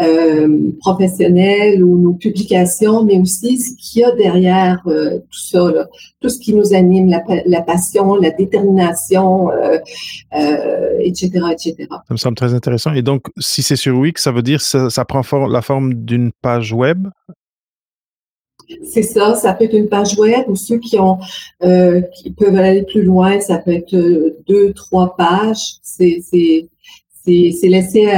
euh, 0.00 0.72
professionnelles 0.80 1.84
ou 1.84 1.98
nos 1.98 2.14
publications, 2.14 3.04
mais 3.04 3.20
aussi 3.20 3.58
ce 3.58 3.70
qu'il 3.78 4.02
y 4.02 4.04
a 4.04 4.10
derrière 4.16 4.82
euh, 4.88 5.18
tout 5.18 5.38
ça, 5.38 5.88
tout 6.20 6.28
ce 6.28 6.40
qui 6.40 6.52
nous 6.52 6.74
anime, 6.74 7.08
la, 7.46 7.62
passion, 7.62 8.16
la 8.16 8.30
détermination, 8.30 9.50
etc., 10.98 11.30
etc. 11.52 11.76
Ça 11.90 11.98
me 12.10 12.16
semble 12.16 12.34
très 12.34 12.52
intéressant. 12.52 12.92
Et 12.92 13.02
donc, 13.02 13.22
si 13.38 13.62
c'est 13.62 13.76
sur 13.76 13.96
Wix, 13.96 14.20
ça 14.20 14.32
veut 14.32 14.42
dire 14.42 14.58
que 14.58 14.88
ça 14.88 15.04
prend 15.04 15.22
la 15.46 15.62
forme 15.62 15.94
d'une 15.94 16.32
page 16.42 16.72
web 16.72 17.06
c'est 18.82 19.02
ça, 19.02 19.34
ça 19.34 19.54
peut 19.54 19.64
être 19.64 19.74
une 19.74 19.88
page 19.88 20.18
web 20.18 20.44
ou 20.48 20.56
ceux 20.56 20.78
qui 20.78 20.98
ont 20.98 21.18
euh, 21.62 22.00
qui 22.16 22.30
peuvent 22.30 22.56
aller 22.56 22.82
plus 22.82 23.02
loin, 23.02 23.40
ça 23.40 23.58
peut 23.58 23.72
être 23.72 23.94
euh, 23.94 24.36
deux, 24.46 24.72
trois 24.72 25.16
pages. 25.16 25.76
C'est 25.82 26.20
c'est 26.30 27.68
laissé 27.68 28.08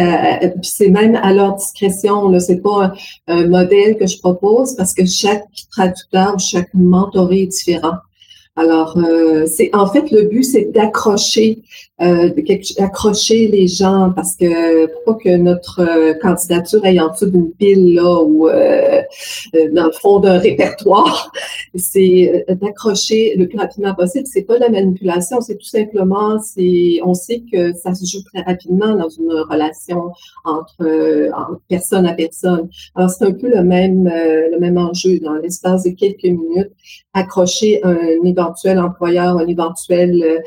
c'est 0.62 0.88
même 0.88 1.16
à 1.16 1.32
leur 1.32 1.56
discrétion. 1.56 2.28
Là, 2.28 2.38
c'est 2.38 2.60
pas 2.60 2.84
un, 2.84 2.92
un, 3.26 3.48
modèle 3.48 3.96
que 3.96 4.06
je 4.06 4.18
propose 4.18 4.76
parce 4.76 4.94
que 4.94 5.04
chaque 5.04 5.44
traducteur, 5.72 6.38
chaque 6.38 6.72
mentoré 6.74 7.42
est 7.42 7.46
différent. 7.46 7.96
Alors, 8.56 8.98
euh, 8.98 9.46
c'est 9.46 9.70
en 9.74 9.86
fait 9.86 10.10
le 10.10 10.24
but, 10.24 10.42
c'est 10.42 10.72
d'accrocher, 10.72 11.62
euh, 12.02 12.30
d'accrocher 12.78 13.46
les 13.46 13.68
gens 13.68 14.12
parce 14.14 14.34
que 14.34 14.86
pourquoi 14.86 15.14
que 15.14 15.36
notre 15.36 15.80
euh, 15.80 16.14
candidature 16.14 16.84
aille 16.84 17.00
en 17.00 17.12
dessous 17.12 17.30
d'une 17.30 17.52
pile 17.52 17.94
là 17.94 18.20
ou 18.22 18.48
dans 18.48 19.86
le 19.86 19.92
fond 19.92 20.18
d'un 20.18 20.38
répertoire, 20.38 21.30
c'est 21.76 22.44
d'accrocher 22.60 23.36
le 23.36 23.46
plus 23.46 23.58
rapidement 23.58 23.94
possible. 23.94 24.26
C'est 24.26 24.42
pas 24.42 24.56
de 24.56 24.60
la 24.60 24.68
manipulation, 24.68 25.40
c'est 25.40 25.56
tout 25.56 25.64
simplement, 25.66 26.40
c'est, 26.40 27.00
on 27.04 27.14
sait 27.14 27.44
que 27.52 27.72
ça 27.74 27.94
se 27.94 28.04
joue 28.04 28.22
très 28.32 28.42
rapidement 28.42 28.96
dans 28.96 29.08
une 29.08 29.32
relation 29.48 30.10
entre, 30.44 31.30
personne 31.68 32.06
à 32.06 32.14
personne. 32.14 32.68
Alors 32.96 33.10
c'est 33.10 33.24
un 33.24 33.32
peu 33.32 33.48
le 33.48 33.62
même, 33.62 34.04
le 34.06 34.58
même 34.58 34.76
enjeu 34.76 35.20
dans 35.20 35.34
l'espace 35.34 35.84
de 35.84 35.90
quelques 35.90 36.24
minutes, 36.24 36.72
accrocher 37.14 37.80
un 37.84 37.96
éventuel 38.40 38.78
employeur, 38.78 39.38
un 39.38 39.46
éventuel 39.46 40.22
euh, 40.22 40.38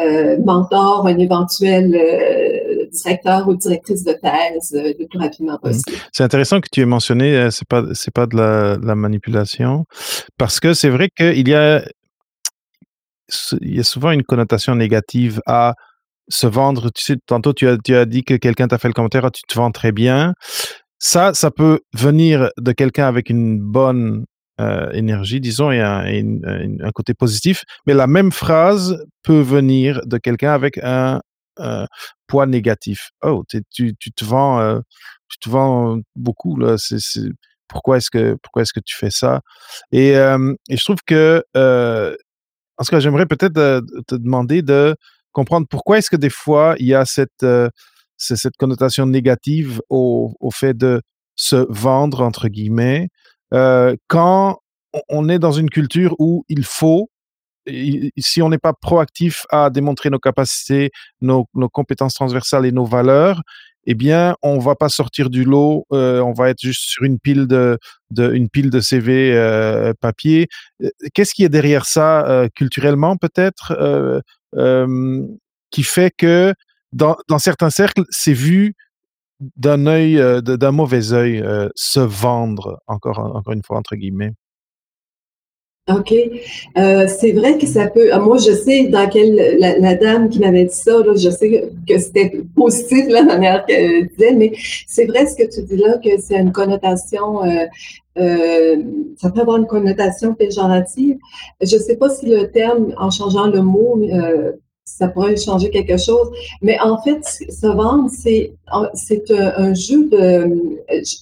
euh, 0.00 0.38
mentor, 0.44 1.06
un 1.06 1.18
éventuel 1.18 1.94
euh, 1.94 2.86
directeur 2.92 3.48
ou 3.48 3.54
directrice 3.56 4.04
de 4.04 4.12
thèse 4.12 4.72
le 4.72 5.06
plus 5.06 5.18
rapidement 5.18 5.54
mmh. 5.54 5.68
possible. 5.68 5.96
C'est 6.12 6.24
intéressant 6.24 6.60
que 6.60 6.68
tu 6.70 6.80
aies 6.80 6.86
mentionné, 6.86 7.50
c'est 7.50 7.68
pas 7.68 7.82
c'est 7.94 8.12
pas 8.12 8.26
de 8.26 8.36
la, 8.36 8.76
la, 8.82 8.94
manipulation, 8.94 9.84
parce 10.38 10.60
que 10.60 10.74
c'est 10.74 10.90
vrai 10.90 11.08
qu'il 11.16 11.48
y 11.48 11.54
a 11.54 11.84
il 13.60 13.76
y 13.76 13.80
a 13.80 13.84
souvent 13.84 14.10
une 14.10 14.22
connotation 14.22 14.74
négative 14.74 15.40
à 15.46 15.74
se 16.28 16.46
vendre. 16.46 16.90
Tu 16.94 17.02
sais, 17.02 17.16
tantôt 17.26 17.52
tu 17.52 17.68
as, 17.68 17.76
tu 17.78 17.94
as 17.94 18.04
dit 18.04 18.24
que 18.24 18.34
quelqu'un 18.34 18.68
t'a 18.68 18.78
fait 18.78 18.88
le 18.88 18.94
commentaire, 18.94 19.24
ah, 19.24 19.30
tu 19.30 19.42
te 19.42 19.54
vends 19.54 19.70
très 19.70 19.92
bien. 19.92 20.34
Ça, 20.98 21.34
ça 21.34 21.50
peut 21.50 21.80
venir 21.94 22.50
de 22.58 22.72
quelqu'un 22.72 23.08
avec 23.08 23.28
une 23.28 23.58
bonne 23.58 24.24
euh, 24.60 24.90
énergie, 24.92 25.40
disons, 25.40 25.70
et 25.70 25.80
un, 25.80 26.04
un, 26.04 26.90
côté 26.92 27.14
positif. 27.14 27.64
Mais 27.86 27.94
la 27.94 28.06
même 28.06 28.30
phrase 28.32 29.02
peut 29.22 29.40
venir 29.40 30.00
de 30.04 30.18
quelqu'un 30.18 30.52
avec 30.52 30.78
un, 30.82 31.20
poids 32.26 32.46
négatif. 32.46 33.10
Oh, 33.22 33.44
tu, 33.48 33.94
tu, 33.98 34.12
te 34.12 34.24
vends, 34.24 34.60
euh, 34.60 34.80
tu 35.28 35.38
te 35.38 35.48
vends 35.48 36.00
beaucoup 36.16 36.56
là. 36.56 36.76
C'est, 36.78 36.98
pourquoi 37.68 37.96
est-ce 37.96 38.10
que 38.10 38.36
pourquoi 38.42 38.62
est-ce 38.62 38.72
que 38.72 38.80
tu 38.84 38.96
fais 38.96 39.10
ça? 39.10 39.40
Et, 39.90 40.10
et, 40.10 40.76
je 40.76 40.84
trouve 40.84 41.00
que 41.06 41.42
en 41.54 42.84
tout 42.84 42.90
cas, 42.90 43.00
j'aimerais 43.00 43.26
peut-être 43.26 43.82
te 44.06 44.14
demander 44.14 44.62
de 44.62 44.94
comprendre 45.32 45.66
pourquoi 45.68 45.98
est-ce 45.98 46.10
que 46.10 46.16
des 46.16 46.30
fois 46.30 46.74
il 46.78 46.86
y 46.86 46.94
a 46.94 47.04
cette 47.04 47.46
cette 48.16 48.56
connotation 48.58 49.06
négative 49.06 49.80
au, 49.88 50.34
au 50.40 50.50
fait 50.50 50.76
de 50.76 51.00
se 51.36 51.66
vendre 51.70 52.20
entre 52.20 52.48
guillemets 52.48 53.08
euh, 53.52 53.96
quand 54.08 54.58
on 55.08 55.28
est 55.28 55.38
dans 55.38 55.52
une 55.52 55.70
culture 55.70 56.14
où 56.18 56.44
il 56.48 56.64
faut, 56.64 57.10
si 58.18 58.42
on 58.42 58.48
n'est 58.48 58.58
pas 58.58 58.72
proactif 58.72 59.46
à 59.50 59.70
démontrer 59.70 60.10
nos 60.10 60.18
capacités, 60.18 60.90
nos, 61.20 61.46
compétences 61.72 62.14
transversales 62.14 62.66
et 62.66 62.72
nos 62.72 62.84
valeurs, 62.84 63.42
eh 63.84 63.94
bien, 63.94 64.36
on 64.42 64.58
va 64.58 64.76
pas 64.76 64.88
sortir 64.88 65.28
du 65.28 65.44
lot. 65.44 65.86
Euh, 65.92 66.20
on 66.20 66.32
va 66.32 66.50
être 66.50 66.60
juste 66.60 66.82
sur 66.82 67.04
une 67.04 67.18
pile 67.18 67.46
de, 67.46 67.78
une 68.16 68.48
pile 68.48 68.70
de 68.70 68.80
CV 68.80 69.32
euh, 69.34 69.92
papier. 70.00 70.48
Qu'est-ce 71.14 71.34
qui 71.34 71.44
est 71.44 71.48
derrière 71.48 71.84
ça 71.84 72.46
culturellement, 72.54 73.16
peut-être, 73.16 74.22
qui 75.70 75.82
fait 75.82 76.12
que 76.16 76.54
dans, 76.92 77.16
dans 77.28 77.38
certains 77.38 77.70
cercles, 77.70 78.04
c'est 78.10 78.34
vu 78.34 78.74
d'un 79.56 79.86
œil, 79.86 80.18
euh, 80.18 80.40
d'un 80.40 80.70
mauvais 80.70 81.12
œil, 81.12 81.40
euh, 81.40 81.68
se 81.74 82.00
vendre, 82.00 82.80
encore, 82.86 83.18
encore 83.18 83.52
une 83.52 83.62
fois, 83.62 83.78
entre 83.78 83.96
guillemets? 83.96 84.32
OK. 85.90 86.14
Euh, 86.78 87.08
c'est 87.08 87.32
vrai 87.32 87.58
que 87.58 87.66
ça 87.66 87.88
peut. 87.88 88.16
Moi, 88.20 88.38
je 88.38 88.52
sais 88.52 88.86
dans 88.86 89.08
quelle 89.08 89.58
la, 89.58 89.94
dame 89.96 90.28
qui 90.28 90.38
m'avait 90.38 90.66
dit 90.66 90.74
ça, 90.74 90.92
là, 90.92 91.14
je 91.16 91.28
sais 91.28 91.70
que 91.88 91.98
c'était 91.98 92.40
positif 92.54 93.06
la 93.08 93.24
manière 93.24 93.66
qu'elle 93.66 94.06
disait, 94.06 94.32
mais 94.32 94.52
c'est 94.86 95.06
vrai 95.06 95.26
ce 95.26 95.34
que 95.34 95.52
tu 95.52 95.60
dis 95.62 95.76
là, 95.76 95.98
que 95.98 96.20
c'est 96.20 96.36
une 96.36 96.52
connotation. 96.52 97.40
ça 98.14 99.30
peut 99.34 99.40
avoir 99.40 99.56
une 99.56 99.66
connotation 99.66 100.34
péjorative. 100.34 101.18
Je 101.60 101.74
ne 101.74 101.80
sais 101.80 101.96
pas 101.96 102.10
si 102.10 102.26
le 102.26 102.52
terme, 102.52 102.94
en 102.96 103.10
changeant 103.10 103.48
le 103.48 103.62
mot, 103.62 104.00
ça 104.84 105.08
pourrait 105.08 105.36
changer 105.36 105.70
quelque 105.70 105.96
chose. 105.96 106.30
Mais 106.60 106.78
en 106.80 107.00
fait, 107.02 107.24
se 107.24 107.66
vendre, 107.66 108.10
c'est 108.10 108.54
c'est 108.94 109.30
un, 109.30 109.74
jeu 109.74 110.08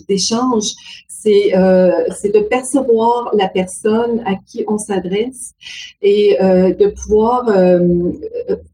d'échange. 0.09 0.73
C'est 1.09 1.55
euh, 1.55 1.91
c'est 2.17 2.35
de 2.35 2.41
percevoir 2.41 3.31
la 3.35 3.49
personne 3.49 4.23
à 4.25 4.37
qui 4.37 4.65
on 4.69 4.79
s'adresse 4.79 5.53
et 6.01 6.41
euh, 6.41 6.73
de 6.73 6.87
pouvoir 6.87 7.47
euh, 7.49 8.13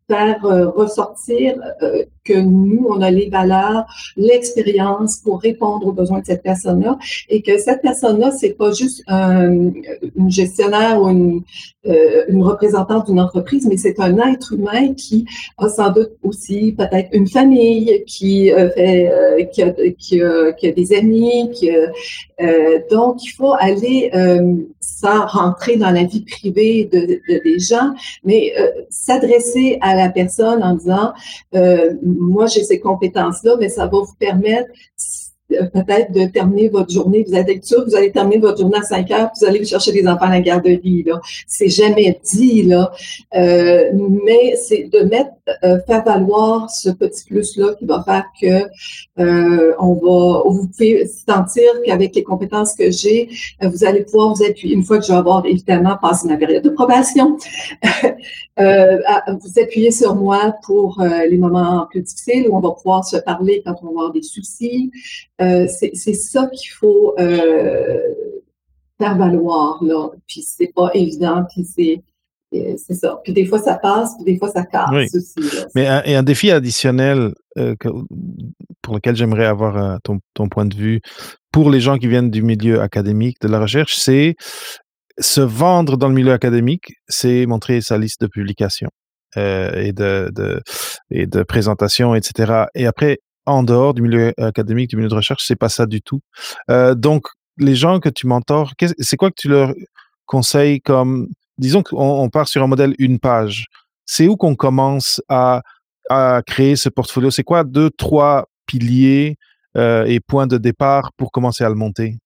faire 0.09 0.45
euh, 0.45 0.69
ressortir 0.69 1.55
euh, 1.83 2.05
que 2.25 2.35
nous, 2.35 2.87
on 2.89 3.03
a 3.03 3.11
les 3.11 3.29
valeurs, 3.29 3.87
l'expérience 4.17 5.19
pour 5.19 5.41
répondre 5.41 5.87
aux 5.87 5.93
besoins 5.93 6.21
de 6.21 6.27
cette 6.27 6.43
personne-là 6.43 6.99
et 7.29 7.41
que 7.41 7.57
cette 7.59 7.83
personne-là, 7.83 8.33
c'est 8.33 8.55
pas 8.55 8.73
juste 8.73 9.05
un, 9.07 9.53
une 10.17 10.31
gestionnaire 10.31 11.01
ou 11.01 11.09
une, 11.09 11.43
euh, 11.87 12.25
représentante 12.41 13.07
d'une 13.07 13.21
entreprise, 13.21 13.67
mais 13.69 13.77
c'est 13.77 14.01
un 14.01 14.19
être 14.33 14.55
humain 14.55 14.95
qui 14.95 15.25
a 15.57 15.69
sans 15.69 15.93
doute 15.93 16.11
aussi 16.25 16.75
peut-être 16.77 17.09
une 17.13 17.29
famille, 17.29 18.03
qui 18.07 18.51
fait, 18.75 19.49
qui 19.53 19.63
a, 19.63 19.73
qui, 20.53 20.67
a, 20.67 20.73
des 20.73 20.93
amis, 20.93 21.49
donc 22.91 23.25
il 23.25 23.31
faut 23.37 23.55
aller 23.57 24.11
sans 24.81 25.27
rentrer 25.27 25.77
dans 25.77 25.91
la 25.91 26.03
vie 26.03 26.25
privée 26.25 26.89
de 26.93 27.21
des 27.29 27.59
gens, 27.61 27.95
mais 28.25 28.53
s'adresser 28.91 29.79
à 29.81 29.96
la 29.97 30.11
personne 30.11 30.63
en 30.63 30.75
disant, 30.75 31.13
euh, 31.55 31.95
moi 32.03 32.47
j'ai 32.47 32.65
ces 32.65 32.81
compétences-là, 32.81 33.57
mais 33.59 33.69
ça 33.69 33.87
va 33.87 33.99
vous 33.99 34.15
permettre 34.19 34.69
euh, 35.53 35.65
peut-être 35.73 36.11
de 36.13 36.27
terminer 36.27 36.69
votre 36.69 36.91
journée. 36.91 37.25
Vous 37.27 37.35
êtes 37.35 37.65
sûr 37.65 37.85
vous 37.87 37.95
allez 37.95 38.11
terminer 38.11 38.39
votre 38.39 38.59
journée 38.59 38.79
à 38.79 38.83
5 38.83 39.11
heures, 39.13 39.31
vous 39.39 39.47
allez 39.47 39.65
chercher 39.65 39.93
des 39.93 40.07
enfants 40.09 40.27
à 40.27 40.31
la 40.31 40.41
garderie. 40.41 41.05
Là. 41.05 41.21
C'est 41.47 41.69
jamais 41.69 42.21
dit, 42.25 42.63
là. 42.63 42.91
Euh, 43.37 43.93
mais 44.25 44.57
c'est 44.57 44.89
de 44.93 45.01
mettre, 45.01 45.31
euh, 45.63 45.79
faire 45.87 46.03
valoir 46.05 46.69
ce 46.71 46.91
petit 46.91 47.25
plus-là 47.25 47.75
qui 47.79 47.85
va 47.85 48.03
faire 48.03 48.25
que 48.41 48.65
euh, 49.23 49.75
on 49.79 49.95
va, 49.95 50.43
vous 50.45 50.67
pouvez 50.67 51.07
sentir 51.07 51.63
qu'avec 51.85 52.17
les 52.17 52.25
compétences 52.25 52.75
que 52.75 52.91
j'ai, 52.91 53.29
euh, 53.63 53.69
vous 53.69 53.85
allez 53.85 54.03
pouvoir 54.03 54.35
vous 54.35 54.43
appuyer, 54.43 54.75
une 54.75 54.83
fois 54.83 54.99
que 54.99 55.05
je 55.05 55.13
vais 55.13 55.19
avoir 55.19 55.47
évidemment 55.47 55.97
passé 56.03 56.27
ma 56.27 56.37
période 56.37 56.65
de 56.65 56.71
probation, 56.71 57.37
euh, 58.59 58.99
vous 59.41 59.61
appuyer 59.63 59.93
sur 59.93 60.17
moi 60.17 60.53
pour 60.65 61.01
les 61.01 61.39
moments 61.39 61.87
plus 61.91 62.03
difficiles 62.03 62.49
où 62.49 62.57
on 62.57 62.61
va 62.61 62.73
pouvoir 62.73 63.05
se 63.05 63.19
parler 63.19 63.63
quand 63.65 63.77
on 63.83 63.87
va 63.87 63.91
avoir 63.91 64.13
des 64.13 64.23
soucis. 64.23 64.91
c'est 65.39 65.95
ça 65.95 66.49
qu'il 66.49 66.71
faut 66.71 67.15
faire 67.17 69.17
valoir, 69.17 69.79
là. 69.85 70.09
Puis 70.27 70.43
c'est 70.43 70.73
pas 70.75 70.91
évident, 70.95 71.45
puis 71.49 71.65
c'est 71.65 72.03
c'est 72.53 72.95
ça. 72.95 73.19
Puis 73.25 73.33
des 73.33 73.45
fois, 73.47 73.59
ça 73.59 73.77
passe, 73.77 74.15
puis 74.17 74.33
des 74.33 74.39
fois, 74.39 74.49
ça 74.51 74.65
casse 74.65 75.15
aussi. 75.15 75.35
Mais 75.75 75.87
un, 75.87 76.03
et 76.05 76.15
un 76.15 76.23
défi 76.23 76.51
additionnel 76.51 77.33
euh, 77.59 77.75
que, 77.79 77.89
pour 78.83 78.95
lequel 78.95 79.17
j'aimerais 79.17 79.47
avoir 79.47 79.77
euh, 79.77 79.97
ton, 80.05 80.19
ton, 80.35 80.49
point 80.49 80.65
de 80.65 80.75
vue 80.75 81.01
pour 81.53 81.71
les 81.71 81.81
gens 81.81 81.99
qui 81.99 82.09
viennent 82.09 82.31
du 82.31 82.43
milieu 82.43 82.81
académique, 82.81 83.39
de 83.41 83.49
la 83.49 83.59
recherche, 83.61 83.97
c'est 83.97 84.37
se 85.19 85.41
vendre 85.41 85.97
dans 85.97 86.09
le 86.09 86.15
milieu 86.15 86.33
académique, 86.33 86.93
c'est 87.09 87.47
montrer 87.47 87.81
sa 87.81 87.99
liste 87.99 88.21
de 88.21 88.27
publications 88.27 88.91
euh, 89.37 89.73
et, 89.75 89.93
de, 89.93 90.31
de, 90.35 90.63
et 91.11 91.27
de 91.27 91.43
présentations, 91.43 92.15
etc. 92.15 92.65
Et 92.75 92.87
après, 92.87 93.19
en 93.47 93.63
dehors 93.63 93.95
du 93.95 94.03
milieu 94.03 94.33
académique, 94.39 94.91
du 94.91 94.97
milieu 94.97 95.09
de 95.09 95.15
recherche, 95.15 95.45
c'est 95.47 95.57
pas 95.57 95.69
ça 95.69 95.87
du 95.87 96.03
tout. 96.03 96.21
Euh, 96.71 96.95
donc, 96.95 97.27
les 97.59 97.75
gens 97.75 98.01
que 98.01 98.09
tu 98.09 98.27
mentors, 98.27 98.73
c'est 98.99 99.17
quoi 99.17 99.31
que 99.31 99.37
tu 99.39 99.49
leur 99.49 99.73
conseilles 100.27 100.81
comme 100.81 101.29
disons 101.59 101.83
qu'on 101.83 102.29
part 102.31 102.49
sur 102.49 102.63
un 102.63 102.67
modèle 102.67 102.95
une 102.99 103.19
page. 103.19 103.67
C'est 104.05 104.29
où 104.29 104.37
qu'on 104.37 104.55
commence 104.55 105.21
à 105.29 105.63
à 106.09 106.41
créer 106.47 106.77
ce 106.77 106.89
portfolio? 106.89 107.31
C'est 107.31 107.43
quoi 107.43 107.65
deux, 107.65 107.91
trois 107.91 108.47
piliers 108.67 109.37
et 109.75 110.21
points 110.21 110.47
de 110.47 110.57
départ 110.57 111.13
pour 111.17 111.33
commencer 111.33 111.65
à 111.65 111.69
le 111.69 111.75
monter? 111.75 112.17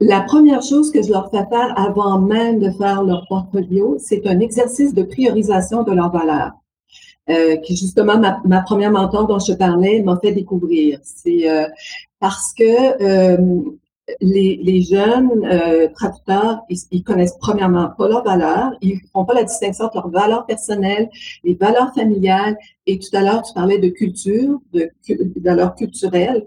La 0.00 0.20
première 0.20 0.62
chose 0.62 0.92
que 0.92 1.02
je 1.02 1.10
leur 1.10 1.30
fais 1.30 1.44
faire 1.50 1.72
avant 1.76 2.20
même 2.20 2.60
de 2.60 2.70
faire 2.70 3.02
leur 3.02 3.26
portfolio, 3.26 3.96
c'est 3.98 4.26
un 4.28 4.38
exercice 4.38 4.94
de 4.94 5.02
priorisation 5.02 5.82
de 5.82 5.92
leurs 5.92 6.12
valeurs. 6.12 6.52
Euh, 7.30 7.56
qui 7.56 7.76
justement 7.76 8.18
ma, 8.18 8.62
première 8.62 8.90
mentor 8.90 9.26
dont 9.26 9.38
je 9.38 9.52
parlais 9.52 10.02
m'a 10.02 10.18
fait 10.18 10.32
découvrir. 10.32 10.98
C'est 11.02 11.50
euh, 11.50 11.68
parce 12.20 12.54
que 12.54 13.02
euh, 13.02 13.62
les, 14.20 14.60
les, 14.62 14.82
jeunes 14.82 15.44
euh, 15.44 15.88
traducteurs, 15.94 16.62
ils, 16.68 16.78
ils, 16.90 17.02
connaissent 17.02 17.36
premièrement 17.38 17.90
pas 17.96 18.08
leurs 18.08 18.24
valeurs, 18.24 18.72
ils 18.80 19.00
font 19.12 19.24
pas 19.24 19.34
la 19.34 19.44
distinction 19.44 19.84
entre 19.86 19.96
leurs 19.96 20.10
valeurs 20.10 20.46
personnelles, 20.46 21.10
les 21.44 21.54
valeurs 21.54 21.92
familiales 21.94 22.56
et 22.88 22.98
tout 22.98 23.14
à 23.14 23.20
l'heure, 23.20 23.42
tu 23.42 23.52
parlais 23.52 23.78
de 23.78 23.88
culture, 23.88 24.60
de 24.72 24.90
valeurs 25.42 25.74
culturelles. 25.74 26.46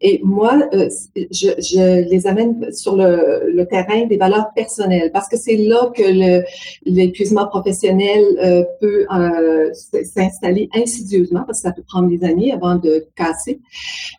Et 0.00 0.20
moi, 0.22 0.52
euh, 0.72 0.88
je, 1.16 2.08
les 2.08 2.26
amène 2.28 2.72
sur 2.72 2.96
le, 2.96 3.64
terrain 3.64 4.06
des 4.06 4.16
valeurs 4.16 4.50
personnelles 4.54 5.10
parce 5.12 5.28
que 5.28 5.36
c'est 5.36 5.56
là 5.56 5.90
que 5.94 6.42
l'épuisement 6.86 7.46
professionnel 7.48 8.24
euh, 8.42 8.64
peut 8.80 9.04
euh, 9.12 9.70
s'installer 10.04 10.68
insidieusement 10.74 11.42
parce 11.44 11.58
que 11.58 11.68
ça 11.68 11.72
peut 11.72 11.82
prendre 11.82 12.08
des 12.08 12.24
années 12.24 12.52
avant 12.52 12.76
de 12.76 13.06
casser. 13.16 13.60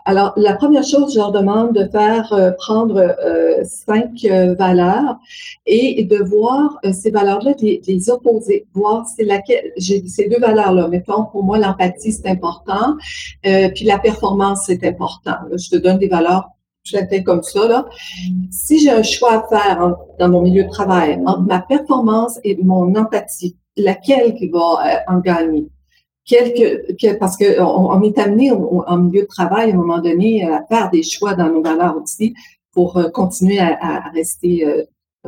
Alors, 0.06 0.34
la 0.36 0.54
première 0.56 0.84
chose, 0.84 1.14
je 1.14 1.20
leur 1.20 1.32
demande 1.32 1.74
de 1.74 1.88
faire 1.90 2.54
prendre 2.58 3.16
cinq 3.64 4.26
valeurs 4.58 5.18
et 5.66 6.04
de 6.04 6.18
voir 6.18 6.80
ces 6.92 7.12
valeurs-là, 7.12 7.54
les, 7.62 7.82
les 7.88 8.10
opposer, 8.10 8.66
voir 8.74 9.06
c'est 9.08 9.24
laquelle, 9.24 9.72
ces 9.78 10.28
deux 10.30 10.40
valeurs-là, 10.40 10.90
mettons 10.90 11.26
pour 11.32 11.44
moi 11.44 11.61
l'empathie, 11.62 12.12
c'est 12.12 12.28
important. 12.28 12.96
Euh, 13.46 13.70
puis 13.74 13.86
la 13.86 14.00
performance, 14.00 14.64
c'est 14.66 14.84
important. 14.86 15.36
je 15.52 15.70
te 15.70 15.76
donne 15.76 15.98
des 15.98 16.08
valeurs 16.08 16.50
tout 16.84 16.98
à 16.98 17.20
comme 17.20 17.44
ça. 17.44 17.68
Là. 17.68 17.86
Si 18.50 18.80
j'ai 18.80 18.90
un 18.90 19.04
choix 19.04 19.34
à 19.34 19.48
faire 19.48 19.96
dans 20.20 20.30
mon 20.30 20.42
milieu 20.42 20.64
de 20.64 20.70
travail 20.70 21.22
entre 21.26 21.42
ma 21.42 21.60
performance 21.60 22.40
et 22.44 22.58
mon 22.62 22.96
empathie, 22.96 23.56
laquelle 23.78 24.34
qui 24.36 24.50
va 24.50 24.60
euh, 24.60 25.14
en 25.14 25.20
gagner? 25.20 25.68
Quelque, 26.26 27.18
parce 27.18 27.36
qu'on 27.36 27.64
on 27.64 28.02
est 28.04 28.18
amené 28.18 28.52
en 28.52 28.98
milieu 28.98 29.24
de 29.24 29.28
travail 29.28 29.72
à 29.72 29.74
un 29.74 29.78
moment 29.78 30.00
donné 30.00 30.48
à 30.48 30.64
faire 30.70 30.90
des 30.92 31.04
choix 31.04 31.34
dans 31.34 31.50
nos 31.50 31.62
valeurs 31.62 31.98
aussi 32.02 32.36
pour 32.72 32.98
euh, 32.98 33.10
continuer 33.10 33.60
à, 33.60 33.78
à 33.82 34.10
rester 34.12 34.66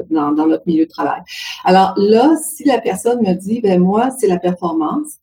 dans, 0.09 0.31
dans, 0.31 0.47
notre 0.47 0.63
milieu 0.65 0.85
de 0.85 0.89
travail. 0.89 1.21
Alors 1.65 1.93
là, 1.97 2.35
si 2.37 2.63
la 2.63 2.79
personne 2.79 3.21
me 3.21 3.33
dit, 3.33 3.61
ben 3.61 3.79
moi, 3.79 4.11
c'est 4.11 4.27
la 4.27 4.39
performance, 4.39 5.17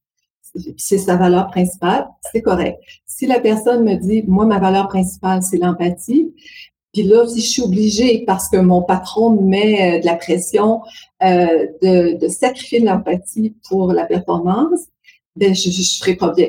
c'est 0.77 0.99
sa 0.99 1.17
valeur 1.17 1.49
principale, 1.49 2.09
c'est 2.33 2.43
correct. 2.43 2.79
Si 3.07 3.27
la 3.27 3.41
personne 3.41 3.85
me 3.85 3.95
dit, 3.97 4.25
moi, 4.27 4.47
ma 4.47 4.59
valeur 4.59 4.89
principale, 4.89 5.43
c'est 5.43 5.59
l'empathie, 5.59 6.33
puis 6.93 7.05
là, 7.05 7.27
si 7.27 7.41
je 7.41 7.47
suis 7.47 7.63
obligée, 7.63 8.25
parce 8.27 8.49
que 8.49 8.57
mon 8.57 8.83
patron 8.83 9.31
me 9.31 9.43
met 9.43 9.97
euh, 9.97 10.01
de 10.01 10.07
la 10.07 10.17
pression, 10.17 10.81
euh, 11.23 11.67
de, 11.83 12.29
sacrifier 12.29 12.81
l'empathie 12.81 13.55
pour 13.69 13.93
la 13.93 14.07
performance, 14.07 14.81
ben 15.37 15.55
je 15.55 15.69
ne 15.69 16.01
ferai 16.01 16.17
pas 16.17 16.33
bien. 16.33 16.49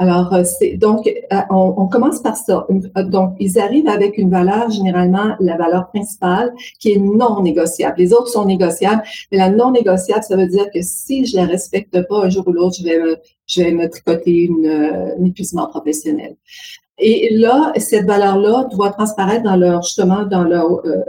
Alors, 0.00 0.32
euh, 0.32 0.44
c'est 0.44 0.76
donc, 0.76 1.08
euh, 1.08 1.36
on, 1.50 1.88
commence 1.88 2.20
par 2.20 2.36
ça. 2.36 2.66
Euh, 2.70 3.02
donc, 3.02 3.34
ils 3.40 3.58
arrivent 3.58 3.88
avec 3.88 4.16
une 4.16 4.30
valeur, 4.30 4.70
généralement 4.70 5.34
la 5.40 5.56
valeur 5.56 5.88
principale, 5.88 6.54
qui 6.78 6.92
est 6.92 6.98
non 6.98 7.42
négociable. 7.42 7.96
Les 7.98 8.12
autres 8.12 8.28
sont 8.28 8.44
négociables, 8.44 9.02
mais 9.32 9.38
la 9.38 9.50
non 9.50 9.72
négociable, 9.72 10.22
ça 10.22 10.36
veut 10.36 10.46
dire 10.46 10.66
que 10.72 10.82
si 10.82 11.26
je 11.26 11.36
la 11.36 11.46
respecte 11.46 12.00
pas 12.06 12.24
un 12.24 12.28
jour 12.28 12.46
ou 12.46 12.52
l'autre, 12.52 12.76
je 12.78 12.84
vais 12.84 13.00
me, 13.00 13.16
je 13.48 13.62
vais 13.62 13.72
me 13.72 13.88
tricoter 13.90 14.44
une, 14.44 14.66
un 14.66 15.24
épuisement 15.24 15.66
professionnel. 15.66 16.36
Et 17.00 17.34
là, 17.34 17.72
cette 17.76 18.06
valeur-là 18.06 18.68
doit 18.72 18.90
transparaître 18.90 19.42
dans 19.42 19.56
leur 19.56 19.82
justement 19.82 20.24
dans 20.24 20.44
leur 20.44 20.84
euh, 20.86 21.02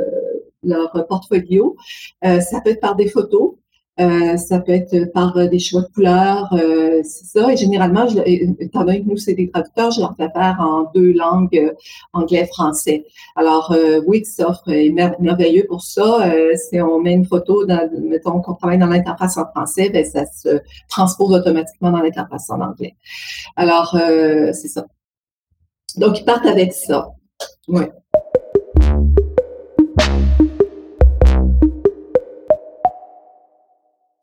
leur 0.62 1.06
portfolio. 1.08 1.78
Ça 2.22 2.62
peut 2.64 2.72
être 2.72 2.82
par 2.82 2.96
des 2.96 3.08
photos, 3.08 3.54
euh, 4.00 4.38
ça 4.38 4.60
peut 4.60 4.72
être 4.72 5.12
par 5.12 5.36
euh, 5.36 5.47
des 5.47 5.60
choix 5.60 5.82
de 5.82 5.88
couleurs, 5.88 6.47
euh, 6.54 7.02
c'est 7.04 7.26
ça. 7.26 7.52
Et 7.52 7.58
généralement, 7.58 8.08
étant 8.08 8.86
donné 8.86 9.02
que 9.02 9.10
nous, 9.10 9.18
c'est 9.18 9.34
des 9.34 9.50
traducteurs, 9.50 9.91
je 9.91 10.00
leur 10.00 10.16
fais 10.16 10.30
faire 10.30 10.58
en 10.60 10.89
deux 10.95 11.12
langues, 11.12 11.74
anglais-français. 12.14 13.06
Alors, 13.36 13.76
ça 14.24 14.50
offre 14.50 14.70
est 14.70 14.89
merveilleux 14.89 15.66
pour 15.68 15.82
ça. 15.82 16.32
si 16.56 16.80
on 16.82 17.00
met 17.00 17.14
une 17.14 17.26
photo, 17.26 17.66
dans, 17.66 17.89
mettons 18.02 18.41
qu'on 18.41 18.54
travaille 18.54 18.78
dans 18.78 18.88
l'interface 18.88 19.38
en 19.38 19.45
français, 19.45 19.89
ben, 19.89 20.06
ça 20.06 20.26
se 20.26 20.60
transpose 20.89 21.34
automatiquement 21.34 21.91
dans 21.91 22.02
l'interface 22.02 22.50
en 22.50 22.62
anglais. 22.62 22.95
Alors, 23.56 23.95
c'est 23.97 24.70
ça. 24.70 24.86
Donc, 25.97 26.20
ils 26.20 26.26
partent 26.26 26.45
avec 26.45 26.74
ça. 26.74 27.10
Oui. 27.68 27.84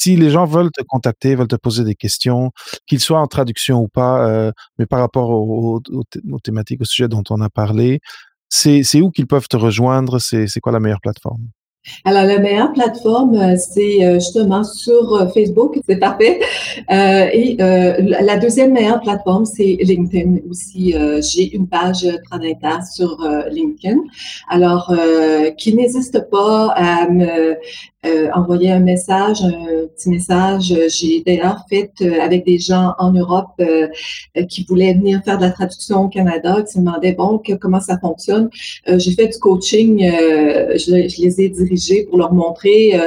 Si 0.06 0.14
les 0.14 0.30
gens 0.30 0.44
veulent 0.44 0.70
te 0.70 0.84
contacter, 0.84 1.34
veulent 1.34 1.48
te 1.48 1.56
poser 1.56 1.82
des 1.82 1.96
questions, 1.96 2.52
qu'ils 2.86 3.00
soient 3.00 3.18
en 3.18 3.26
traduction 3.26 3.80
ou 3.80 3.88
pas, 3.88 4.24
euh, 4.28 4.52
mais 4.78 4.86
par 4.86 5.00
rapport 5.00 5.30
aux, 5.30 5.80
thématiques, 6.44 6.80
au 6.80 6.84
sujet 6.84 7.08
dont 7.08 7.24
on 7.30 7.40
a 7.40 7.48
parlé, 7.48 7.98
c'est 8.48 9.00
où 9.00 9.10
qu'ils 9.10 9.26
peuvent 9.26 9.48
te 9.48 9.56
rejoindre? 9.56 10.20
C'est 10.20 10.60
quoi 10.60 10.70
la 10.70 10.78
meilleure 10.78 11.00
plateforme? 11.00 11.48
Alors, 12.04 12.24
la 12.24 12.38
meilleure 12.38 12.72
plateforme, 12.72 13.36
euh, 13.36 13.56
c'est 13.56 14.04
euh, 14.04 14.14
justement 14.14 14.64
sur 14.64 15.28
Facebook, 15.32 15.78
c'est 15.88 15.98
parfait. 15.98 16.40
et 16.88 17.56
la 17.58 18.36
deuxième 18.38 18.72
meilleure 18.72 19.00
plateforme, 19.00 19.44
c'est 19.44 19.76
LinkedIn 19.80 20.36
aussi. 20.48 20.94
J'ai 21.20 21.52
une 21.52 21.66
page 21.66 22.06
Tradinter 22.30 22.78
sur 22.94 23.28
LinkedIn. 23.50 23.98
Alors, 24.48 24.94
qui 25.58 25.74
n'hésite 25.74 26.30
pas 26.30 26.72
à 26.76 27.08
me 27.08 27.56
euh, 28.06 28.28
envoyer 28.34 28.70
un 28.70 28.80
message, 28.80 29.42
un 29.42 29.86
petit 29.94 30.08
message. 30.10 30.74
J'ai 30.88 31.22
d'ailleurs 31.24 31.64
fait 31.68 31.90
euh, 32.02 32.20
avec 32.20 32.44
des 32.44 32.58
gens 32.58 32.94
en 32.98 33.12
Europe 33.12 33.52
euh, 33.60 33.88
qui 34.48 34.64
voulaient 34.64 34.94
venir 34.94 35.22
faire 35.24 35.38
de 35.38 35.42
la 35.42 35.50
traduction 35.50 36.04
au 36.04 36.08
Canada, 36.08 36.62
qui 36.62 36.72
se 36.72 36.78
demandaient 36.78 37.12
bon 37.12 37.40
comment 37.60 37.80
ça 37.80 37.98
fonctionne? 37.98 38.48
J'ai 38.86 39.12
fait 39.12 39.28
du 39.28 39.38
coaching, 39.38 40.00
je, 40.00 41.22
les 41.22 41.40
ai 41.40 41.48
dirigés 41.48 42.04
pour 42.04 42.18
leur 42.18 42.32
montrer 42.32 42.98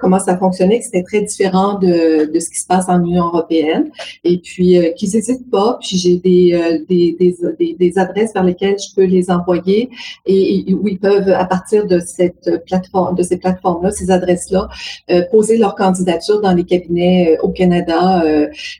comment 0.00 0.18
ça 0.18 0.36
fonctionnait, 0.36 0.78
que 0.78 0.84
c'était 0.84 1.02
très 1.02 1.22
différent 1.22 1.78
de, 1.78 2.30
de 2.32 2.40
ce 2.40 2.50
qui 2.50 2.58
se 2.58 2.66
passe 2.66 2.88
en 2.88 3.02
Union 3.02 3.26
européenne. 3.26 3.90
Et 4.24 4.38
puis, 4.38 4.78
euh, 4.78 4.92
qu'ils 4.92 5.10
n'hésitent 5.10 5.50
pas. 5.50 5.78
Puis, 5.80 5.96
j'ai 5.96 6.16
des, 6.16 6.52
euh, 6.54 6.84
des, 6.88 7.16
des, 7.18 7.76
des, 7.78 7.98
adresses 7.98 8.32
vers 8.34 8.44
lesquelles 8.44 8.76
je 8.78 8.94
peux 8.94 9.04
les 9.04 9.30
envoyer 9.30 9.90
et, 10.26 10.74
où 10.74 10.88
ils 10.88 10.98
peuvent, 10.98 11.28
à 11.28 11.44
partir 11.44 11.86
de 11.86 11.98
cette 12.00 12.64
plateforme, 12.66 13.16
de 13.16 13.22
ces 13.22 13.38
plateformes-là, 13.38 13.90
ces 13.90 14.10
adresses-là, 14.10 14.68
euh, 15.10 15.22
poser 15.30 15.58
leur 15.58 15.74
candidature 15.74 16.40
dans 16.40 16.52
les 16.52 16.64
cabinets 16.64 17.38
au 17.42 17.50
Canada 17.50 18.22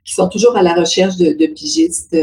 qui 0.04 0.14
sont 0.14 0.28
toujours 0.28 0.56
à 0.56 0.62
la 0.62 0.74
recherche 0.74 1.16
de, 1.16 1.32
de 1.32 1.46
pigistes 1.52 2.16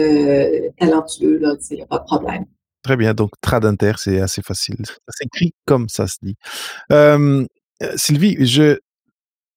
talentueux. 0.79 1.41
Il 1.71 1.75
n'y 1.75 1.81
a 1.81 1.85
pas 1.85 1.99
de 1.99 2.03
problème. 2.03 2.45
Très 2.85 2.97
bien. 2.97 3.15
Donc, 3.15 3.31
Tradinter, 3.41 3.93
c'est 3.97 4.21
assez 4.21 4.43
facile. 4.43 4.85
Ça 4.85 4.93
s'écrit 5.09 5.55
comme 5.65 5.89
ça 5.89 6.05
se 6.05 6.17
dit. 6.21 6.35
Euh, 6.91 7.43
euh, 7.83 7.93
Sylvie, 7.95 8.45
je, 8.45 8.77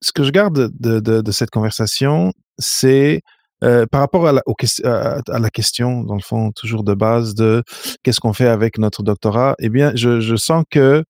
ce 0.01 0.12
que 0.12 0.25
je 0.25 0.31
garde 0.31 0.71
de, 0.79 1.01
de, 1.01 1.33
cette 1.33 1.51
conversation, 1.51 2.33
c'est 2.59 3.23
euh, 3.64 3.87
par 3.87 4.01
rapport 4.01 4.27
à 4.27 4.33
la, 4.33 5.51
question, 5.51 6.03
dans 6.03 6.14
le 6.14 6.21
fond, 6.21 6.53
toujours 6.53 6.85
de 6.85 6.95
base 6.95 7.35
de 7.35 7.62
qu'est-ce 8.03 8.21
qu'on 8.21 8.33
fait 8.33 8.47
avec 8.47 8.79
notre 8.79 9.03
doctorat, 9.03 9.55
eh 9.59 9.69
bien, 9.69 9.93
je, 9.95 10.37
sens 10.37 10.64
que 10.71 11.05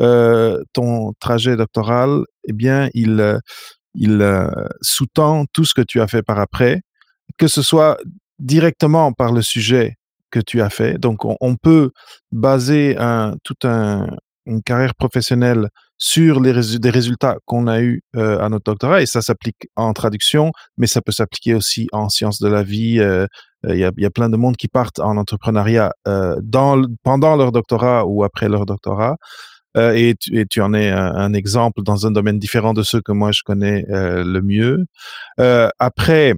euh, 0.00 0.62
ton 0.72 1.12
trajet 1.20 1.56
doctoral, 1.56 2.24
eh 2.46 2.52
bien, 2.52 2.90
il, 2.94 3.40
il 3.94 4.48
sous-tend 4.82 5.46
tout 5.52 5.64
ce 5.64 5.74
que 5.74 5.82
tu 5.82 6.00
as 6.00 6.06
fait 6.06 6.22
par 6.22 6.38
après, 6.38 6.82
que 7.38 7.48
ce 7.48 7.62
soit 7.62 7.96
directement 8.38 9.12
par 9.12 9.32
le 9.32 9.42
sujet 9.42 9.96
que 10.30 10.40
tu 10.40 10.60
as 10.60 10.70
fait. 10.70 10.98
Donc, 10.98 11.20
on, 11.24 11.56
peut 11.56 11.90
baser 12.32 12.96
un, 12.98 13.36
tout 13.44 13.56
un, 13.64 14.08
une 14.46 14.62
carrière 14.62 14.94
professionnelle 14.94 15.68
sur 15.98 16.40
les 16.40 16.52
résultats 16.52 17.36
qu'on 17.44 17.66
a 17.66 17.80
eu 17.80 18.02
euh, 18.16 18.38
à 18.40 18.48
notre 18.48 18.64
doctorat 18.64 19.02
et 19.02 19.06
ça 19.06 19.22
s'applique 19.22 19.68
en 19.76 19.92
traduction, 19.92 20.52
mais 20.76 20.86
ça 20.86 21.00
peut 21.00 21.12
s'appliquer 21.12 21.54
aussi 21.54 21.88
en 21.92 22.08
sciences 22.08 22.40
de 22.40 22.48
la 22.48 22.62
vie. 22.62 23.00
Il 23.66 23.76
y, 23.76 23.84
a, 23.84 23.92
y, 23.96 24.04
a, 24.04 24.10
plein 24.10 24.28
de 24.28 24.36
monde 24.36 24.56
qui 24.56 24.68
partent 24.68 24.98
en 24.98 25.16
entrepreneuriat 25.16 25.92
dans, 26.42 26.84
pendant 27.02 27.34
leur 27.34 27.50
doctorat 27.50 28.04
ou 28.04 28.22
après 28.22 28.50
leur 28.50 28.66
doctorat. 28.66 29.16
Et 29.76 30.14
tu, 30.20 30.60
en 30.60 30.74
es 30.74 30.90
un, 30.90 31.32
exemple 31.32 31.82
dans 31.82 32.06
un 32.06 32.10
domaine 32.10 32.38
différent 32.38 32.74
de 32.74 32.82
ceux 32.82 33.00
que 33.00 33.12
moi 33.12 33.32
je 33.32 33.40
connais 33.42 33.86
le 33.88 34.40
mieux. 34.40 34.84
après, 35.78 36.34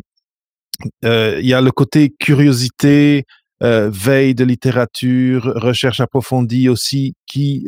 il 1.03 1.47
y 1.47 1.53
a 1.53 1.61
le 1.61 1.71
côté 1.73 2.15
curiosité, 2.17 3.25
veille 3.61 4.37
de 4.37 4.45
littérature, 4.45 5.53
recherche 5.57 5.99
approfondie 5.99 6.69
aussi, 6.69 7.15
qui, 7.27 7.67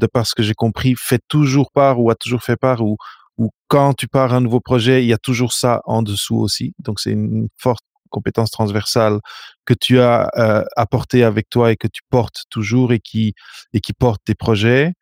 de 0.00 0.06
par 0.06 0.26
ce 0.26 0.34
que 0.34 0.42
j'ai 0.42 0.54
compris, 0.54 0.94
fait 0.96 1.22
toujours 1.28 1.70
part 1.70 2.00
ou 2.00 2.10
a 2.10 2.16
toujours 2.16 2.42
fait 2.42 2.56
part 2.56 2.82
ou, 2.82 2.96
où 3.38 3.50
quand 3.68 3.94
tu 3.94 4.08
pars 4.08 4.34
un 4.34 4.40
nouveau 4.40 4.60
projet, 4.60 5.04
il 5.04 5.08
y 5.08 5.12
a 5.12 5.18
toujours 5.18 5.52
ça 5.52 5.82
en 5.84 6.02
dessous 6.02 6.36
aussi. 6.36 6.74
Donc 6.80 6.98
c'est 6.98 7.12
une 7.12 7.48
forte 7.56 7.84
compétence 8.10 8.50
transversale 8.50 9.20
que 9.64 9.74
tu 9.74 10.00
as 10.00 10.30
euh, 10.36 10.64
apporté 10.76 11.24
avec 11.24 11.48
toi 11.48 11.72
et 11.72 11.76
que 11.76 11.88
tu 11.88 12.02
portes 12.10 12.42
toujours 12.50 12.92
et 12.92 13.00
qui 13.00 13.34
et 13.72 13.80
qui 13.80 13.92
porte 13.92 14.20
tes 14.24 14.34
projets. 14.34 14.92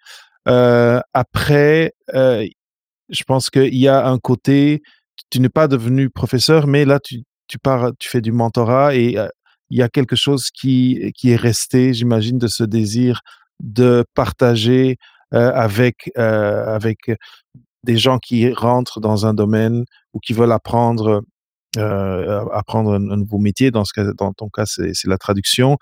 Euh, 0.46 1.00
après, 1.14 1.94
euh, 2.14 2.46
je 3.08 3.24
pense 3.24 3.50
qu'il 3.50 3.74
y 3.74 3.88
a 3.88 4.06
un 4.06 4.18
côté, 4.18 4.82
tu 5.30 5.40
n'es 5.40 5.48
pas 5.48 5.68
devenu 5.68 6.10
professeur, 6.10 6.66
mais 6.66 6.84
là 6.84 7.00
tu 7.00 7.22
tu 7.48 7.58
pars, 7.58 7.92
tu 7.98 8.08
fais 8.10 8.20
du 8.20 8.30
mentorat 8.32 8.94
et 8.94 9.16
il 9.70 9.78
y 9.78 9.82
a 9.82 9.88
quelque 9.88 10.16
chose 10.16 10.50
qui 10.50 11.12
qui 11.16 11.30
est 11.32 11.36
resté, 11.36 11.94
j'imagine, 11.94 12.38
de 12.38 12.48
ce 12.48 12.64
désir 12.64 13.22
de 13.60 14.04
partager 14.14 14.96
avec 15.30 16.10
avec 16.16 17.10
des 17.84 17.96
gens 17.96 18.18
qui 18.18 18.52
rentrent 18.52 19.00
dans 19.00 19.26
un 19.26 19.34
domaine 19.34 19.84
ou 20.12 20.20
qui 20.20 20.32
veulent 20.32 20.52
apprendre 20.52 21.22
apprendre 21.76 22.94
un, 22.94 23.16
nouveau 23.16 23.38
métier, 23.38 23.70
dans, 23.70 23.84
ce 23.84 23.92
cas, 23.92 24.10
dans 24.16 24.32
ton 24.32 24.48
cas, 24.48 24.64
c'est 24.66 25.06
la 25.06 25.18
traduction, 25.18 25.76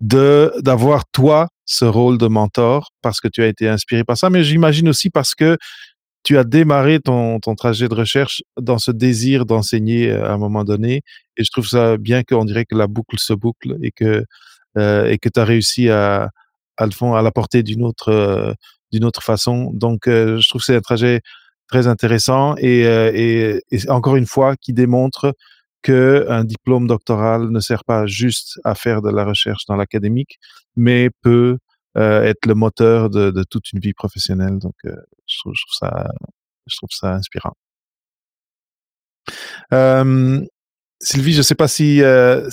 d'avoir 0.00 1.04
toi 1.12 1.48
ce 1.64 1.84
rôle 1.84 2.18
de 2.18 2.26
mentor 2.26 2.90
parce 3.02 3.20
que 3.20 3.28
tu 3.28 3.42
as 3.42 3.46
été 3.46 3.68
inspiré 3.68 4.04
par 4.04 4.16
ça, 4.16 4.30
mais 4.30 4.44
j'imagine 4.44 4.88
aussi 4.88 5.10
parce 5.10 5.34
que 5.34 5.56
tu 6.22 6.36
as 6.36 6.44
démarré 6.44 7.00
ton, 7.00 7.40
ton 7.40 7.54
trajet 7.54 7.88
de 7.88 7.94
recherche 7.94 8.42
dans 8.60 8.78
ce 8.78 8.90
désir 8.90 9.46
d'enseigner 9.46 10.10
à 10.10 10.32
un 10.32 10.38
moment 10.38 10.64
donné. 10.64 11.02
Et 11.38 11.44
je 11.44 11.50
trouve 11.50 11.66
ça 11.66 11.96
bien 11.96 12.22
qu'on 12.22 12.44
dirait 12.44 12.66
que 12.66 12.76
la 12.76 12.86
boucle 12.86 13.16
se 13.18 13.32
boucle 13.32 13.76
et 13.82 13.90
que, 13.90 14.24
et 14.76 15.18
que 15.18 15.28
tu 15.28 15.40
as 15.40 15.44
réussi 15.44 15.88
à, 15.88 16.30
à 16.80 16.86
le 16.86 16.92
fond, 16.92 17.14
à 17.14 17.22
l'apporter 17.22 17.62
d'une 17.62 17.84
autre, 17.84 18.08
euh, 18.08 18.54
d'une 18.90 19.04
autre 19.04 19.22
façon. 19.22 19.70
Donc, 19.74 20.08
euh, 20.08 20.40
je 20.40 20.48
trouve 20.48 20.60
que 20.60 20.66
c'est 20.66 20.76
un 20.76 20.80
trajet 20.80 21.20
très 21.68 21.86
intéressant 21.86 22.56
et, 22.56 22.86
euh, 22.86 23.60
encore 23.88 24.16
une 24.16 24.26
fois 24.26 24.56
qui 24.56 24.72
démontre 24.72 25.34
que 25.82 26.26
un 26.28 26.44
diplôme 26.44 26.86
doctoral 26.86 27.50
ne 27.50 27.60
sert 27.60 27.84
pas 27.84 28.06
juste 28.06 28.58
à 28.64 28.74
faire 28.74 29.02
de 29.02 29.10
la 29.10 29.24
recherche 29.24 29.66
dans 29.66 29.76
l'académique, 29.76 30.38
mais 30.76 31.10
peut 31.22 31.58
être 31.96 32.46
le 32.46 32.54
moteur 32.54 33.10
de, 33.10 33.44
toute 33.50 33.72
une 33.72 33.80
vie 33.80 33.94
professionnelle. 33.94 34.58
Donc, 34.58 34.74
je, 34.84 35.38
trouve, 35.38 35.54
ça, 36.90 37.14
inspirant. 37.14 37.54
Sylvie, 41.02 41.32
je 41.32 41.38
ne 41.38 41.42
sais 41.42 41.54
pas 41.54 41.68
si, 41.68 42.02
euh, 42.02 42.48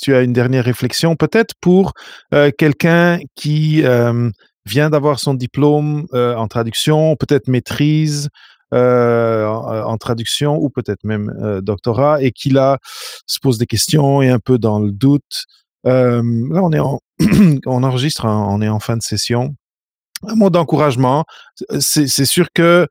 tu 0.00 0.14
as 0.14 0.22
une 0.22 0.32
dernière 0.32 0.64
réflexion, 0.64 1.16
peut-être 1.16 1.54
pour 1.60 1.92
euh, 2.32 2.50
quelqu'un 2.56 3.18
qui 3.34 3.82
euh, 3.84 4.30
vient 4.64 4.88
d'avoir 4.88 5.20
son 5.20 5.34
diplôme 5.34 6.06
en 6.12 6.48
traduction, 6.48 7.16
peut-être 7.16 7.48
maîtrise 7.48 8.28
en, 8.72 9.96
traduction 9.98 10.56
ou 10.56 10.70
peut-être 10.70 11.02
même 11.04 11.60
doctorat 11.60 12.22
et 12.22 12.30
qui 12.30 12.50
là 12.50 12.78
se 13.26 13.38
pose 13.40 13.58
des 13.58 13.66
questions 13.66 14.22
et 14.22 14.28
un 14.28 14.38
peu 14.38 14.58
dans 14.58 14.78
le 14.78 14.92
doute. 14.92 15.44
Là, 15.84 16.22
on 16.22 16.72
est 16.72 16.78
en, 16.78 17.00
enregistre, 17.66 18.26
hein, 18.26 18.46
on 18.48 18.62
est 18.62 18.68
en 18.68 18.80
fin 18.80 18.96
de 18.96 19.02
session. 19.02 19.56
Un 20.26 20.36
mot 20.36 20.50
d'encouragement. 20.50 21.24
C'est 21.80 22.26
sûr 22.26 22.48
que 22.54 22.86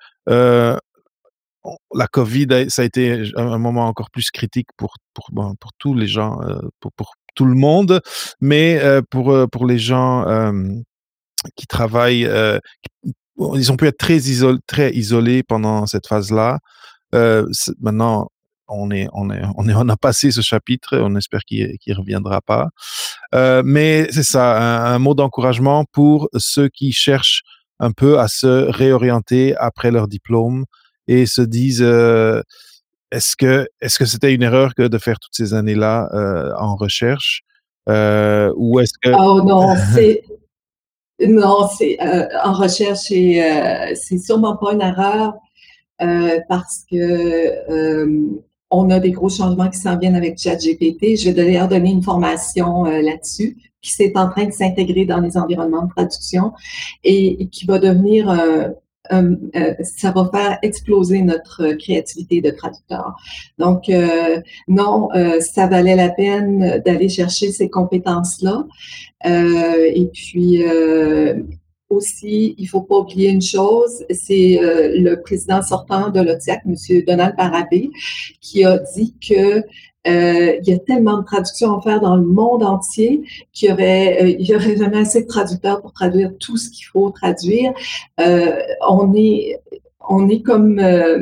la 1.94 2.08
Covid, 2.08 2.70
ça 2.70 2.84
a 2.84 2.86
été 2.86 3.32
un 3.36 3.58
moment 3.58 3.88
encore 3.88 4.10
plus 4.12 4.32
critique 4.32 4.70
pour 4.78 4.96
pour 5.14 5.30
pour 5.32 5.72
tous 5.78 5.94
les 5.94 6.08
gens, 6.08 6.42
euh, 6.42 6.60
pour, 6.80 7.14
tout 7.36 7.46
le 7.46 7.56
monde, 7.56 8.02
mais 8.42 8.80
euh, 8.82 9.02
pour 9.10 9.36
pour 9.52 9.66
les 9.66 9.80
gens 9.80 10.26
qui 11.56 11.68
travaillent, 11.68 12.30
ils 13.56 13.72
ont 13.72 13.78
pu 13.78 13.88
être 13.88 13.98
très, 13.98 14.18
isol 14.18 14.60
très 14.68 14.92
isolés 14.94 15.44
pendant 15.44 15.86
cette 15.86 16.08
phase-là. 16.08 16.60
Euh, 17.16 17.46
maintenant, 17.80 18.30
on 18.68 18.92
est, 18.92 19.08
on 19.14 19.30
est, 19.30 19.42
on 19.58 19.90
a 19.90 19.98
passé 19.98 20.32
ce 20.32 20.42
chapitre. 20.42 20.98
On 20.98 21.16
espère 21.16 21.42
qu'il 21.42 21.78
ne 21.88 21.96
reviendra 21.96 22.42
pas. 22.42 22.70
Euh, 23.36 23.62
mais 23.66 24.08
c'est 24.12 24.24
ça, 24.24 24.88
un 24.88 25.00
mot 25.00 25.14
d'encouragement 25.14 25.86
pour 25.92 26.30
ceux 26.38 26.70
qui 26.70 26.92
cherchent 26.92 27.42
un 27.80 27.92
peu 27.92 28.20
à 28.20 28.28
se 28.28 28.70
réorienter 28.70 29.56
après 29.56 29.92
leur 29.92 30.08
diplôme 30.08 30.66
et 31.10 31.26
se 31.26 31.42
disent 31.42 31.82
euh, 31.82 32.42
est-ce 33.12 33.36
que 33.36 33.68
est-ce 33.82 33.98
que 33.98 34.06
c'était 34.06 34.34
une 34.34 34.44
erreur 34.44 34.76
que 34.76 34.88
de 34.88 34.98
faire 34.98 35.20
toutes 35.20 35.34
ces 35.34 35.54
années-là 35.54 36.08
euh, 36.14 36.54
en 36.58 36.76
recherche 36.76 37.42
euh, 37.90 38.54
ou 38.56 38.80
est-ce 38.80 38.94
que 39.02 39.10
oh 39.10 39.42
non 39.42 39.76
c'est 39.94 40.24
non, 41.28 41.68
c'est 41.68 41.98
en 42.46 42.54
recherche 42.54 43.12
et 43.12 43.44
c'est 43.96 44.20
sûrement 44.20 44.56
pas 44.56 44.72
une 44.72 44.82
erreur 44.82 45.34
parce 46.48 46.86
que 46.90 48.40
on 48.72 48.90
a 48.90 49.00
des 49.00 49.12
gros 49.12 49.30
changements 49.30 49.70
qui 49.70 49.80
s'en 49.80 49.98
viennent 49.98 50.16
avec 50.16 50.38
ChatGPT. 50.38 51.18
Je 51.18 51.26
vais 51.30 51.34
d'ailleurs 51.34 51.68
donner 51.68 51.90
une 51.90 52.04
formation 52.04 52.86
euh, 52.86 53.02
là-dessus 53.02 53.58
qui 53.82 53.92
s'est 53.92 54.12
en 54.16 54.30
train 54.30 54.46
de 54.46 54.52
s'intégrer 54.52 55.06
dans 55.06 55.20
les 55.20 55.38
environnements 55.38 55.84
de 55.84 55.90
traduction 55.90 56.54
et, 57.04 57.42
et 57.42 57.48
qui 57.48 57.66
va 57.66 57.80
devenir 57.80 58.30
euh, 58.30 58.68
euh, 59.12 59.74
ça 59.82 60.12
va 60.12 60.30
faire 60.32 60.60
exploser 60.62 61.22
notre 61.22 61.74
créativité 61.74 62.42
de 62.42 62.50
traducteur. 62.52 63.16
Donc, 63.58 63.90
euh, 63.90 64.40
non, 64.68 65.10
ça 65.40 65.68
valait 65.68 65.96
la 65.96 66.10
peine 66.10 66.82
d'aller 66.86 67.10
chercher 67.10 67.52
ces 67.52 67.70
compétences-là. 67.70 68.66
et 69.26 70.10
puis, 70.14 70.64
aussi, 71.90 72.54
il 72.58 72.68
faut 72.68 72.82
pas 72.82 72.98
oublier 72.98 73.30
une 73.30 73.42
chose, 73.42 74.06
c'est 74.12 74.60
le 74.62 75.16
président 75.16 75.62
sortant 75.62 76.10
de 76.10 76.22
l'OTIAC, 76.22 76.62
M. 76.66 76.76
Donald 77.08 77.36
Parabé, 77.36 77.90
qui 78.42 78.64
a 78.64 78.78
dit 78.96 79.16
que 79.28 79.64
euh, 80.08 80.56
il 80.62 80.70
y 80.70 80.74
a 80.74 80.80
tellement 80.80 81.20
de 81.20 81.26
traductions 81.26 81.78
à 81.78 81.82
faire 81.82 82.00
dans 82.00 82.16
le 82.16 82.26
monde 82.26 82.64
entier 82.64 83.24
qu'il 83.52 83.70
y 83.70 83.72
aurait, 83.72 84.24
euh, 84.24 84.36
il 84.40 84.48
y 84.48 84.56
aurait 84.56 84.78
jamais 84.78 85.00
assez 85.00 85.24
de 85.24 85.28
traducteurs 85.28 85.82
pour 85.82 85.92
traduire 85.94 86.32
tout 86.40 86.58
ce 86.58 86.70
qu'il 86.70 86.86
faut 86.86 87.10
traduire. 87.10 87.74
Euh, 88.20 88.60
on 88.90 89.14
est 89.14 89.60
on 90.12 90.28
est 90.28 90.42
comme, 90.42 90.80
euh, 90.80 91.20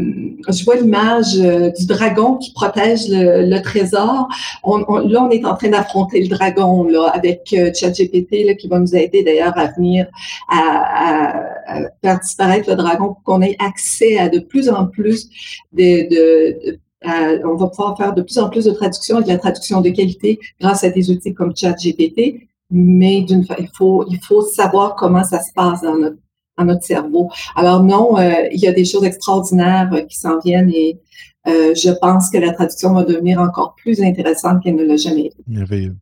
je 0.48 0.64
vois 0.64 0.78
l'image 0.78 1.38
euh, 1.38 1.70
du 1.72 1.86
dragon 1.86 2.38
qui 2.38 2.54
protège 2.54 3.10
le, 3.10 3.46
le 3.46 3.62
trésor. 3.62 4.30
On, 4.64 4.84
on, 4.88 5.00
là, 5.00 5.24
on 5.24 5.30
est 5.30 5.44
en 5.46 5.56
train 5.58 5.68
d'affronter 5.70 6.22
le 6.22 6.30
dragon 6.30 6.86
là, 6.86 7.12
avec 7.14 7.54
euh, 7.54 7.72
ChatGPT 7.74 8.56
qui 8.56 8.68
va 8.70 8.80
nous 8.80 8.96
aider 8.96 9.24
d'ailleurs 9.24 9.58
à 9.58 9.68
venir 9.68 10.08
à, 10.48 10.62
à, 10.62 11.80
à, 11.80 11.82
faire 12.02 12.20
disparaître 12.20 12.70
le 12.70 12.78
dragon 12.78 13.08
pour 13.08 13.24
qu'on 13.24 13.42
ait 13.42 13.58
accès 13.60 14.18
à 14.18 14.30
de 14.30 14.40
plus 14.40 14.70
en 14.70 14.88
plus 14.88 15.28
de, 15.74 16.08
de, 16.10 16.72
de 16.72 16.80
euh, 17.06 17.40
on 17.46 17.56
va 17.56 17.68
pouvoir 17.68 17.96
faire 17.98 18.14
de 18.14 18.22
plus 18.22 18.40
en 18.40 18.50
plus 18.50 18.66
de 18.66 18.72
traductions 18.72 19.20
et 19.20 19.24
de 19.24 19.28
la 19.28 19.38
traduction 19.38 19.82
de 19.82 19.90
qualité 19.90 20.40
grâce 20.60 20.84
à 20.84 20.90
des 20.90 21.12
outils 21.12 21.34
comme 21.34 21.56
ChatGPT, 21.56 22.48
mais 22.72 23.26
il 23.30 23.70
faut, 23.76 24.06
savoir 24.42 24.96
comment 24.96 25.24
ça 25.24 25.42
se 25.42 25.54
passe 25.54 25.82
dans 25.82 25.96
notre, 25.96 26.84
cerveau. 26.84 27.30
Alors 27.56 27.84
non, 27.84 28.18
euh, 28.18 28.48
il 28.52 28.60
y 28.60 28.68
a 28.68 28.72
des 28.72 28.86
choses 28.86 29.04
extraordinaires 29.04 29.90
euh, 29.94 30.02
qui 30.02 30.18
s'en 30.18 30.40
viennent 30.40 30.72
et 30.74 31.00
je 31.46 31.98
pense 32.02 32.30
que 32.30 32.38
la 32.38 32.52
traduction 32.52 32.94
va 32.94 33.06
devenir 33.06 33.40
encore 33.40 33.74
plus 33.76 34.02
intéressante 34.02 34.62
qu'elle 34.62 34.76
ne 34.76 34.84
l'a 34.84 34.98
jamais 34.98 35.28
été. 35.28 35.38
Merveilleux. 35.48 35.96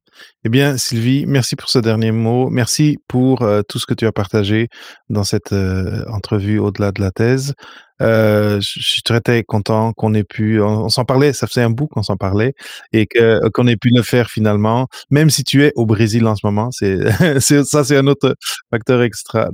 Eh 0.44 0.50
bien, 0.50 0.78
Sylvie, 0.78 1.26
merci 1.26 1.56
pour 1.56 1.70
ce 1.70 1.80
dernier 1.80 2.12
mot. 2.12 2.50
Merci 2.50 3.00
pour 3.08 3.42
euh, 3.42 3.62
tout 3.68 3.80
ce 3.80 3.86
que 3.86 3.94
tu 3.94 4.06
as 4.06 4.12
partagé 4.12 4.70
dans 5.10 5.24
cette 5.24 5.54
euh, 5.54 6.06
entrevue 6.08 6.60
au-delà 6.60 6.92
de 6.92 7.02
la 7.02 7.12
thèse. 7.12 7.54
Euh, 8.02 8.60
je 8.62 8.82
suis 8.82 9.02
très, 9.02 9.44
content 9.44 9.94
qu'on 9.94 10.14
ait 10.14 10.24
pu, 10.24 10.62
on, 10.62 10.90
s'en 10.90 11.06
parlait, 11.06 11.34
ça 11.34 11.48
faisait 11.48 11.64
un 11.64 11.70
bout 11.70 11.88
qu'on 11.88 12.04
s'en 12.04 12.18
parlait 12.18 12.54
et 12.92 13.08
qu'on 13.54 13.68
ait 13.68 13.78
pu 13.78 13.90
le 13.90 14.04
faire 14.04 14.30
finalement, 14.30 14.88
même 15.10 15.30
si 15.30 15.44
tu 15.44 15.64
es 15.64 15.72
au 15.76 15.86
Brésil 15.86 16.28
en 16.28 16.36
ce 16.36 16.46
moment. 16.46 16.70
Ça, 17.40 17.84
c'est 17.84 17.98
un 17.98 18.08
autre 18.08 18.36
facteur 18.70 19.02
extra 19.02 19.50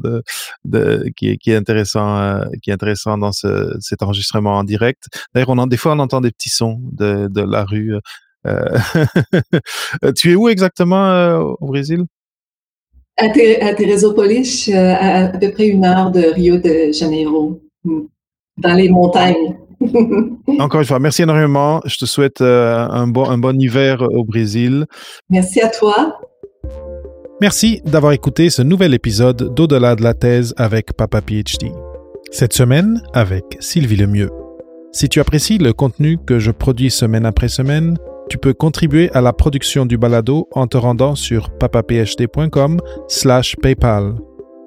qui, 1.16 1.40
est, 1.46 1.56
intéressant, 1.56 2.42
qui 2.64 2.72
est 2.72 2.74
intéressant 2.74 3.18
dans 3.18 3.32
ce, 3.32 3.78
cet 3.80 4.02
enregistrement 4.02 4.58
en 4.58 4.64
direct. 4.64 5.04
D'ailleurs, 5.36 5.68
des 5.68 5.78
fois, 5.78 5.94
on 5.94 6.00
entend 6.00 6.20
des 6.20 6.32
petits 6.32 6.50
sons 6.50 6.80
de 6.82 7.42
la 7.42 7.64
rue. 7.64 7.94
Euh, 8.48 8.78
tu 10.16 10.32
es 10.32 10.36
où 10.36 10.50
exactement 10.50 11.10
euh, 11.10 11.40
au 11.60 11.68
Brésil? 11.68 12.06
À, 13.18 13.26
à 13.26 13.74
Teresopolis, 13.74 14.70
à, 14.74 15.26
à, 15.26 15.28
peu 15.28 15.52
près 15.52 15.68
une 15.68 15.86
heure 15.86 16.12
de 16.12 16.34
Rio 16.34 16.58
de 16.58 16.92
Janeiro, 16.92 17.62
hmm. 17.84 18.02
dans 18.58 18.74
les 18.74 18.90
montagnes. 18.90 19.58
Encore 20.60 20.82
une 20.82 20.88
fois, 20.88 21.00
merci 21.00 21.24
énormément. 21.24 21.82
Je 21.86 21.98
te 21.98 22.06
souhaite 22.06 22.42
euh, 22.42 22.88
un, 22.90 23.08
bon, 23.08 23.26
un 23.26 23.38
bon 23.38 23.60
hiver 23.60 24.02
au 24.02 24.24
Brésil. 24.24 24.86
Merci 25.30 25.62
à 25.62 25.70
toi. 25.70 26.20
Merci 27.42 27.82
d'avoir 27.86 28.14
écouté 28.14 28.50
ce 28.52 28.62
nouvel 28.62 28.94
épisode 28.94 29.54
d'Au-delà 29.56 29.96
de 29.96 30.04
la 30.04 30.14
thèse 30.14 30.54
avec 30.58 30.94
Papa 30.94 31.22
PhD. 31.22 31.72
Cette 32.32 32.54
semaine, 32.54 33.02
avec 33.14 33.58
Sylvie 33.60 33.96
Lemieux. 33.96 34.30
Si 34.92 35.10
tu 35.10 35.20
apprécies 35.20 35.58
le 35.58 35.74
contenu 35.74 36.18
que 36.18 36.38
je 36.38 36.52
produis 36.52 36.92
semaine 36.92 37.26
après 37.26 37.48
semaine, 37.48 37.98
tu 38.32 38.38
peux 38.40 38.54
contribuer 38.54 39.12
à 39.12 39.22
la 39.22 39.34
production 39.34 39.86
du 39.86 39.98
balado 39.98 40.48
en 40.54 40.66
te 40.66 40.78
rendant 40.78 41.16
sur 41.16 41.50
papaphd.com 41.50 42.80
slash 43.08 43.56
paypal. 43.58 44.16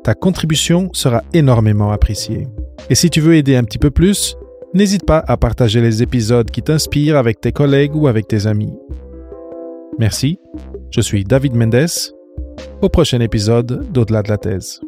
Ta 0.05 0.15
contribution 0.15 0.91
sera 0.93 1.23
énormément 1.33 1.91
appréciée. 1.91 2.47
Et 2.91 2.95
si 2.95 3.11
tu 3.11 3.21
veux 3.21 3.35
aider 3.35 3.57
un 3.57 3.65
petit 3.65 3.79
peu 3.79 3.91
plus, 3.91 4.37
N'hésite 4.75 5.07
pas 5.07 5.23
à 5.29 5.37
partager 5.37 5.81
les 5.81 6.03
épisodes 6.03 6.51
qui 6.51 6.61
t'inspirent 6.61 7.17
avec 7.17 7.41
tes 7.41 7.53
collègues 7.53 7.95
ou 7.95 8.09
avec 8.09 8.27
tes 8.27 8.49
amis. 8.49 8.73
Merci, 10.01 10.41
je 10.91 11.01
suis 11.01 11.23
David 11.23 11.55
Mendes. 11.55 11.87
Au 12.83 12.89
prochain 12.89 13.21
épisode 13.21 13.87
d'Au-delà 13.93 14.25
de 14.25 14.31
la 14.31 14.37
thèse. 14.37 14.81